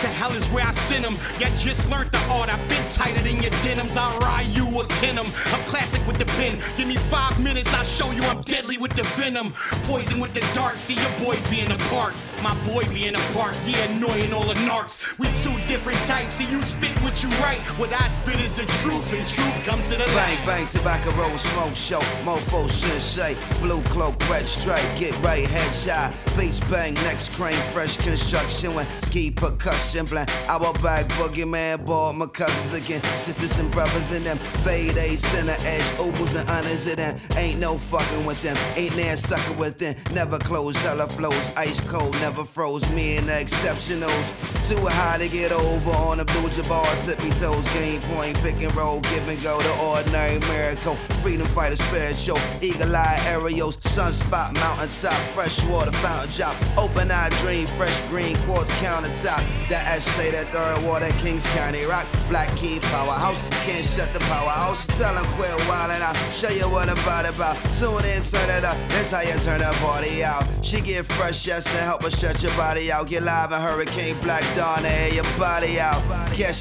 to 0.00 0.06
hell 0.08 0.32
is 0.32 0.48
where 0.48 0.66
I 0.66 0.70
send 0.70 1.04
him. 1.04 1.18
You 1.38 1.46
just 1.58 1.86
learned 1.90 2.12
the 2.12 2.18
art, 2.32 2.48
I've 2.48 2.66
been 2.66 2.82
tighter 2.88 3.20
than 3.20 3.42
your 3.42 3.50
denims. 3.60 3.94
I'll 3.94 4.18
ride 4.20 4.46
you 4.46 4.64
a 4.80 4.86
Kenem. 5.00 5.26
I'm 5.52 5.60
classic 5.68 6.04
with 6.06 6.16
the 6.16 6.24
pen. 6.24 6.58
Give 6.78 6.88
me 6.88 6.96
five 6.96 7.38
minutes, 7.38 7.74
I'll 7.74 7.84
show 7.84 8.10
you 8.12 8.22
I'm 8.22 8.40
deadly 8.40 8.78
with 8.78 8.92
the 8.92 9.02
venom. 9.20 9.52
Poison 9.84 10.18
with 10.18 10.32
the 10.32 10.40
dart, 10.54 10.78
see 10.78 10.94
your 10.94 11.12
boys 11.22 11.46
being 11.50 11.70
apart. 11.70 12.14
My 12.42 12.60
boy 12.64 12.82
being 12.92 13.14
apart, 13.14 13.54
yeah, 13.64 13.84
annoying 13.84 14.32
all 14.32 14.42
the 14.44 14.54
narcs. 14.54 15.16
We 15.16 15.26
two 15.42 15.56
different 15.68 16.00
types, 16.00 16.34
see 16.34 16.46
you 16.46 16.60
spit 16.62 16.90
what 17.00 17.22
you 17.22 17.28
write. 17.40 17.60
What 17.78 17.92
I 17.92 18.08
spit 18.08 18.40
is 18.40 18.50
the 18.50 18.66
truth, 18.82 19.12
and 19.12 19.24
truth 19.24 19.64
comes 19.64 19.84
to 19.84 19.90
the 19.90 20.06
light. 20.16 20.38
Bang, 20.44 20.46
bang, 20.46 20.66
tobacco 20.66 21.12
roll, 21.12 21.38
smoke 21.38 21.76
show. 21.76 22.00
Mofo 22.24 22.68
shit 22.68 23.00
say. 23.00 23.36
Blue 23.60 23.80
cloak, 23.82 24.18
red 24.28 24.48
stripe, 24.48 24.84
get 24.98 25.16
right, 25.22 25.46
headshot. 25.46 26.12
Face 26.36 26.58
bang, 26.68 26.94
next 26.94 27.32
crane, 27.34 27.54
fresh 27.70 27.96
construction. 27.98 28.74
When 28.74 28.88
ski 29.00 29.30
percussion, 29.30 30.06
blend. 30.06 30.28
Our 30.48 30.72
bag, 30.74 31.08
boogeyman, 31.10 31.86
ball, 31.86 32.12
my 32.12 32.26
cousins 32.26 32.72
again. 32.72 33.02
Sisters 33.18 33.60
and 33.60 33.70
brothers 33.70 34.10
in 34.10 34.24
them. 34.24 34.38
Fade 34.64 34.96
A, 34.96 35.16
center 35.16 35.56
edge, 35.60 35.98
ovals 36.00 36.34
and 36.34 36.48
honors 36.50 36.88
in 36.88 36.96
them. 36.96 37.16
Ain't 37.36 37.60
no 37.60 37.78
fucking 37.78 38.26
with 38.26 38.42
them. 38.42 38.56
Ain't 38.74 38.96
there 38.96 39.14
sucker 39.16 39.52
with 39.52 39.78
them. 39.78 39.94
Never 40.12 40.38
close, 40.38 40.82
hella 40.82 41.06
flows. 41.06 41.52
Ice 41.56 41.80
cold, 41.80 42.12
never 42.14 42.31
froze. 42.32 42.88
Me 42.90 43.16
and 43.18 43.28
the 43.28 43.32
exceptionals. 43.32 44.32
Too 44.68 44.78
high 44.86 45.18
to 45.18 45.28
get 45.28 45.52
over 45.52 45.90
on 45.90 46.20
a 46.20 46.24
blue 46.24 46.48
jabbar, 46.48 46.86
tippy 47.04 47.30
toes. 47.30 47.64
Game 47.74 48.00
point, 48.02 48.36
pick 48.42 48.62
and 48.62 48.74
roll, 48.74 49.00
give 49.00 49.28
and 49.28 49.40
go. 49.42 49.60
The 49.60 49.74
ordinary 49.84 50.38
miracle. 50.40 50.96
Freedom 51.20 51.46
fighter, 51.48 51.76
spirit 51.76 52.16
show. 52.16 52.38
Eagle 52.60 52.94
eye 52.96 53.20
aerials. 53.26 53.76
Sunspot, 53.78 54.54
mountaintop. 54.54 55.20
Fresh 55.34 55.64
water 55.64 55.92
fountain 55.98 56.30
drop. 56.30 56.56
Open 56.78 57.10
eye 57.10 57.28
dream. 57.40 57.66
Fresh 57.78 58.00
green 58.08 58.36
quartz 58.46 58.72
countertop. 58.80 59.42
That 59.68 59.86
S 59.86 60.04
say 60.04 60.30
that 60.30 60.48
third 60.48 60.82
water, 60.86 61.10
Kings 61.18 61.46
County 61.54 61.84
rock. 61.84 62.06
Black 62.28 62.54
key 62.56 62.80
powerhouse. 62.80 63.42
Can't 63.64 63.84
shut 63.84 64.12
the 64.14 64.20
powerhouse. 64.20 64.86
Tell 64.86 65.14
them 65.14 65.26
quit 65.36 65.50
wildin' 65.68 66.00
out. 66.00 66.16
Show 66.32 66.48
you 66.48 66.68
what 66.70 66.88
I'm 66.88 66.98
about 66.98 67.28
about. 67.28 67.56
Tune 67.74 68.04
in, 68.04 68.22
turn 68.22 68.48
it 68.50 68.64
up. 68.64 68.76
That's 68.88 69.10
how 69.10 69.22
you 69.22 69.34
turn 69.38 69.60
the 69.60 69.72
party 69.80 70.24
out. 70.24 70.44
She 70.62 70.80
get 70.80 71.04
fresh 71.04 71.44
just 71.44 71.66
to 71.68 71.76
help 71.78 72.02
her 72.02 72.10
your 72.22 72.54
body 72.56 72.92
out. 72.92 73.08
Get 73.08 73.22
live 73.24 73.50
Hurricane 73.50 74.16
Black 74.20 74.44
body 74.54 75.80
out. 75.80 76.04
You 76.38 76.54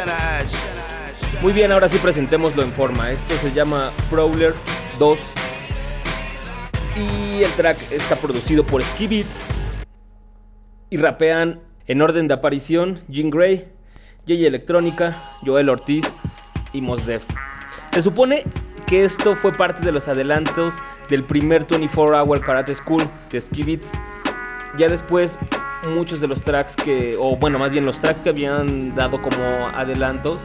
and 0.00 0.10
I'm. 0.10 0.46
Muy 1.42 1.52
bien, 1.52 1.72
ahora 1.72 1.88
sí 1.88 1.98
presentémoslo 1.98 2.62
en 2.62 2.72
forma. 2.72 3.10
Esto 3.10 3.36
se 3.36 3.52
llama 3.52 3.92
Prowler 4.08 4.54
2. 4.98 5.18
Y 6.96 7.42
el 7.42 7.52
track 7.52 7.78
está 7.92 8.16
producido 8.16 8.64
por 8.64 8.82
Skibit. 8.82 9.26
Y 10.88 10.96
rapean 10.96 11.60
en 11.86 12.02
orden 12.02 12.28
de 12.28 12.34
aparición 12.34 13.00
Jean 13.08 13.30
Grey, 13.30 13.70
Jay 14.26 14.46
Electrónica, 14.46 15.36
Joel 15.44 15.68
Ortiz 15.68 16.20
y 16.72 16.80
Mos 16.80 17.04
Def. 17.04 17.24
Se 17.92 18.00
supone 18.00 18.44
que 18.90 19.04
esto 19.04 19.36
fue 19.36 19.52
parte 19.52 19.84
de 19.84 19.92
los 19.92 20.08
adelantos 20.08 20.82
del 21.08 21.22
primer 21.22 21.64
24 21.64 22.24
Hour 22.24 22.40
Karate 22.40 22.74
School 22.74 23.04
de 23.30 23.40
Ski 23.40 23.62
Beats. 23.62 23.92
Ya 24.76 24.88
después 24.88 25.38
muchos 25.88 26.20
de 26.20 26.26
los 26.26 26.42
tracks 26.42 26.74
que, 26.74 27.16
o 27.16 27.36
bueno, 27.36 27.60
más 27.60 27.70
bien 27.70 27.86
los 27.86 28.00
tracks 28.00 28.20
que 28.20 28.30
habían 28.30 28.92
dado 28.96 29.22
como 29.22 29.68
adelantos, 29.74 30.42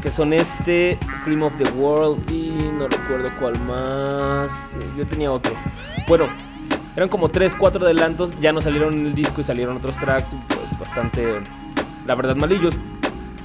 que 0.00 0.10
son 0.10 0.32
este, 0.32 0.98
Cream 1.22 1.42
of 1.42 1.58
the 1.58 1.70
World 1.72 2.30
y 2.30 2.48
no 2.78 2.88
recuerdo 2.88 3.30
cuál 3.38 3.60
más. 3.66 4.74
Yo 4.96 5.06
tenía 5.06 5.30
otro. 5.30 5.52
Bueno, 6.08 6.28
eran 6.96 7.10
como 7.10 7.28
3, 7.28 7.56
4 7.56 7.84
adelantos, 7.84 8.40
ya 8.40 8.54
no 8.54 8.62
salieron 8.62 8.94
en 8.94 9.06
el 9.08 9.14
disco 9.14 9.42
y 9.42 9.44
salieron 9.44 9.76
otros 9.76 9.98
tracks, 9.98 10.34
pues 10.48 10.78
bastante, 10.78 11.42
la 12.06 12.14
verdad, 12.14 12.36
malillos. 12.36 12.74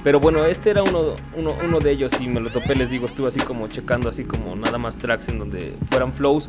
Pero 0.02 0.20
bueno, 0.20 0.44
este 0.44 0.70
era 0.70 0.82
uno, 0.82 1.16
uno, 1.36 1.56
uno, 1.62 1.80
de 1.80 1.90
ellos 1.90 2.20
y 2.20 2.28
me 2.28 2.40
lo 2.40 2.50
topé, 2.50 2.74
les 2.74 2.90
digo, 2.90 3.06
estuve 3.06 3.28
así 3.28 3.40
como 3.40 3.68
checando 3.68 4.08
así 4.08 4.24
como 4.24 4.56
nada 4.56 4.78
más 4.78 4.98
tracks 4.98 5.28
en 5.28 5.38
donde 5.38 5.76
fueran 5.90 6.12
flows 6.12 6.48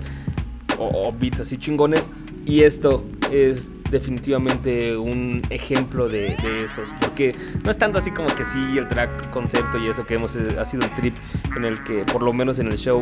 o, 0.77 1.07
o 1.07 1.11
beats 1.11 1.41
así 1.41 1.57
chingones. 1.57 2.11
Y 2.45 2.61
esto 2.61 3.03
es 3.31 3.73
definitivamente 3.91 4.97
un 4.97 5.41
ejemplo 5.49 6.09
de, 6.09 6.35
esos. 6.63 6.89
Porque 6.99 7.35
no 7.63 7.69
es 7.69 7.77
tanto 7.77 7.99
así 7.99 8.11
como 8.11 8.33
que 8.35 8.43
sí 8.43 8.77
el 8.77 8.87
track 8.87 9.29
concepto 9.29 9.77
y 9.77 9.87
eso 9.87 10.05
que 10.05 10.15
hemos 10.15 10.35
ha 10.35 10.65
sido 10.65 10.83
el 10.83 10.95
trip 10.95 11.15
en 11.55 11.65
el 11.65 11.83
que 11.83 12.03
por 12.05 12.23
lo 12.23 12.33
menos 12.33 12.57
en 12.59 12.67
el 12.67 12.77
show 12.77 13.01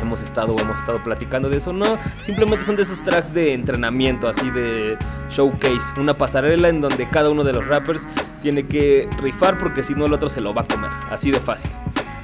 hemos 0.00 0.22
estado 0.22 0.56
hemos 0.58 0.78
estado 0.78 1.02
platicando 1.02 1.48
de 1.48 1.58
eso. 1.58 1.72
No, 1.72 1.98
simplemente 2.22 2.64
son 2.64 2.76
de 2.76 2.82
esos 2.82 3.02
tracks 3.02 3.32
de 3.34 3.54
entrenamiento, 3.54 4.28
así 4.28 4.50
de 4.50 4.96
showcase, 5.30 6.00
una 6.00 6.16
pasarela 6.16 6.68
en 6.68 6.80
donde 6.80 7.08
cada 7.08 7.30
uno 7.30 7.44
de 7.44 7.52
los 7.52 7.66
rappers 7.66 8.06
tiene 8.40 8.66
que 8.66 9.08
rifar 9.20 9.58
porque 9.58 9.82
si 9.82 9.94
no 9.94 10.06
el 10.06 10.12
otro 10.12 10.28
se 10.28 10.40
lo 10.40 10.54
va 10.54 10.62
a 10.62 10.66
comer, 10.66 10.90
así 11.10 11.30
de 11.30 11.40
fácil. 11.40 11.70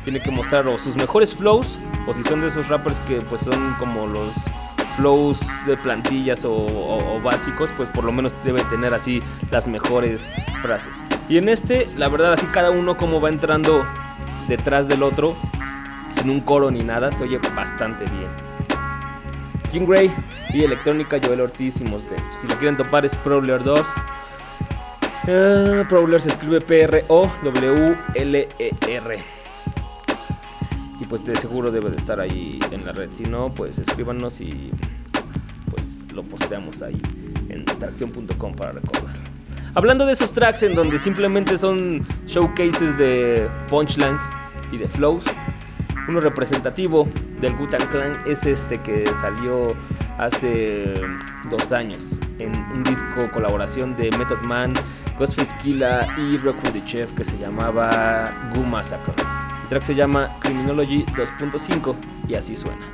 Tiene 0.04 0.20
que 0.20 0.30
mostrar 0.30 0.66
o 0.68 0.76
sus 0.78 0.96
mejores 0.96 1.34
flows 1.34 1.78
o 2.06 2.12
si 2.12 2.22
son 2.22 2.40
de 2.40 2.48
esos 2.48 2.68
rappers 2.68 3.00
que 3.00 3.20
pues 3.22 3.42
son 3.42 3.74
como 3.78 4.06
los 4.06 4.34
flows 4.96 5.40
de 5.66 5.76
plantillas 5.76 6.44
o, 6.44 6.52
o, 6.52 7.16
o, 7.16 7.20
básicos, 7.20 7.72
pues 7.72 7.88
por 7.88 8.04
lo 8.04 8.12
menos 8.12 8.34
debe 8.44 8.62
tener 8.64 8.94
así 8.94 9.22
las 9.50 9.66
mejores 9.66 10.30
frases. 10.62 11.04
Y 11.28 11.38
en 11.38 11.48
este, 11.48 11.90
la 11.96 12.08
verdad, 12.08 12.34
así 12.34 12.46
cada 12.46 12.70
uno 12.70 12.96
como 12.96 13.20
va 13.20 13.28
entrando 13.28 13.84
detrás 14.48 14.88
del 14.88 15.02
otro, 15.02 15.36
sin 16.14 16.30
un 16.30 16.40
coro 16.40 16.70
ni 16.70 16.82
nada, 16.82 17.10
se 17.10 17.24
oye 17.24 17.38
bastante 17.54 18.04
bien. 18.04 18.30
Jim 19.72 19.86
Gray 19.86 20.14
y 20.52 20.62
electrónica 20.62 21.18
Joel 21.22 21.40
Ortiz. 21.40 21.74
Si 21.74 21.84
lo 21.84 21.98
quieren 22.58 22.76
topar 22.76 23.04
es 23.04 23.16
Prowler 23.16 23.64
2. 23.64 23.80
Uh, 25.26 25.84
Prowler 25.88 26.20
se 26.20 26.28
escribe 26.30 26.60
P-R-O-W-L-E-R. 26.60 27.04
Y 31.00 31.04
pues 31.06 31.24
de 31.24 31.34
seguro 31.36 31.72
debe 31.72 31.90
de 31.90 31.96
estar 31.96 32.20
ahí 32.20 32.60
en 32.70 32.86
la 32.86 32.92
red. 32.92 33.10
Si 33.12 33.24
no, 33.24 33.52
pues 33.52 33.80
escríbanos 33.80 34.40
y 34.40 34.70
pues 35.70 36.06
lo 36.14 36.22
posteamos 36.22 36.82
ahí 36.82 37.02
en 37.48 37.64
tracción.com 37.64 38.54
para 38.54 38.72
recordar. 38.72 39.16
Hablando 39.74 40.06
de 40.06 40.12
esos 40.12 40.32
tracks 40.32 40.62
en 40.62 40.76
donde 40.76 41.00
simplemente 41.00 41.58
son 41.58 42.06
showcases 42.26 42.96
de 42.96 43.48
punchlines 43.68 44.30
y 44.70 44.78
de 44.78 44.86
flows, 44.86 45.24
uno 46.08 46.20
representativo 46.20 47.08
del 47.40 47.56
Gutan 47.56 47.86
Clan 47.88 48.22
es 48.26 48.44
este 48.44 48.78
que 48.78 49.10
salió 49.20 49.74
hace 50.18 50.94
dos 51.50 51.72
años 51.72 52.20
en 52.38 52.54
un 52.54 52.84
disco 52.84 53.30
colaboración 53.32 53.96
de 53.96 54.10
Method 54.12 54.42
Man, 54.42 54.74
Ghostface 55.18 55.56
Killa 55.58 56.06
y 56.18 56.38
Rockwell 56.38 56.72
the 56.72 56.84
Chef 56.84 57.12
que 57.12 57.24
se 57.24 57.38
llamaba 57.38 58.50
Goo 58.54 58.64
Massacre. 58.64 59.14
El 59.62 59.68
track 59.68 59.82
se 59.82 59.94
llama 59.94 60.36
Criminology 60.40 61.04
2.5 61.14 61.96
y 62.28 62.34
así 62.34 62.54
suena. 62.54 62.86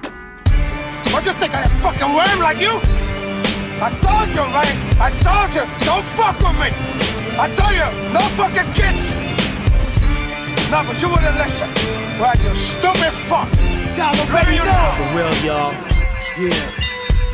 I 7.40 7.48
you, 7.72 8.12
no 8.12 8.20
fucking 8.36 8.70
kids. 8.74 9.00
No, 10.70 10.84
but 10.84 11.00
you 11.00 11.08
wouldn't 11.08 11.36
listen. 11.38 11.99
Right, 12.20 12.38
you 12.44 12.54
stupid 12.54 13.12
fuck. 13.28 13.48
Maybe 14.30 14.56
you 14.56 14.64
know. 14.64 14.92
For 14.94 15.16
real, 15.16 15.34
y'all. 15.42 15.72
Yeah. 16.38 16.70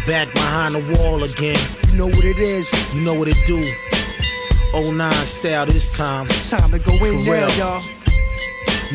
Back 0.07 0.33
behind 0.33 0.77
the 0.77 0.97
wall 0.97 1.25
again. 1.25 1.59
You 1.91 1.97
know 1.99 2.07
what 2.07 2.25
it 2.25 2.39
is. 2.39 2.69
You 2.95 3.01
know 3.01 3.15
what 3.15 3.27
it 3.29 3.37
do. 3.47 3.61
09 4.73 5.13
style 5.27 5.67
this 5.67 5.97
time. 5.97 6.27
It's 6.27 6.51
time 6.51 6.71
to 6.71 6.79
go 6.79 6.93
in 6.93 7.19
For 7.19 7.25
there, 7.25 7.47
real. 7.49 7.57
y'all. 7.59 7.83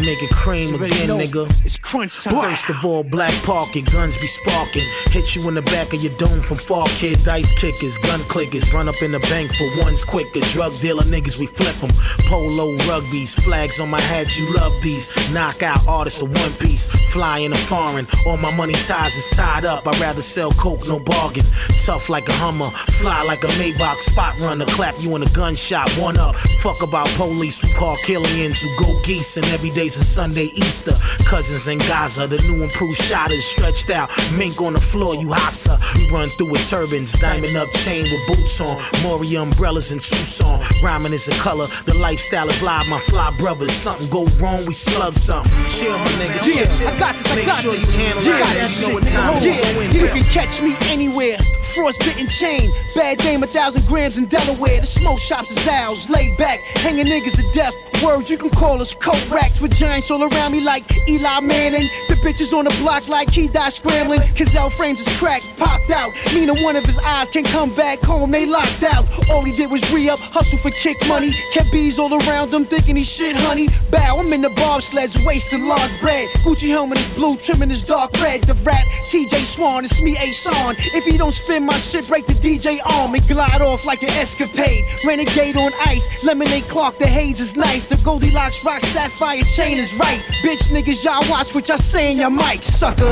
Make 0.01 0.21
it 0.21 0.29
cream 0.31 0.75
again, 0.75 1.09
nigga. 1.09 1.49
It's 1.65 1.77
crunch 1.77 2.23
time. 2.23 2.33
First 2.33 2.69
of 2.69 2.83
all, 2.83 3.03
black 3.03 3.33
parking, 3.43 3.85
guns 3.85 4.17
be 4.17 4.27
sparking. 4.27 4.83
Hit 5.07 5.35
you 5.35 5.47
in 5.47 5.55
the 5.55 5.61
back 5.63 5.93
of 5.93 6.03
your 6.03 6.15
dome 6.17 6.41
from 6.41 6.57
far, 6.57 6.87
kid. 6.89 7.23
Dice 7.23 7.51
kickers, 7.53 7.97
gun 7.99 8.19
clickers. 8.21 8.73
Run 8.73 8.87
up 8.89 9.01
in 9.01 9.11
the 9.13 9.19
bank 9.31 9.51
for 9.53 9.67
ones 9.79 10.03
quicker. 10.03 10.41
Drug 10.51 10.77
dealer 10.79 11.03
niggas, 11.03 11.39
we 11.39 11.47
flip 11.47 11.71
flip 11.71 11.83
'em. 11.83 12.25
Polo 12.27 12.75
rugbies, 12.87 13.35
flags 13.35 13.79
on 13.79 13.89
my 13.89 14.01
hat, 14.01 14.37
you 14.37 14.51
love 14.53 14.73
these. 14.81 15.15
Knockout 15.31 15.87
artists 15.87 16.21
of 16.21 16.29
one 16.29 16.53
piece. 16.53 16.89
Fly 17.11 17.39
in 17.39 17.53
a 17.53 17.57
foreign, 17.57 18.07
all 18.25 18.37
my 18.37 18.53
money 18.55 18.73
ties 18.73 19.15
is 19.15 19.27
tied 19.35 19.65
up. 19.65 19.87
I'd 19.87 19.99
rather 19.99 20.21
sell 20.21 20.51
coke, 20.51 20.87
no 20.87 20.99
bargain. 20.99 21.45
Tough 21.85 22.09
like 22.09 22.27
a 22.29 22.33
Hummer, 22.33 22.69
fly 23.01 23.23
like 23.23 23.43
a 23.43 23.47
Maybach. 23.59 24.01
Spot 24.01 24.37
runner, 24.39 24.65
clap 24.65 24.95
you 25.01 25.15
in 25.15 25.23
a 25.23 25.29
gunshot. 25.29 25.89
One 25.97 26.17
up, 26.17 26.35
fuck 26.63 26.81
about 26.81 27.07
police. 27.09 27.61
We 27.63 27.73
call 27.73 27.97
Killians 27.97 28.61
who 28.61 28.69
go 28.83 28.99
geese, 29.03 29.37
and 29.37 29.45
every 29.47 29.69
day's 29.91 30.01
a 30.01 30.05
Sunday 30.05 30.49
Easter. 30.55 30.93
Cousins 31.25 31.67
in 31.67 31.77
Gaza, 31.79 32.27
the 32.27 32.37
new 32.43 32.63
improved 32.63 32.97
shot 32.97 33.31
is 33.31 33.45
stretched 33.45 33.89
out. 33.89 34.09
Mink 34.37 34.61
on 34.61 34.73
the 34.73 34.81
floor, 34.81 35.15
you 35.15 35.27
hassa. 35.27 35.77
We 35.95 36.09
run 36.09 36.29
through 36.29 36.51
with 36.51 36.69
turbans, 36.69 37.13
diamond 37.13 37.57
up 37.57 37.71
chain 37.71 38.03
with 38.03 38.27
boots 38.27 38.61
on. 38.61 38.81
Maury 39.03 39.35
umbrellas 39.35 39.91
in 39.91 39.99
Tucson. 39.99 40.61
Rhyming 40.83 41.13
is 41.13 41.27
a 41.27 41.33
color, 41.33 41.67
the 41.85 41.93
lifestyle 41.95 42.49
is 42.49 42.61
live. 42.61 42.87
My 42.87 42.99
fly 42.99 43.35
brothers, 43.37 43.71
something 43.71 44.09
go 44.09 44.25
wrong, 44.39 44.65
we 44.65 44.73
slug 44.73 45.13
something. 45.13 45.51
Chill, 45.67 45.97
my 45.97 46.05
nigga, 46.19 46.55
Yeah. 46.55 46.87
I 46.87 46.99
got 46.99 47.15
this, 47.15 47.31
I 47.31 47.35
Make 47.35 47.45
got 47.47 47.61
sure 47.61 47.73
this. 47.73 47.91
you 47.93 47.99
handle 47.99 48.23
yeah, 48.23 48.65
it. 48.65 48.81
You 48.81 48.87
know 48.87 48.93
what 48.93 49.07
time 49.07 49.43
yeah. 49.43 49.81
You 49.91 50.07
can 50.07 50.23
catch 50.31 50.61
me 50.61 50.75
anywhere. 50.89 51.37
Frostbitten 51.75 52.27
chain, 52.27 52.69
bad 52.93 53.17
dame, 53.19 53.43
a 53.43 53.47
thousand 53.47 53.85
grams 53.87 54.17
in 54.17 54.25
Delaware. 54.25 54.81
The 54.81 54.85
smoke 54.85 55.19
shops 55.19 55.51
is 55.51 55.67
ours, 55.67 56.09
laid 56.09 56.37
back, 56.37 56.59
hanging 56.59 57.05
niggas 57.05 57.35
to 57.37 57.51
death. 57.53 57.73
Words 58.03 58.31
you 58.31 58.37
can 58.37 58.49
call 58.49 58.81
us 58.81 58.95
coat 58.95 59.29
racks 59.29 59.61
with 59.61 59.75
giants 59.75 60.09
all 60.09 60.23
around 60.23 60.51
me 60.51 60.61
like 60.61 60.83
Eli 61.07 61.39
Manning. 61.39 61.87
The 62.09 62.15
bitches 62.15 62.51
on 62.51 62.65
the 62.65 62.75
block 62.81 63.07
like 63.07 63.29
he 63.29 63.47
died 63.47 63.71
scrambling. 63.71 64.21
Cazell 64.33 64.71
frames 64.71 65.07
is 65.07 65.19
cracked, 65.19 65.47
popped 65.57 65.91
out. 65.91 66.11
Meaning 66.33 66.63
one 66.63 66.75
of 66.75 66.83
his 66.83 66.97
eyes 66.99 67.29
can 67.29 67.43
come 67.43 67.73
back 67.75 67.99
home, 67.99 68.31
they 68.31 68.47
locked 68.47 68.83
out. 68.83 69.05
All 69.29 69.43
he 69.43 69.55
did 69.55 69.69
was 69.69 69.89
re 69.93 70.09
up, 70.09 70.19
hustle 70.19 70.57
for 70.57 70.71
kick 70.71 70.97
money. 71.07 71.31
Kept 71.53 71.71
bees 71.71 71.99
all 71.99 72.11
around 72.11 72.51
him 72.51 72.65
thinking 72.65 72.95
he 72.95 73.03
shit, 73.03 73.35
honey. 73.35 73.69
Bow, 73.91 74.17
I'm 74.17 74.33
in 74.33 74.41
the 74.41 74.49
bobsleds, 74.49 75.23
wasting 75.23 75.67
large 75.67 75.99
bread. 76.01 76.27
Gucci 76.43 76.69
helmet 76.69 76.99
is 76.99 77.15
blue, 77.15 77.37
trimming 77.37 77.69
is 77.69 77.83
dark 77.83 78.11
red. 78.13 78.41
The 78.43 78.55
rap, 78.63 78.85
TJ 79.09 79.45
Swan, 79.45 79.85
it's 79.85 80.01
me, 80.01 80.17
A 80.17 80.31
Son. 80.31 80.75
If 80.95 81.05
he 81.05 81.17
don't 81.17 81.31
spin 81.31 81.60
my 81.65 81.77
shit, 81.77 82.07
break 82.07 82.25
the 82.25 82.33
DJ 82.33 82.79
arm 82.85 83.13
and 83.13 83.27
glide 83.27 83.61
off 83.61 83.85
like 83.85 84.03
an 84.03 84.09
escapade. 84.11 84.85
Renegade 85.05 85.57
on 85.57 85.71
ice, 85.85 86.23
lemonade 86.23 86.63
clock, 86.63 86.97
the 86.97 87.07
haze 87.07 87.39
is 87.39 87.55
nice. 87.55 87.87
The 87.87 87.97
Goldilocks 87.97 88.63
rock 88.63 88.81
sapphire 88.81 89.43
chain 89.43 89.77
is 89.77 89.93
right. 89.95 90.19
Bitch 90.43 90.69
niggas, 90.69 91.03
y'all 91.03 91.27
watch 91.29 91.53
what 91.53 91.67
y'all 91.67 91.77
say 91.77 92.11
in 92.11 92.17
your 92.17 92.29
mic, 92.29 92.63
suckers. 92.63 93.07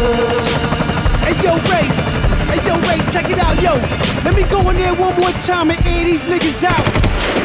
Hey 1.24 1.36
yo, 1.44 1.56
Ray. 1.70 1.88
Hey 2.50 2.66
yo, 2.66 2.80
Ray, 2.82 3.00
check 3.12 3.30
it 3.30 3.40
out, 3.40 3.62
yo. 3.62 3.74
Let 4.24 4.36
me 4.36 4.44
go 4.44 4.68
in 4.70 4.78
there 4.78 4.96
one 4.96 5.20
more 5.20 5.32
time 5.44 5.70
and 5.72 5.86
air 5.86 6.06
these 6.06 6.24
niggas 6.24 6.64
out. 6.64 6.86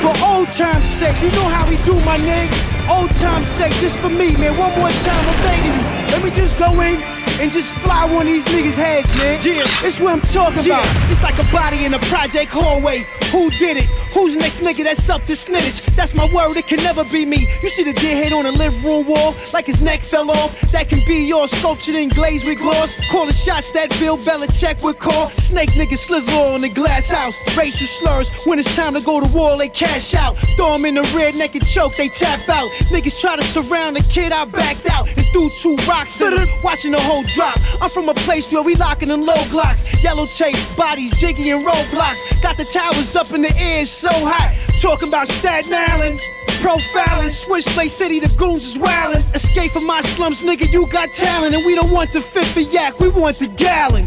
For 0.00 0.14
old 0.24 0.50
time's 0.50 0.88
sake, 0.88 1.20
you 1.22 1.30
know 1.32 1.48
how 1.48 1.68
we 1.68 1.76
do, 1.84 1.94
my 2.04 2.18
nigga. 2.18 2.88
Old 2.88 3.10
time's 3.16 3.48
sake, 3.48 3.72
just 3.74 3.98
for 3.98 4.10
me, 4.10 4.36
man. 4.36 4.56
One 4.56 4.72
more 4.78 4.90
time, 4.90 5.24
I'm 5.28 5.42
begging 5.42 5.72
you. 5.72 6.12
Let 6.12 6.24
me 6.24 6.30
just 6.30 6.58
go 6.58 6.80
in 6.80 7.13
and 7.40 7.52
just 7.52 7.72
fly 7.74 8.04
one 8.04 8.26
of 8.26 8.32
these 8.32 8.44
niggas' 8.44 8.74
heads, 8.74 9.08
man. 9.18 9.40
Yeah, 9.44 9.86
it's 9.86 10.00
what 10.00 10.12
I'm 10.12 10.20
talking 10.20 10.66
about. 10.66 10.84
It's 11.10 11.22
like 11.22 11.38
a 11.38 11.52
body 11.52 11.84
in 11.84 11.94
a 11.94 11.98
project 12.10 12.50
hallway. 12.50 13.06
Who 13.30 13.50
did 13.50 13.76
it? 13.76 13.86
Who's 14.12 14.34
the 14.34 14.40
next 14.40 14.60
nigga 14.60 14.84
that's 14.84 15.08
up 15.08 15.22
to 15.24 15.36
snitch? 15.36 15.82
That's 15.96 16.14
my 16.14 16.26
word, 16.32 16.56
it 16.56 16.66
can 16.66 16.82
never 16.82 17.04
be 17.04 17.24
me. 17.24 17.46
You 17.62 17.68
see 17.68 17.84
the 17.84 17.92
dead 17.92 18.24
head 18.24 18.32
on 18.32 18.44
the 18.44 18.52
living 18.52 18.82
room 18.82 19.06
wall, 19.06 19.34
like 19.52 19.66
his 19.66 19.80
neck 19.80 20.00
fell 20.00 20.30
off. 20.30 20.60
That 20.72 20.88
can 20.88 21.00
be 21.06 21.24
yours, 21.26 21.52
sculptured 21.52 21.94
in 21.94 22.08
glaze 22.08 22.44
with 22.44 22.58
gloss. 22.58 22.94
Call 23.10 23.26
the 23.26 23.32
shots 23.32 23.70
that 23.72 23.90
Bill 24.00 24.18
Belichick 24.18 24.82
would 24.82 24.98
call. 24.98 25.30
Snake 25.30 25.70
niggas 25.70 25.98
slither 25.98 26.32
on 26.32 26.62
the 26.62 26.68
glass 26.68 27.10
house. 27.10 27.36
Racial 27.56 27.86
slurs, 27.86 28.30
when 28.46 28.58
it's 28.58 28.74
time 28.76 28.94
to 28.94 29.00
go 29.00 29.20
to 29.20 29.26
war, 29.28 29.56
they 29.56 29.68
cash 29.68 30.14
out. 30.14 30.36
Throw 30.56 30.64
Throw 30.64 30.76
'em 30.76 30.86
in 30.86 30.94
the 30.94 31.02
rear 31.14 31.30
naked 31.32 31.66
choke, 31.66 31.94
they 31.96 32.08
tap 32.08 32.48
out. 32.48 32.70
Niggas 32.88 33.20
try 33.20 33.36
to 33.36 33.42
surround 33.42 33.96
the 33.96 34.00
kid, 34.08 34.32
I 34.32 34.46
backed 34.46 34.86
out 34.88 35.06
and 35.14 35.26
threw 35.26 35.50
two 35.60 35.76
rocks 35.86 36.22
at 36.22 36.32
him, 36.32 36.48
watching 36.62 36.92
the 36.92 37.00
whole 37.00 37.23
drop. 37.28 37.58
I'm 37.80 37.90
from 37.90 38.08
a 38.08 38.14
place 38.14 38.50
where 38.52 38.62
we 38.62 38.74
locking 38.74 39.10
in 39.10 39.24
low 39.24 39.42
glocks. 39.52 40.02
Yellow 40.02 40.26
tape, 40.26 40.56
bodies, 40.76 41.14
jiggy 41.16 41.50
and 41.50 41.66
roadblocks. 41.66 42.42
Got 42.42 42.56
the 42.56 42.64
towers 42.64 43.16
up 43.16 43.32
in 43.32 43.42
the 43.42 43.56
air, 43.56 43.84
so 43.86 44.10
hot. 44.10 44.54
Talking 44.80 45.08
about 45.08 45.28
Staten 45.28 45.72
Island. 45.72 46.20
profiling. 46.64 47.30
Switchblade 47.30 47.90
City, 47.90 48.20
the 48.20 48.28
goons 48.36 48.64
is 48.64 48.78
wildin'. 48.78 49.22
Escape 49.34 49.72
from 49.72 49.86
my 49.86 50.00
slums, 50.00 50.40
nigga, 50.40 50.72
you 50.72 50.86
got 50.86 51.12
talent. 51.12 51.54
And 51.54 51.64
we 51.66 51.74
don't 51.74 51.90
want 51.90 52.12
the 52.12 52.22
fifth 52.22 52.56
of 52.56 52.72
yak, 52.72 52.98
we 52.98 53.08
want 53.10 53.38
the 53.38 53.48
gallon. 53.48 54.06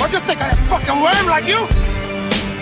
What 0.00 0.12
you 0.12 0.20
think 0.20 0.40
I 0.40 0.48
am 0.50 0.68
fucking 0.68 1.00
worm 1.00 1.26
like 1.26 1.46
you? 1.46 1.66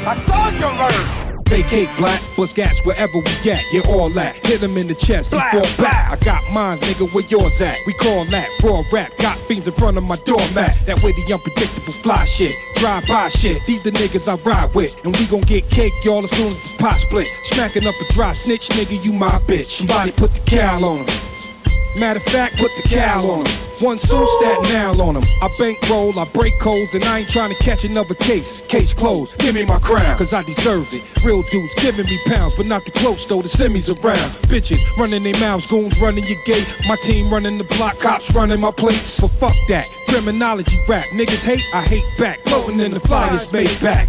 I 0.07 0.15
told 0.27 0.55
you 0.55 0.69
learn. 0.79 1.16
Vacate 1.47 1.89
black, 1.97 2.21
bust 2.37 2.57
gats 2.57 2.85
wherever 2.85 3.19
we 3.19 3.51
at. 3.51 3.63
Yeah, 3.73 3.83
all 3.89 4.11
that. 4.11 4.45
Hit 4.45 4.61
them 4.61 4.77
in 4.77 4.89
the 4.89 4.95
chest, 4.95 5.31
Black, 5.31 5.53
fall 5.53 5.85
back. 5.85 6.11
I 6.11 6.25
got 6.25 6.43
mines, 6.53 6.81
nigga, 6.81 7.13
where 7.15 7.25
yours 7.25 7.61
at? 7.61 7.79
We 7.87 7.93
call 7.95 8.25
that 8.27 8.49
raw 8.65 8.83
rap. 8.93 9.17
Got 9.19 9.39
fiends 9.39 9.69
in 9.69 9.75
front 9.75 9.97
of 9.97 10.03
my 10.03 10.17
doormat. 10.17 10.75
That 10.87 11.03
way 11.03 11.13
the 11.13 11.33
unpredictable 11.33 11.93
fly 11.93 12.25
shit. 12.25 12.55
Drive 12.75 13.07
by 13.07 13.29
shit. 13.29 13.65
These 13.65 13.85
the 13.85 13.93
niggas 13.93 14.27
I 14.29 14.35
ride 14.43 14.75
with. 14.75 15.03
And 15.05 15.17
we 15.17 15.27
gon' 15.27 15.43
get 15.43 15.69
cake, 15.71 15.93
y'all, 16.05 16.25
as 16.25 16.31
soon 16.31 16.49
as 16.53 16.61
the 16.61 16.79
pot 16.79 16.99
split. 16.99 17.29
Smacking 17.45 17.87
up 17.87 17.95
a 18.01 18.13
dry 18.13 18.33
snitch, 18.33 18.69
nigga, 18.71 19.05
you 19.05 19.13
my 19.13 19.39
bitch. 19.47 19.79
Somebody 19.79 20.11
put 20.13 20.35
the 20.35 20.41
cow 20.41 20.83
on 20.85 21.07
him. 21.07 22.01
Matter 22.01 22.19
of 22.19 22.25
fact, 22.25 22.59
put 22.59 22.73
the 22.77 22.89
cow 22.89 23.25
on 23.31 23.47
him. 23.47 23.66
One 23.81 23.99
soon 23.99 24.27
stat 24.39 24.63
now 24.63 24.93
on 25.03 25.17
him. 25.17 25.25
I 25.43 25.51
bankroll, 25.59 26.19
I 26.19 26.25
break 26.25 26.59
codes, 26.59 26.95
and 26.95 27.05
I 27.05 27.19
ain't 27.19 27.29
trying 27.29 27.51
to 27.51 27.57
catch 27.57 27.85
another 27.85 28.15
case. 28.15 28.63
Case 28.69 28.95
closed, 28.95 29.37
give 29.39 29.55
me 29.55 29.67
my 29.67 29.79
crown, 29.81 30.17
cause 30.17 30.33
I 30.33 30.43
deserve 30.43 30.89
it. 30.95 31.03
Real 31.23 31.43
dudes 31.43 31.75
giving 31.75 32.07
me 32.07 32.19
pounds, 32.25 32.55
but 32.55 32.65
not 32.65 32.87
too 32.87 32.93
close 32.93 33.27
though, 33.27 33.43
the 33.43 33.49
semis 33.49 33.91
around. 34.03 34.31
Bitches 34.49 34.81
running 34.97 35.23
their 35.23 35.39
mouths, 35.41 35.67
goons 35.67 36.01
running 36.01 36.25
your 36.25 36.43
gate. 36.45 36.67
My 36.89 36.97
team 36.97 37.31
running 37.31 37.59
the 37.59 37.65
block, 37.65 37.99
cops 37.99 38.35
running 38.35 38.61
my 38.61 38.71
plates. 38.71 39.21
But 39.21 39.33
fuck 39.33 39.57
that, 39.69 39.87
criminology 40.09 40.79
rap. 40.89 41.05
Niggas 41.09 41.45
hate, 41.45 41.69
I 41.75 41.83
hate 41.83 42.05
back. 42.19 42.43
Floating 42.45 42.81
in 42.81 42.93
the 42.93 43.01
flyers 43.01 43.53
made 43.53 43.79
back. 43.83 44.09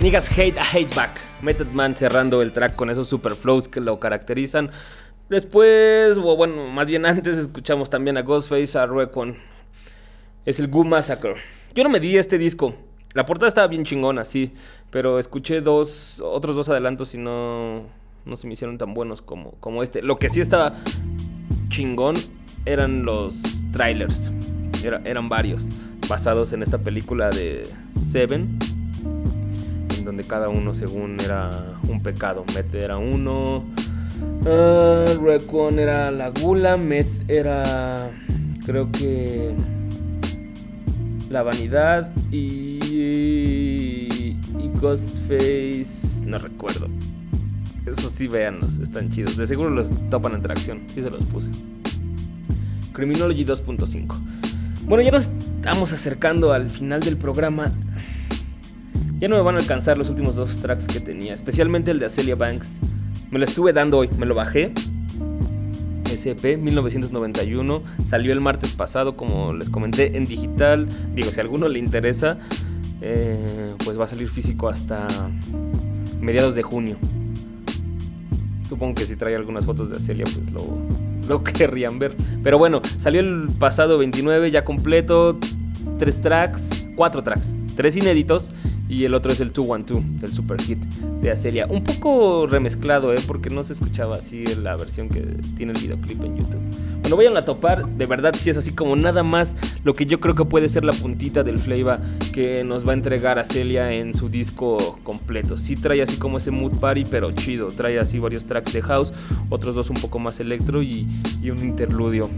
Niggas 0.00 0.30
hate 0.30 0.58
I 0.58 0.64
hate 0.64 0.94
back. 0.94 1.18
Method 1.42 1.68
Man 1.72 1.96
cerrando 1.96 2.42
el 2.42 2.52
track 2.52 2.74
con 2.76 2.90
esos 2.90 3.08
super 3.08 3.34
flows 3.34 3.68
que 3.68 3.80
lo 3.80 3.98
caracterizan. 4.00 4.70
Después, 5.28 6.18
o 6.18 6.36
bueno, 6.36 6.68
más 6.68 6.86
bien 6.86 7.04
antes, 7.06 7.36
escuchamos 7.36 7.90
también 7.90 8.16
a 8.16 8.22
Ghostface, 8.22 8.78
a 8.78 8.86
Recon. 8.86 9.36
Es 10.46 10.58
el 10.58 10.68
Goo 10.68 10.84
Massacre. 10.84 11.34
Yo 11.74 11.84
no 11.84 11.90
me 11.90 12.00
di 12.00 12.16
este 12.16 12.38
disco. 12.38 12.74
La 13.14 13.26
portada 13.26 13.48
estaba 13.48 13.66
bien 13.68 13.84
chingona, 13.84 14.24
sí. 14.24 14.54
Pero 14.90 15.18
escuché 15.18 15.60
dos, 15.60 16.20
otros 16.24 16.56
dos 16.56 16.68
adelantos 16.70 17.14
y 17.14 17.18
no, 17.18 17.82
no 18.24 18.36
se 18.36 18.46
me 18.46 18.54
hicieron 18.54 18.78
tan 18.78 18.94
buenos 18.94 19.20
como, 19.20 19.52
como 19.60 19.82
este. 19.82 20.00
Lo 20.02 20.16
que 20.16 20.30
sí 20.30 20.40
estaba 20.40 20.72
chingón 21.68 22.14
eran 22.64 23.04
los 23.04 23.42
trailers. 23.72 24.32
Era- 24.82 25.02
eran 25.04 25.28
varios. 25.28 25.68
Basados 26.08 26.54
en 26.54 26.62
esta 26.62 26.78
película 26.78 27.28
de 27.28 27.66
Seven. 28.02 28.58
En 29.98 30.04
donde 30.04 30.24
cada 30.24 30.48
uno 30.48 30.74
según 30.74 31.16
era 31.20 31.50
un 31.88 32.02
pecado. 32.02 32.44
Met 32.54 32.72
era 32.74 32.98
uno. 32.98 33.64
ah, 34.46 35.04
Recon 35.20 35.78
era 35.78 36.10
la 36.10 36.30
gula. 36.30 36.76
Meth 36.76 37.28
era. 37.28 38.10
Creo 38.64 38.90
que. 38.92 39.52
La 41.30 41.42
vanidad. 41.42 42.10
Y. 42.30 42.78
Y 44.58 44.68
Ghostface. 44.80 46.24
No 46.24 46.38
recuerdo. 46.38 46.88
Eso 47.86 48.08
sí, 48.08 48.28
véanlos. 48.28 48.78
Están 48.78 49.10
chidos. 49.10 49.36
De 49.36 49.46
seguro 49.46 49.70
los 49.70 49.90
topan 50.10 50.34
en 50.34 50.42
tracción. 50.42 50.82
Sí 50.86 51.02
se 51.02 51.10
los 51.10 51.24
puse. 51.24 51.50
Criminology 52.92 53.44
2.5. 53.44 54.14
Bueno, 54.84 55.02
ya 55.02 55.10
nos 55.10 55.28
estamos 55.28 55.92
acercando 55.92 56.52
al 56.52 56.70
final 56.70 57.00
del 57.00 57.16
programa. 57.16 57.72
Ya 59.20 59.26
no 59.26 59.34
me 59.34 59.42
van 59.42 59.56
a 59.56 59.58
alcanzar 59.58 59.98
los 59.98 60.08
últimos 60.10 60.36
dos 60.36 60.58
tracks 60.58 60.86
que 60.86 61.00
tenía, 61.00 61.34
especialmente 61.34 61.90
el 61.90 61.98
de 61.98 62.06
Acelia 62.06 62.36
Banks. 62.36 62.78
Me 63.32 63.40
lo 63.40 63.44
estuve 63.44 63.72
dando 63.72 63.98
hoy, 63.98 64.08
me 64.16 64.26
lo 64.26 64.36
bajé. 64.36 64.72
SP 66.06 66.56
1991 66.56 67.82
salió 68.06 68.32
el 68.32 68.40
martes 68.40 68.74
pasado, 68.74 69.16
como 69.16 69.52
les 69.54 69.70
comenté, 69.70 70.16
en 70.16 70.24
digital. 70.24 70.86
Digo, 71.16 71.30
si 71.32 71.40
a 71.40 71.42
alguno 71.42 71.66
le 71.66 71.80
interesa, 71.80 72.38
eh, 73.00 73.74
pues 73.84 73.98
va 73.98 74.04
a 74.04 74.06
salir 74.06 74.28
físico 74.28 74.68
hasta 74.68 75.08
mediados 76.20 76.54
de 76.54 76.62
junio. 76.62 76.96
Supongo 78.68 78.94
que 78.94 79.04
si 79.04 79.16
trae 79.16 79.34
algunas 79.34 79.66
fotos 79.66 79.90
de 79.90 79.96
Acelia, 79.96 80.26
pues 80.26 80.52
lo, 80.52 80.78
lo 81.28 81.42
querrían 81.52 81.98
ver. 81.98 82.16
Pero 82.44 82.56
bueno, 82.56 82.82
salió 82.98 83.20
el 83.20 83.48
pasado 83.58 83.98
29 83.98 84.52
ya 84.52 84.64
completo. 84.64 85.40
Tres 85.98 86.20
tracks, 86.20 86.86
cuatro 86.94 87.24
tracks, 87.24 87.56
tres 87.74 87.96
inéditos 87.96 88.52
y 88.88 89.04
el 89.04 89.14
otro 89.14 89.32
es 89.32 89.40
el 89.40 89.52
212 89.52 90.20
del 90.20 90.32
super 90.32 90.60
hit 90.60 90.78
de 91.22 91.30
Acelia. 91.30 91.66
Un 91.66 91.84
poco 91.84 92.46
remezclado, 92.46 93.14
¿eh? 93.14 93.18
porque 93.26 93.50
no 93.50 93.62
se 93.62 93.74
escuchaba 93.74 94.16
así 94.16 94.44
en 94.46 94.64
la 94.64 94.76
versión 94.76 95.08
que 95.08 95.20
tiene 95.56 95.72
el 95.72 95.80
videoclip 95.80 96.24
en 96.24 96.36
YouTube. 96.38 96.60
Bueno, 97.02 97.16
vayan 97.16 97.36
a 97.36 97.42
topar, 97.42 97.86
de 97.86 98.06
verdad 98.06 98.34
si 98.34 98.50
es 98.50 98.56
así 98.56 98.72
como 98.72 98.96
nada 98.96 99.22
más 99.22 99.56
lo 99.84 99.94
que 99.94 100.06
yo 100.06 100.20
creo 100.20 100.34
que 100.34 100.44
puede 100.44 100.68
ser 100.68 100.84
la 100.84 100.92
puntita 100.92 101.42
del 101.42 101.58
flavor 101.58 102.00
que 102.32 102.64
nos 102.64 102.86
va 102.86 102.90
a 102.90 102.94
entregar 102.94 103.38
Acelia 103.38 103.92
en 103.92 104.14
su 104.14 104.28
disco 104.28 104.98
completo. 105.04 105.56
Sí 105.56 105.76
trae 105.76 106.02
así 106.02 106.16
como 106.16 106.38
ese 106.38 106.50
mood 106.50 106.78
party, 106.78 107.04
pero 107.10 107.32
chido. 107.32 107.68
Trae 107.68 107.98
así 107.98 108.18
varios 108.18 108.46
tracks 108.46 108.72
de 108.72 108.82
house, 108.82 109.12
otros 109.48 109.74
dos 109.74 109.90
un 109.90 109.96
poco 109.96 110.18
más 110.18 110.40
electro 110.40 110.82
y, 110.82 111.06
y 111.42 111.50
un 111.50 111.58
interludio 111.58 112.28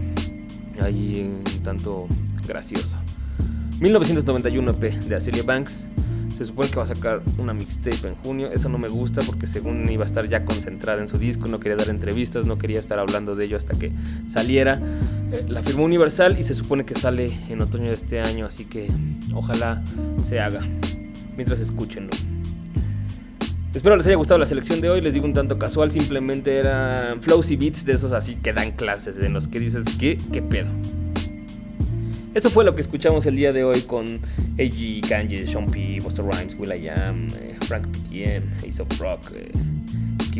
ahí 0.81 1.31
un 1.45 1.63
tanto 1.63 2.07
gracioso. 2.47 2.97
1991 3.79 4.71
EP 4.71 4.93
de 4.93 5.15
Acelia 5.15 5.43
Banks. 5.43 5.87
Se 6.41 6.45
supone 6.45 6.69
que 6.69 6.77
va 6.77 6.81
a 6.81 6.87
sacar 6.87 7.21
una 7.37 7.53
mixtape 7.53 8.07
en 8.07 8.15
junio. 8.15 8.49
Eso 8.51 8.67
no 8.67 8.79
me 8.79 8.87
gusta 8.87 9.21
porque 9.21 9.45
según 9.45 9.87
iba 9.91 10.01
a 10.01 10.07
estar 10.07 10.27
ya 10.27 10.43
concentrada 10.43 10.99
en 10.99 11.07
su 11.07 11.19
disco, 11.19 11.47
no 11.47 11.59
quería 11.59 11.75
dar 11.75 11.89
entrevistas, 11.89 12.47
no 12.47 12.57
quería 12.57 12.79
estar 12.79 12.97
hablando 12.97 13.35
de 13.35 13.45
ello 13.45 13.57
hasta 13.57 13.77
que 13.77 13.91
saliera. 14.25 14.81
Eh, 15.31 15.45
la 15.47 15.61
firmó 15.61 15.83
Universal 15.83 16.39
y 16.39 16.41
se 16.41 16.55
supone 16.55 16.83
que 16.83 16.95
sale 16.95 17.31
en 17.49 17.61
otoño 17.61 17.89
de 17.89 17.91
este 17.91 18.21
año, 18.21 18.47
así 18.47 18.65
que 18.65 18.87
ojalá 19.35 19.83
se 20.27 20.39
haga. 20.39 20.61
Mientras 21.37 21.59
escúchenlo. 21.59 22.09
Espero 23.75 23.95
les 23.95 24.07
haya 24.07 24.15
gustado 24.15 24.39
la 24.39 24.47
selección 24.47 24.81
de 24.81 24.89
hoy. 24.89 25.01
Les 25.01 25.13
digo 25.13 25.27
un 25.27 25.35
tanto 25.35 25.59
casual, 25.59 25.91
simplemente 25.91 26.57
eran 26.57 27.21
flows 27.21 27.51
y 27.51 27.55
beats 27.55 27.85
de 27.85 27.93
esos 27.93 28.13
así 28.13 28.33
que 28.37 28.51
dan 28.51 28.71
clases, 28.71 29.15
de 29.15 29.29
los 29.29 29.47
que 29.47 29.59
dices, 29.59 29.85
¿qué, 29.99 30.17
qué 30.33 30.41
pedo? 30.41 30.69
Eso 32.33 32.49
fue 32.49 32.63
lo 32.63 32.73
que 32.75 32.81
escuchamos 32.81 33.25
el 33.25 33.35
día 33.35 33.51
de 33.51 33.65
hoy 33.65 33.81
con 33.81 34.05
A.G. 34.05 35.07
Kanye, 35.07 35.45
Sean 35.47 35.65
P, 35.65 35.99
Buster 36.01 36.23
Rhymes, 36.23 36.55
Will.i.am, 36.57 37.27
eh, 37.39 37.57
Frank 37.61 37.87
PTM, 37.87 38.69
Ace 38.69 38.81
of 38.81 39.01
Rock, 39.01 39.33
eh, 39.35 39.51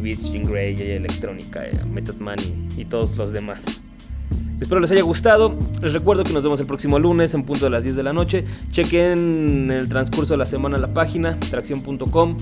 Beats, 0.01 0.31
Jean 0.31 0.45
Grey, 0.45 0.73
Electrónica, 0.79 1.65
eh, 1.67 1.73
Method 1.85 2.15
Man 2.15 2.37
y, 2.77 2.81
y 2.81 2.85
todos 2.85 3.17
los 3.17 3.33
demás. 3.33 3.81
Espero 4.61 4.79
les 4.79 4.91
haya 4.91 5.01
gustado. 5.01 5.57
Les 5.81 5.91
recuerdo 5.91 6.23
que 6.23 6.31
nos 6.31 6.43
vemos 6.43 6.59
el 6.61 6.67
próximo 6.67 6.97
lunes 6.97 7.33
en 7.33 7.43
punto 7.43 7.65
de 7.65 7.71
las 7.71 7.83
10 7.83 7.97
de 7.97 8.03
la 8.03 8.13
noche. 8.13 8.45
Chequen 8.69 9.17
en 9.17 9.71
el 9.71 9.89
transcurso 9.89 10.33
de 10.33 10.37
la 10.37 10.45
semana 10.45 10.77
la 10.77 10.93
página 10.93 11.37
tracción.com. 11.49 12.37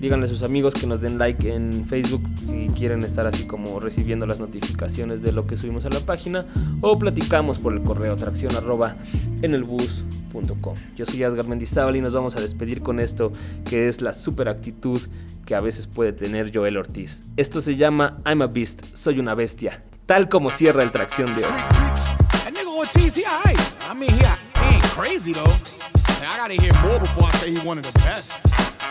Díganle 0.00 0.26
a 0.26 0.28
sus 0.28 0.42
amigos 0.42 0.74
que 0.74 0.86
nos 0.86 1.00
den 1.00 1.18
like 1.18 1.52
en 1.52 1.86
Facebook 1.86 2.22
si 2.38 2.68
quieren 2.68 3.02
estar 3.02 3.26
así 3.26 3.46
como 3.46 3.80
recibiendo 3.80 4.26
las 4.26 4.38
notificaciones 4.38 5.22
de 5.22 5.32
lo 5.32 5.46
que 5.46 5.56
subimos 5.56 5.86
a 5.86 5.88
la 5.88 6.00
página 6.00 6.46
o 6.82 6.98
platicamos 6.98 7.58
por 7.58 7.72
el 7.72 7.82
correo 7.82 8.14
tracción 8.16 8.54
arroba 8.54 8.96
en 9.40 9.54
el 9.54 9.64
bus.com. 9.64 10.74
Yo 10.96 11.06
soy 11.06 11.22
Asgar 11.22 11.46
Mendizábal 11.46 11.96
y 11.96 12.02
nos 12.02 12.12
vamos 12.12 12.36
a 12.36 12.40
despedir 12.40 12.82
con 12.82 13.00
esto 13.00 13.32
que 13.64 13.88
es 13.88 14.02
la 14.02 14.12
super 14.12 14.48
actitud 14.48 15.00
que 15.46 15.54
a 15.54 15.60
veces 15.60 15.86
puede 15.86 16.12
tener 16.12 16.50
Joel 16.54 16.76
Ortiz. 16.76 17.24
Esto 17.36 17.62
se 17.62 17.76
llama 17.76 18.18
I'm 18.26 18.42
a 18.42 18.46
Beast, 18.48 18.84
soy 18.94 19.18
una 19.18 19.34
bestia, 19.34 19.82
tal 20.04 20.28
como 20.28 20.50
cierra 20.50 20.82
el 20.82 20.90
tracción 20.90 21.32
de 21.34 21.42
hoy. 21.42 21.52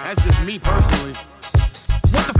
That's 0.03 0.23
just 0.23 0.43
me 0.45 0.59
personally. 0.59 1.13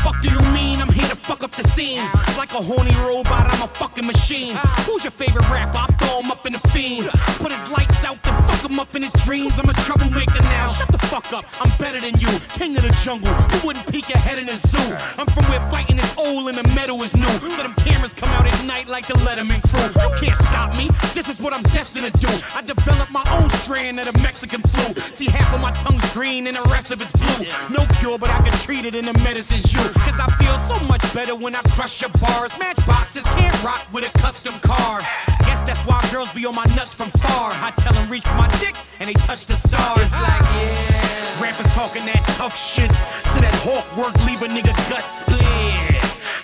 Fuck 0.06 0.22
do 0.22 0.30
you 0.30 0.41
mean? 0.53 0.80
I'm 0.80 0.93
here 0.93 1.08
to 1.08 1.16
fuck 1.16 1.41
up 1.41 1.49
the 1.49 1.68
scene. 1.70 2.03
Like 2.38 2.53
a 2.53 2.62
horny 2.62 2.93
robot, 3.01 3.49
I'm 3.51 3.64
a 3.64 3.68
fucking 3.68 4.06
machine. 4.06 4.56
Who's 4.86 5.03
your 5.03 5.10
favorite 5.10 5.49
rapper? 5.49 5.80
I 5.82 5.88
throw 5.97 6.22
him 6.22 6.30
up 6.30 6.45
in 6.45 6.53
the 6.53 6.60
fiend. 6.70 7.10
Put 7.41 7.51
his 7.51 7.66
lights 7.72 8.06
out, 8.06 8.22
then 8.22 8.38
fuck 8.43 8.70
him 8.70 8.80
up 8.80 8.95
in 8.95 9.01
his 9.01 9.12
dreams. 9.26 9.58
I'm 9.58 9.68
a 9.68 9.74
troublemaker 9.74 10.43
now. 10.43 10.68
Shut 10.68 10.89
the 10.91 10.99
fuck 11.10 11.34
up. 11.34 11.45
I'm 11.60 11.76
better 11.80 11.99
than 11.99 12.20
you. 12.22 12.30
King 12.53 12.78
of 12.78 12.84
the 12.84 12.93
jungle. 13.03 13.34
Who 13.34 13.68
wouldn't 13.68 13.91
peek 13.91 14.08
your 14.10 14.20
head 14.20 14.38
in 14.38 14.47
a 14.47 14.58
zoo? 14.58 14.78
I'm 15.18 15.26
from 15.34 15.45
where 15.49 15.64
fighting 15.74 15.97
is 15.97 16.14
old 16.18 16.49
and 16.49 16.58
the 16.58 16.68
metal 16.76 17.01
is 17.01 17.16
new. 17.16 17.34
So 17.56 17.64
them 17.64 17.74
cameras 17.82 18.14
come 18.14 18.30
out 18.30 18.45
at 18.45 18.64
night 18.64 18.88
like 18.88 19.08
the 19.08 19.18
Letterman 19.26 19.66
crew. 19.66 19.89
You 20.06 20.10
can't 20.22 20.38
stop 20.38 20.78
me. 20.78 20.91
This 21.16 21.30
is 21.30 21.41
what 21.41 21.51
I'm 21.51 21.64
destined 21.74 22.06
to 22.06 22.14
do. 22.22 22.30
I 22.53 22.62
developed 22.62 23.12
my 23.12 23.26
own 23.32 23.49
strand 23.62 23.99
of 23.99 24.06
the 24.06 24.18
Mexican 24.22 24.62
flu. 24.62 24.93
See, 25.18 25.32
half 25.32 25.51
of 25.51 25.62
my 25.62 25.72
tongue's 25.72 26.06
green 26.14 26.45
and 26.45 26.58
the 26.58 26.66
rest 26.70 26.91
of 26.91 27.01
it's 27.01 27.12
blue. 27.18 27.49
No 27.74 27.88
cure, 27.97 28.20
but 28.20 28.30
I 28.30 28.38
can 28.45 28.53
treat 28.60 28.86
it 28.86 28.93
in 28.93 29.06
the 29.06 29.14
medicine's 29.26 29.74
you. 29.74 29.94
Cause 30.03 30.19
I 30.19 30.27
feel 30.41 30.57
so 30.67 30.77
much 30.87 31.01
better 31.13 31.35
when 31.35 31.55
I 31.55 31.61
crush 31.75 32.01
your 32.01 32.09
bars. 32.21 32.57
Matchboxes 32.59 33.23
can't 33.23 33.63
rock 33.63 33.81
with 33.93 34.07
a 34.07 34.17
custom 34.19 34.53
car. 34.59 34.99
Guess 35.45 35.61
that's 35.61 35.81
why 35.85 36.01
girls 36.11 36.31
be 36.33 36.45
on 36.45 36.55
my 36.55 36.65
nuts 36.75 36.93
from 36.93 37.09
far. 37.11 37.51
I 37.53 37.71
tell 37.77 37.93
them 37.93 38.09
reach 38.09 38.23
for 38.23 38.35
my 38.35 38.47
dick 38.59 38.75
and 38.99 39.07
they 39.07 39.13
touch 39.13 39.45
the 39.45 39.55
stars. 39.55 40.01
It's 40.01 40.13
like, 40.13 40.41
yeah. 40.41 41.41
Rappers 41.41 41.73
talking 41.73 42.05
that 42.05 42.23
tough 42.35 42.57
shit 42.57 42.89
to 42.89 43.37
that 43.41 43.55
hawk 43.63 43.85
work, 43.97 44.15
leave 44.25 44.41
a 44.41 44.47
nigga 44.47 44.73
gut 44.89 45.03
split. 45.03 45.45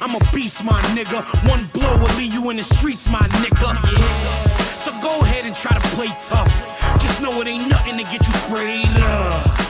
I'm 0.02 0.16
a 0.16 0.20
beast, 0.34 0.64
my 0.64 0.82
nigga. 0.98 1.22
One 1.48 1.70
blow 1.74 1.98
will 1.98 2.16
leave 2.18 2.34
you 2.34 2.50
in 2.50 2.58
the 2.58 2.64
streets, 2.64 3.10
my 3.10 3.26
nigga. 3.44 3.78
Yeah. 3.98 4.58
So 4.78 4.92
go 5.02 5.20
ahead 5.22 5.46
and 5.46 5.56
try 5.56 5.78
to 5.78 5.88
play 5.96 6.08
tough. 6.26 6.52
Just 7.00 7.22
know 7.22 7.40
it 7.42 7.48
ain't 7.48 7.70
nothing 7.70 7.98
to 7.98 8.04
get 8.04 8.26
you 8.26 8.34
sprayed 8.34 8.88
up. 9.04 9.61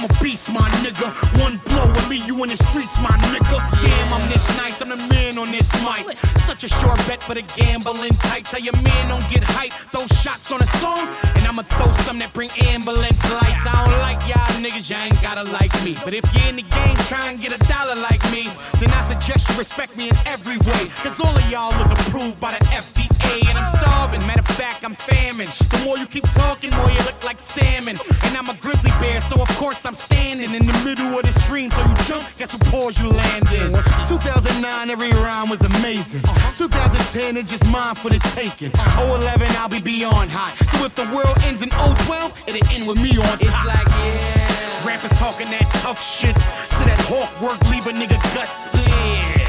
I'm 0.00 0.08
a 0.08 0.22
beast, 0.22 0.50
my 0.50 0.66
nigga. 0.80 1.12
One 1.44 1.60
blow 1.68 1.84
will 1.92 2.08
leave 2.08 2.24
you 2.26 2.42
in 2.42 2.48
the 2.48 2.56
streets, 2.56 2.96
my 3.02 3.12
nigga. 3.28 3.60
Damn, 3.84 4.14
I'm 4.14 4.26
this 4.30 4.48
nice, 4.56 4.80
I'm 4.80 4.88
the 4.88 4.96
man 4.96 5.36
on 5.36 5.52
this 5.52 5.68
mic. 5.84 6.16
Such 6.48 6.64
a 6.64 6.68
sure 6.68 6.96
bet 7.04 7.22
for 7.22 7.34
the 7.34 7.42
gambling 7.42 8.16
type. 8.24 8.44
Tell 8.44 8.60
your 8.60 8.72
man 8.80 9.08
don't 9.08 9.28
get 9.28 9.44
hype, 9.44 9.72
throw 9.92 10.06
shots 10.24 10.52
on 10.52 10.62
a 10.62 10.66
song, 10.80 11.06
and 11.36 11.46
I'ma 11.46 11.68
throw 11.76 11.92
some 12.08 12.18
that 12.20 12.32
bring 12.32 12.48
ambulance 12.72 13.20
lights. 13.28 13.68
I 13.68 13.76
don't 13.76 14.00
like 14.00 14.24
y'all 14.24 14.48
niggas, 14.64 14.88
y'all 14.88 15.04
ain't 15.04 15.20
gotta 15.20 15.44
like 15.52 15.72
me. 15.84 15.92
But 16.02 16.14
if 16.14 16.24
you're 16.32 16.48
in 16.48 16.56
the 16.56 16.64
game, 16.64 16.96
try 17.04 17.28
and 17.28 17.38
get 17.38 17.52
a 17.52 17.60
dollar 17.68 17.96
like 18.00 18.24
me, 18.32 18.48
then 18.80 18.88
I 18.96 19.04
suggest 19.04 19.50
you 19.50 19.58
respect 19.58 19.98
me 19.98 20.08
in 20.08 20.16
every 20.24 20.56
way. 20.64 20.88
Cause 21.04 21.20
all 21.20 21.36
of 21.36 21.44
y'all 21.52 21.76
look 21.76 21.92
approved 21.92 22.40
by 22.40 22.56
the 22.56 22.64
FDA, 22.72 23.19
and 23.30 23.56
I'm 23.58 23.70
starving. 23.70 24.20
Matter 24.26 24.40
of 24.40 24.56
fact, 24.56 24.84
I'm 24.84 24.94
famished. 24.94 25.70
The 25.70 25.78
more 25.84 25.96
you 25.98 26.06
keep 26.06 26.24
talking, 26.32 26.70
the 26.70 26.76
more 26.76 26.90
you 26.90 27.02
look 27.04 27.22
like 27.24 27.38
salmon. 27.40 27.96
And 28.24 28.36
I'm 28.36 28.48
a 28.48 28.54
grizzly 28.58 28.90
bear, 29.00 29.20
so 29.20 29.40
of 29.40 29.48
course 29.56 29.84
I'm 29.86 29.94
standing 29.94 30.52
in 30.54 30.66
the 30.66 30.76
middle 30.84 31.18
of 31.18 31.22
the 31.22 31.32
stream. 31.40 31.70
So 31.70 31.80
you 31.82 31.94
jump, 32.04 32.24
guess 32.38 32.52
what 32.54 32.64
pause 32.66 32.98
you 33.00 33.08
land 33.08 33.50
in? 33.52 33.72
2009, 34.06 34.90
every 34.90 35.12
rhyme 35.12 35.48
was 35.48 35.62
amazing. 35.62 36.22
2010, 36.54 37.36
it's 37.36 37.50
just 37.50 37.64
mine 37.70 37.94
for 37.94 38.10
the 38.10 38.18
taking. 38.34 38.72
011, 38.98 39.46
I'll 39.58 39.68
be 39.68 39.80
beyond 39.80 40.30
hot. 40.30 40.56
So 40.70 40.84
if 40.84 40.94
the 40.94 41.06
world 41.14 41.36
ends 41.44 41.62
in 41.62 41.70
012, 41.70 42.44
it'll 42.48 42.74
end 42.74 42.86
with 42.88 43.00
me 43.00 43.16
on 43.18 43.26
top. 43.26 43.42
It's 43.42 43.64
like, 43.64 43.86
yeah. 43.86 44.86
Rappers 44.86 45.12
talking 45.18 45.50
that 45.50 45.68
tough 45.82 46.02
shit. 46.02 46.34
To 46.34 46.82
that 46.88 47.00
hawk 47.06 47.30
work, 47.40 47.60
leave 47.70 47.86
a 47.86 47.92
nigga 47.92 48.18
gut 48.34 48.48
split. 48.48 49.39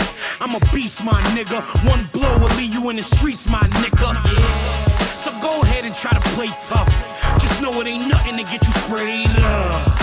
I'm 0.41 0.55
a 0.55 0.59
beast, 0.73 1.03
my 1.03 1.21
nigga. 1.35 1.61
One 1.87 2.09
blow 2.11 2.39
will 2.39 2.55
leave 2.57 2.73
you 2.73 2.89
in 2.89 2.95
the 2.95 3.03
streets, 3.03 3.47
my 3.47 3.59
nigga. 3.59 4.15
Yeah. 4.25 4.97
So 5.15 5.29
go 5.39 5.61
ahead 5.61 5.85
and 5.85 5.93
try 5.93 6.11
to 6.11 6.29
play 6.29 6.47
tough. 6.65 6.89
Just 7.39 7.61
know 7.61 7.69
it 7.79 7.85
ain't 7.85 8.09
nothing 8.09 8.37
to 8.37 8.43
get 8.43 8.65
you 8.65 8.73
sprayed 8.73 9.29
up. 9.43 10.00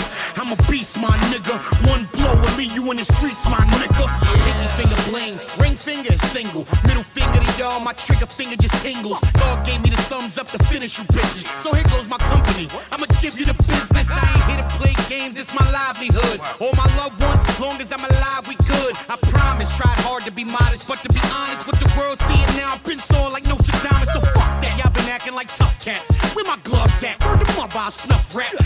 I'm 0.48 0.56
a 0.56 0.70
beast, 0.72 0.96
my 0.96 1.12
nigga. 1.28 1.60
One 1.92 2.08
blow 2.16 2.32
will 2.40 2.56
leave 2.56 2.72
you 2.72 2.80
in 2.90 2.96
the 2.96 3.04
streets, 3.04 3.44
my 3.44 3.60
nigga. 3.68 4.08
Pinky 4.48 4.68
finger 4.80 4.96
blings, 5.12 5.44
ring 5.60 5.76
finger 5.76 6.08
is 6.08 6.24
single. 6.32 6.64
Middle 6.88 7.04
finger 7.04 7.36
to 7.36 7.50
y'all, 7.60 7.80
my 7.84 7.92
trigger 7.92 8.24
finger 8.24 8.56
just 8.56 8.72
tingles. 8.80 9.20
God 9.36 9.60
gave 9.66 9.84
me 9.84 9.90
the 9.90 10.00
thumbs 10.08 10.38
up 10.38 10.48
to 10.48 10.58
finish 10.72 10.96
you 10.96 11.04
bitches. 11.12 11.44
So 11.60 11.74
here 11.74 11.84
goes 11.92 12.08
my 12.08 12.16
company. 12.16 12.64
I'ma 12.88 13.04
give 13.20 13.38
you 13.38 13.44
the 13.44 13.52
business. 13.68 14.08
I 14.08 14.24
ain't 14.24 14.44
here 14.48 14.56
to 14.64 14.68
play 14.80 14.96
games, 15.12 15.36
this 15.36 15.52
my 15.52 15.68
livelihood. 15.68 16.40
All 16.64 16.72
my 16.80 16.88
loved 16.96 17.20
ones, 17.20 17.44
long 17.60 17.76
as 17.84 17.92
I'm 17.92 18.00
alive, 18.00 18.48
we 18.48 18.56
good. 18.64 18.96
I 19.12 19.20
promise, 19.28 19.68
tried 19.76 20.00
hard 20.00 20.24
to 20.24 20.32
be 20.32 20.48
modest, 20.48 20.88
but 20.88 20.96
to 21.04 21.12
be 21.12 21.20
honest, 21.28 21.68
with 21.68 21.76
the 21.76 21.92
world 21.92 22.16
seeing 22.24 22.56
now, 22.56 22.72
I've 22.72 22.84
been 22.88 22.98
sore 22.98 23.28
like 23.28 23.44
Nostradamus. 23.44 24.16
So 24.16 24.24
fuck 24.32 24.64
that, 24.64 24.72
y'all 24.80 24.96
been 24.96 25.12
acting 25.12 25.36
like 25.36 25.52
tough 25.52 25.76
cats. 25.84 26.08
Where 26.32 26.48
my 26.48 26.56
gloves 26.64 27.04
at? 27.04 27.20
Word 27.20 27.44
the 27.44 27.60
up, 27.60 27.76
I'll 27.76 27.92
snuff 27.92 28.34
rap. 28.34 28.57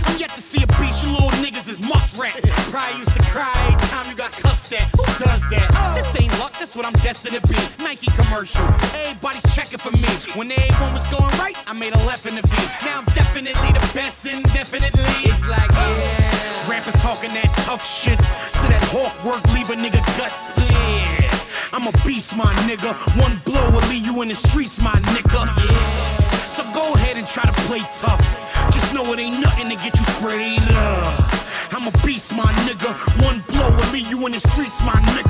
Destined 7.12 7.42
to 7.42 7.48
be. 7.48 7.84
Nike 7.84 8.10
commercial, 8.16 8.64
everybody 9.04 9.38
checking 9.52 9.78
for 9.78 9.92
me. 9.92 10.08
When 10.34 10.50
everyone 10.50 10.92
was 10.94 11.06
going 11.08 11.32
right, 11.36 11.56
I 11.68 11.74
made 11.74 11.92
a 11.92 12.02
left 12.08 12.24
in 12.24 12.34
the 12.34 12.42
V. 12.42 12.56
Now 12.86 13.00
I'm 13.00 13.04
definitely 13.12 13.52
the 13.52 13.84
best, 13.92 14.24
indefinitely. 14.24 15.28
It's 15.28 15.44
like, 15.46 15.70
yeah. 15.72 16.70
Rappers 16.70 16.96
talking 17.02 17.28
that 17.34 17.52
tough 17.68 17.84
shit. 17.84 18.16
To 18.16 18.64
that 18.72 18.80
hawk 18.88 19.12
work, 19.28 19.44
leave 19.52 19.68
a 19.68 19.76
nigga 19.76 20.00
gut 20.16 20.32
split. 20.32 21.28
I'm 21.74 21.86
a 21.86 21.92
beast, 22.06 22.34
my 22.34 22.52
nigga. 22.64 22.96
One 23.20 23.36
blow 23.44 23.70
will 23.70 23.86
leave 23.92 24.06
you 24.06 24.22
in 24.22 24.28
the 24.28 24.34
streets, 24.34 24.80
my 24.80 24.96
nigga. 25.12 25.52
Yeah. 25.68 26.48
So 26.48 26.64
go 26.72 26.94
ahead 26.94 27.16
and 27.18 27.26
try 27.26 27.44
to 27.44 27.56
play 27.68 27.80
tough. 28.00 28.24
Just 28.72 28.94
know 28.94 29.04
it 29.12 29.18
ain't 29.18 29.40
nothing 29.40 29.68
to 29.68 29.76
get 29.76 29.92
you 29.92 30.04
sprayed 30.16 30.64
up. 30.72 31.28
I'm 31.72 31.88
a 31.88 31.92
beast, 32.04 32.32
my 32.32 32.48
nigga. 32.64 32.92
One 33.24 33.44
blow 33.48 33.68
will 33.68 33.92
leave 33.92 34.08
you 34.08 34.24
in 34.24 34.32
the 34.32 34.40
streets, 34.40 34.80
my 34.80 34.96
nigga. 35.12 35.21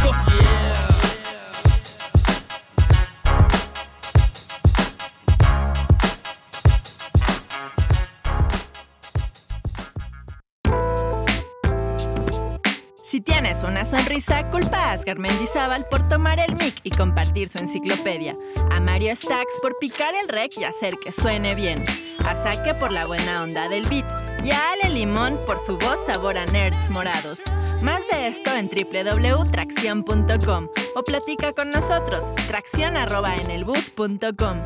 Sonrisa, 13.93 14.51
culpa 14.51 14.79
a 14.79 14.93
Asgar 14.93 15.19
Mendizábal 15.19 15.87
por 15.87 16.09
tomar 16.09 16.41
el 16.41 16.55
mic 16.55 16.75
y 16.83 16.91
compartir 16.91 17.49
su 17.49 17.59
enciclopedia. 17.59 18.35
A 18.71 18.81
Mario 18.81 19.15
Stacks 19.15 19.59
por 19.61 19.79
picar 19.79 20.15
el 20.15 20.31
rec 20.31 20.57
y 20.57 20.65
hacer 20.65 20.97
que 20.97 21.13
suene 21.13 21.55
bien. 21.55 21.85
A 22.25 22.35
Saque 22.35 22.73
por 22.73 22.91
la 22.91 23.05
buena 23.05 23.43
onda 23.43 23.69
del 23.69 23.87
beat. 23.89 24.07
Y 24.43 24.51
a 24.51 24.73
Ale 24.73 24.89
Limón 24.89 25.37
por 25.47 25.59
su 25.59 25.77
voz 25.77 25.99
sabor 26.07 26.39
a 26.39 26.47
nerds 26.47 26.89
morados. 26.89 27.41
Más 27.83 28.03
de 28.11 28.29
esto 28.29 28.51
en 28.57 28.71
www.tracción.com 28.71 30.69
o 30.95 31.03
platica 31.03 31.53
con 31.53 31.69
nosotros, 31.69 32.33
tracción@enelbus.com. 32.47 34.57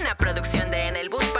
Una 0.00 0.16
producción 0.16 0.72
de 0.72 0.88
En 0.88 0.96
el 0.96 1.10
Bus 1.10 1.30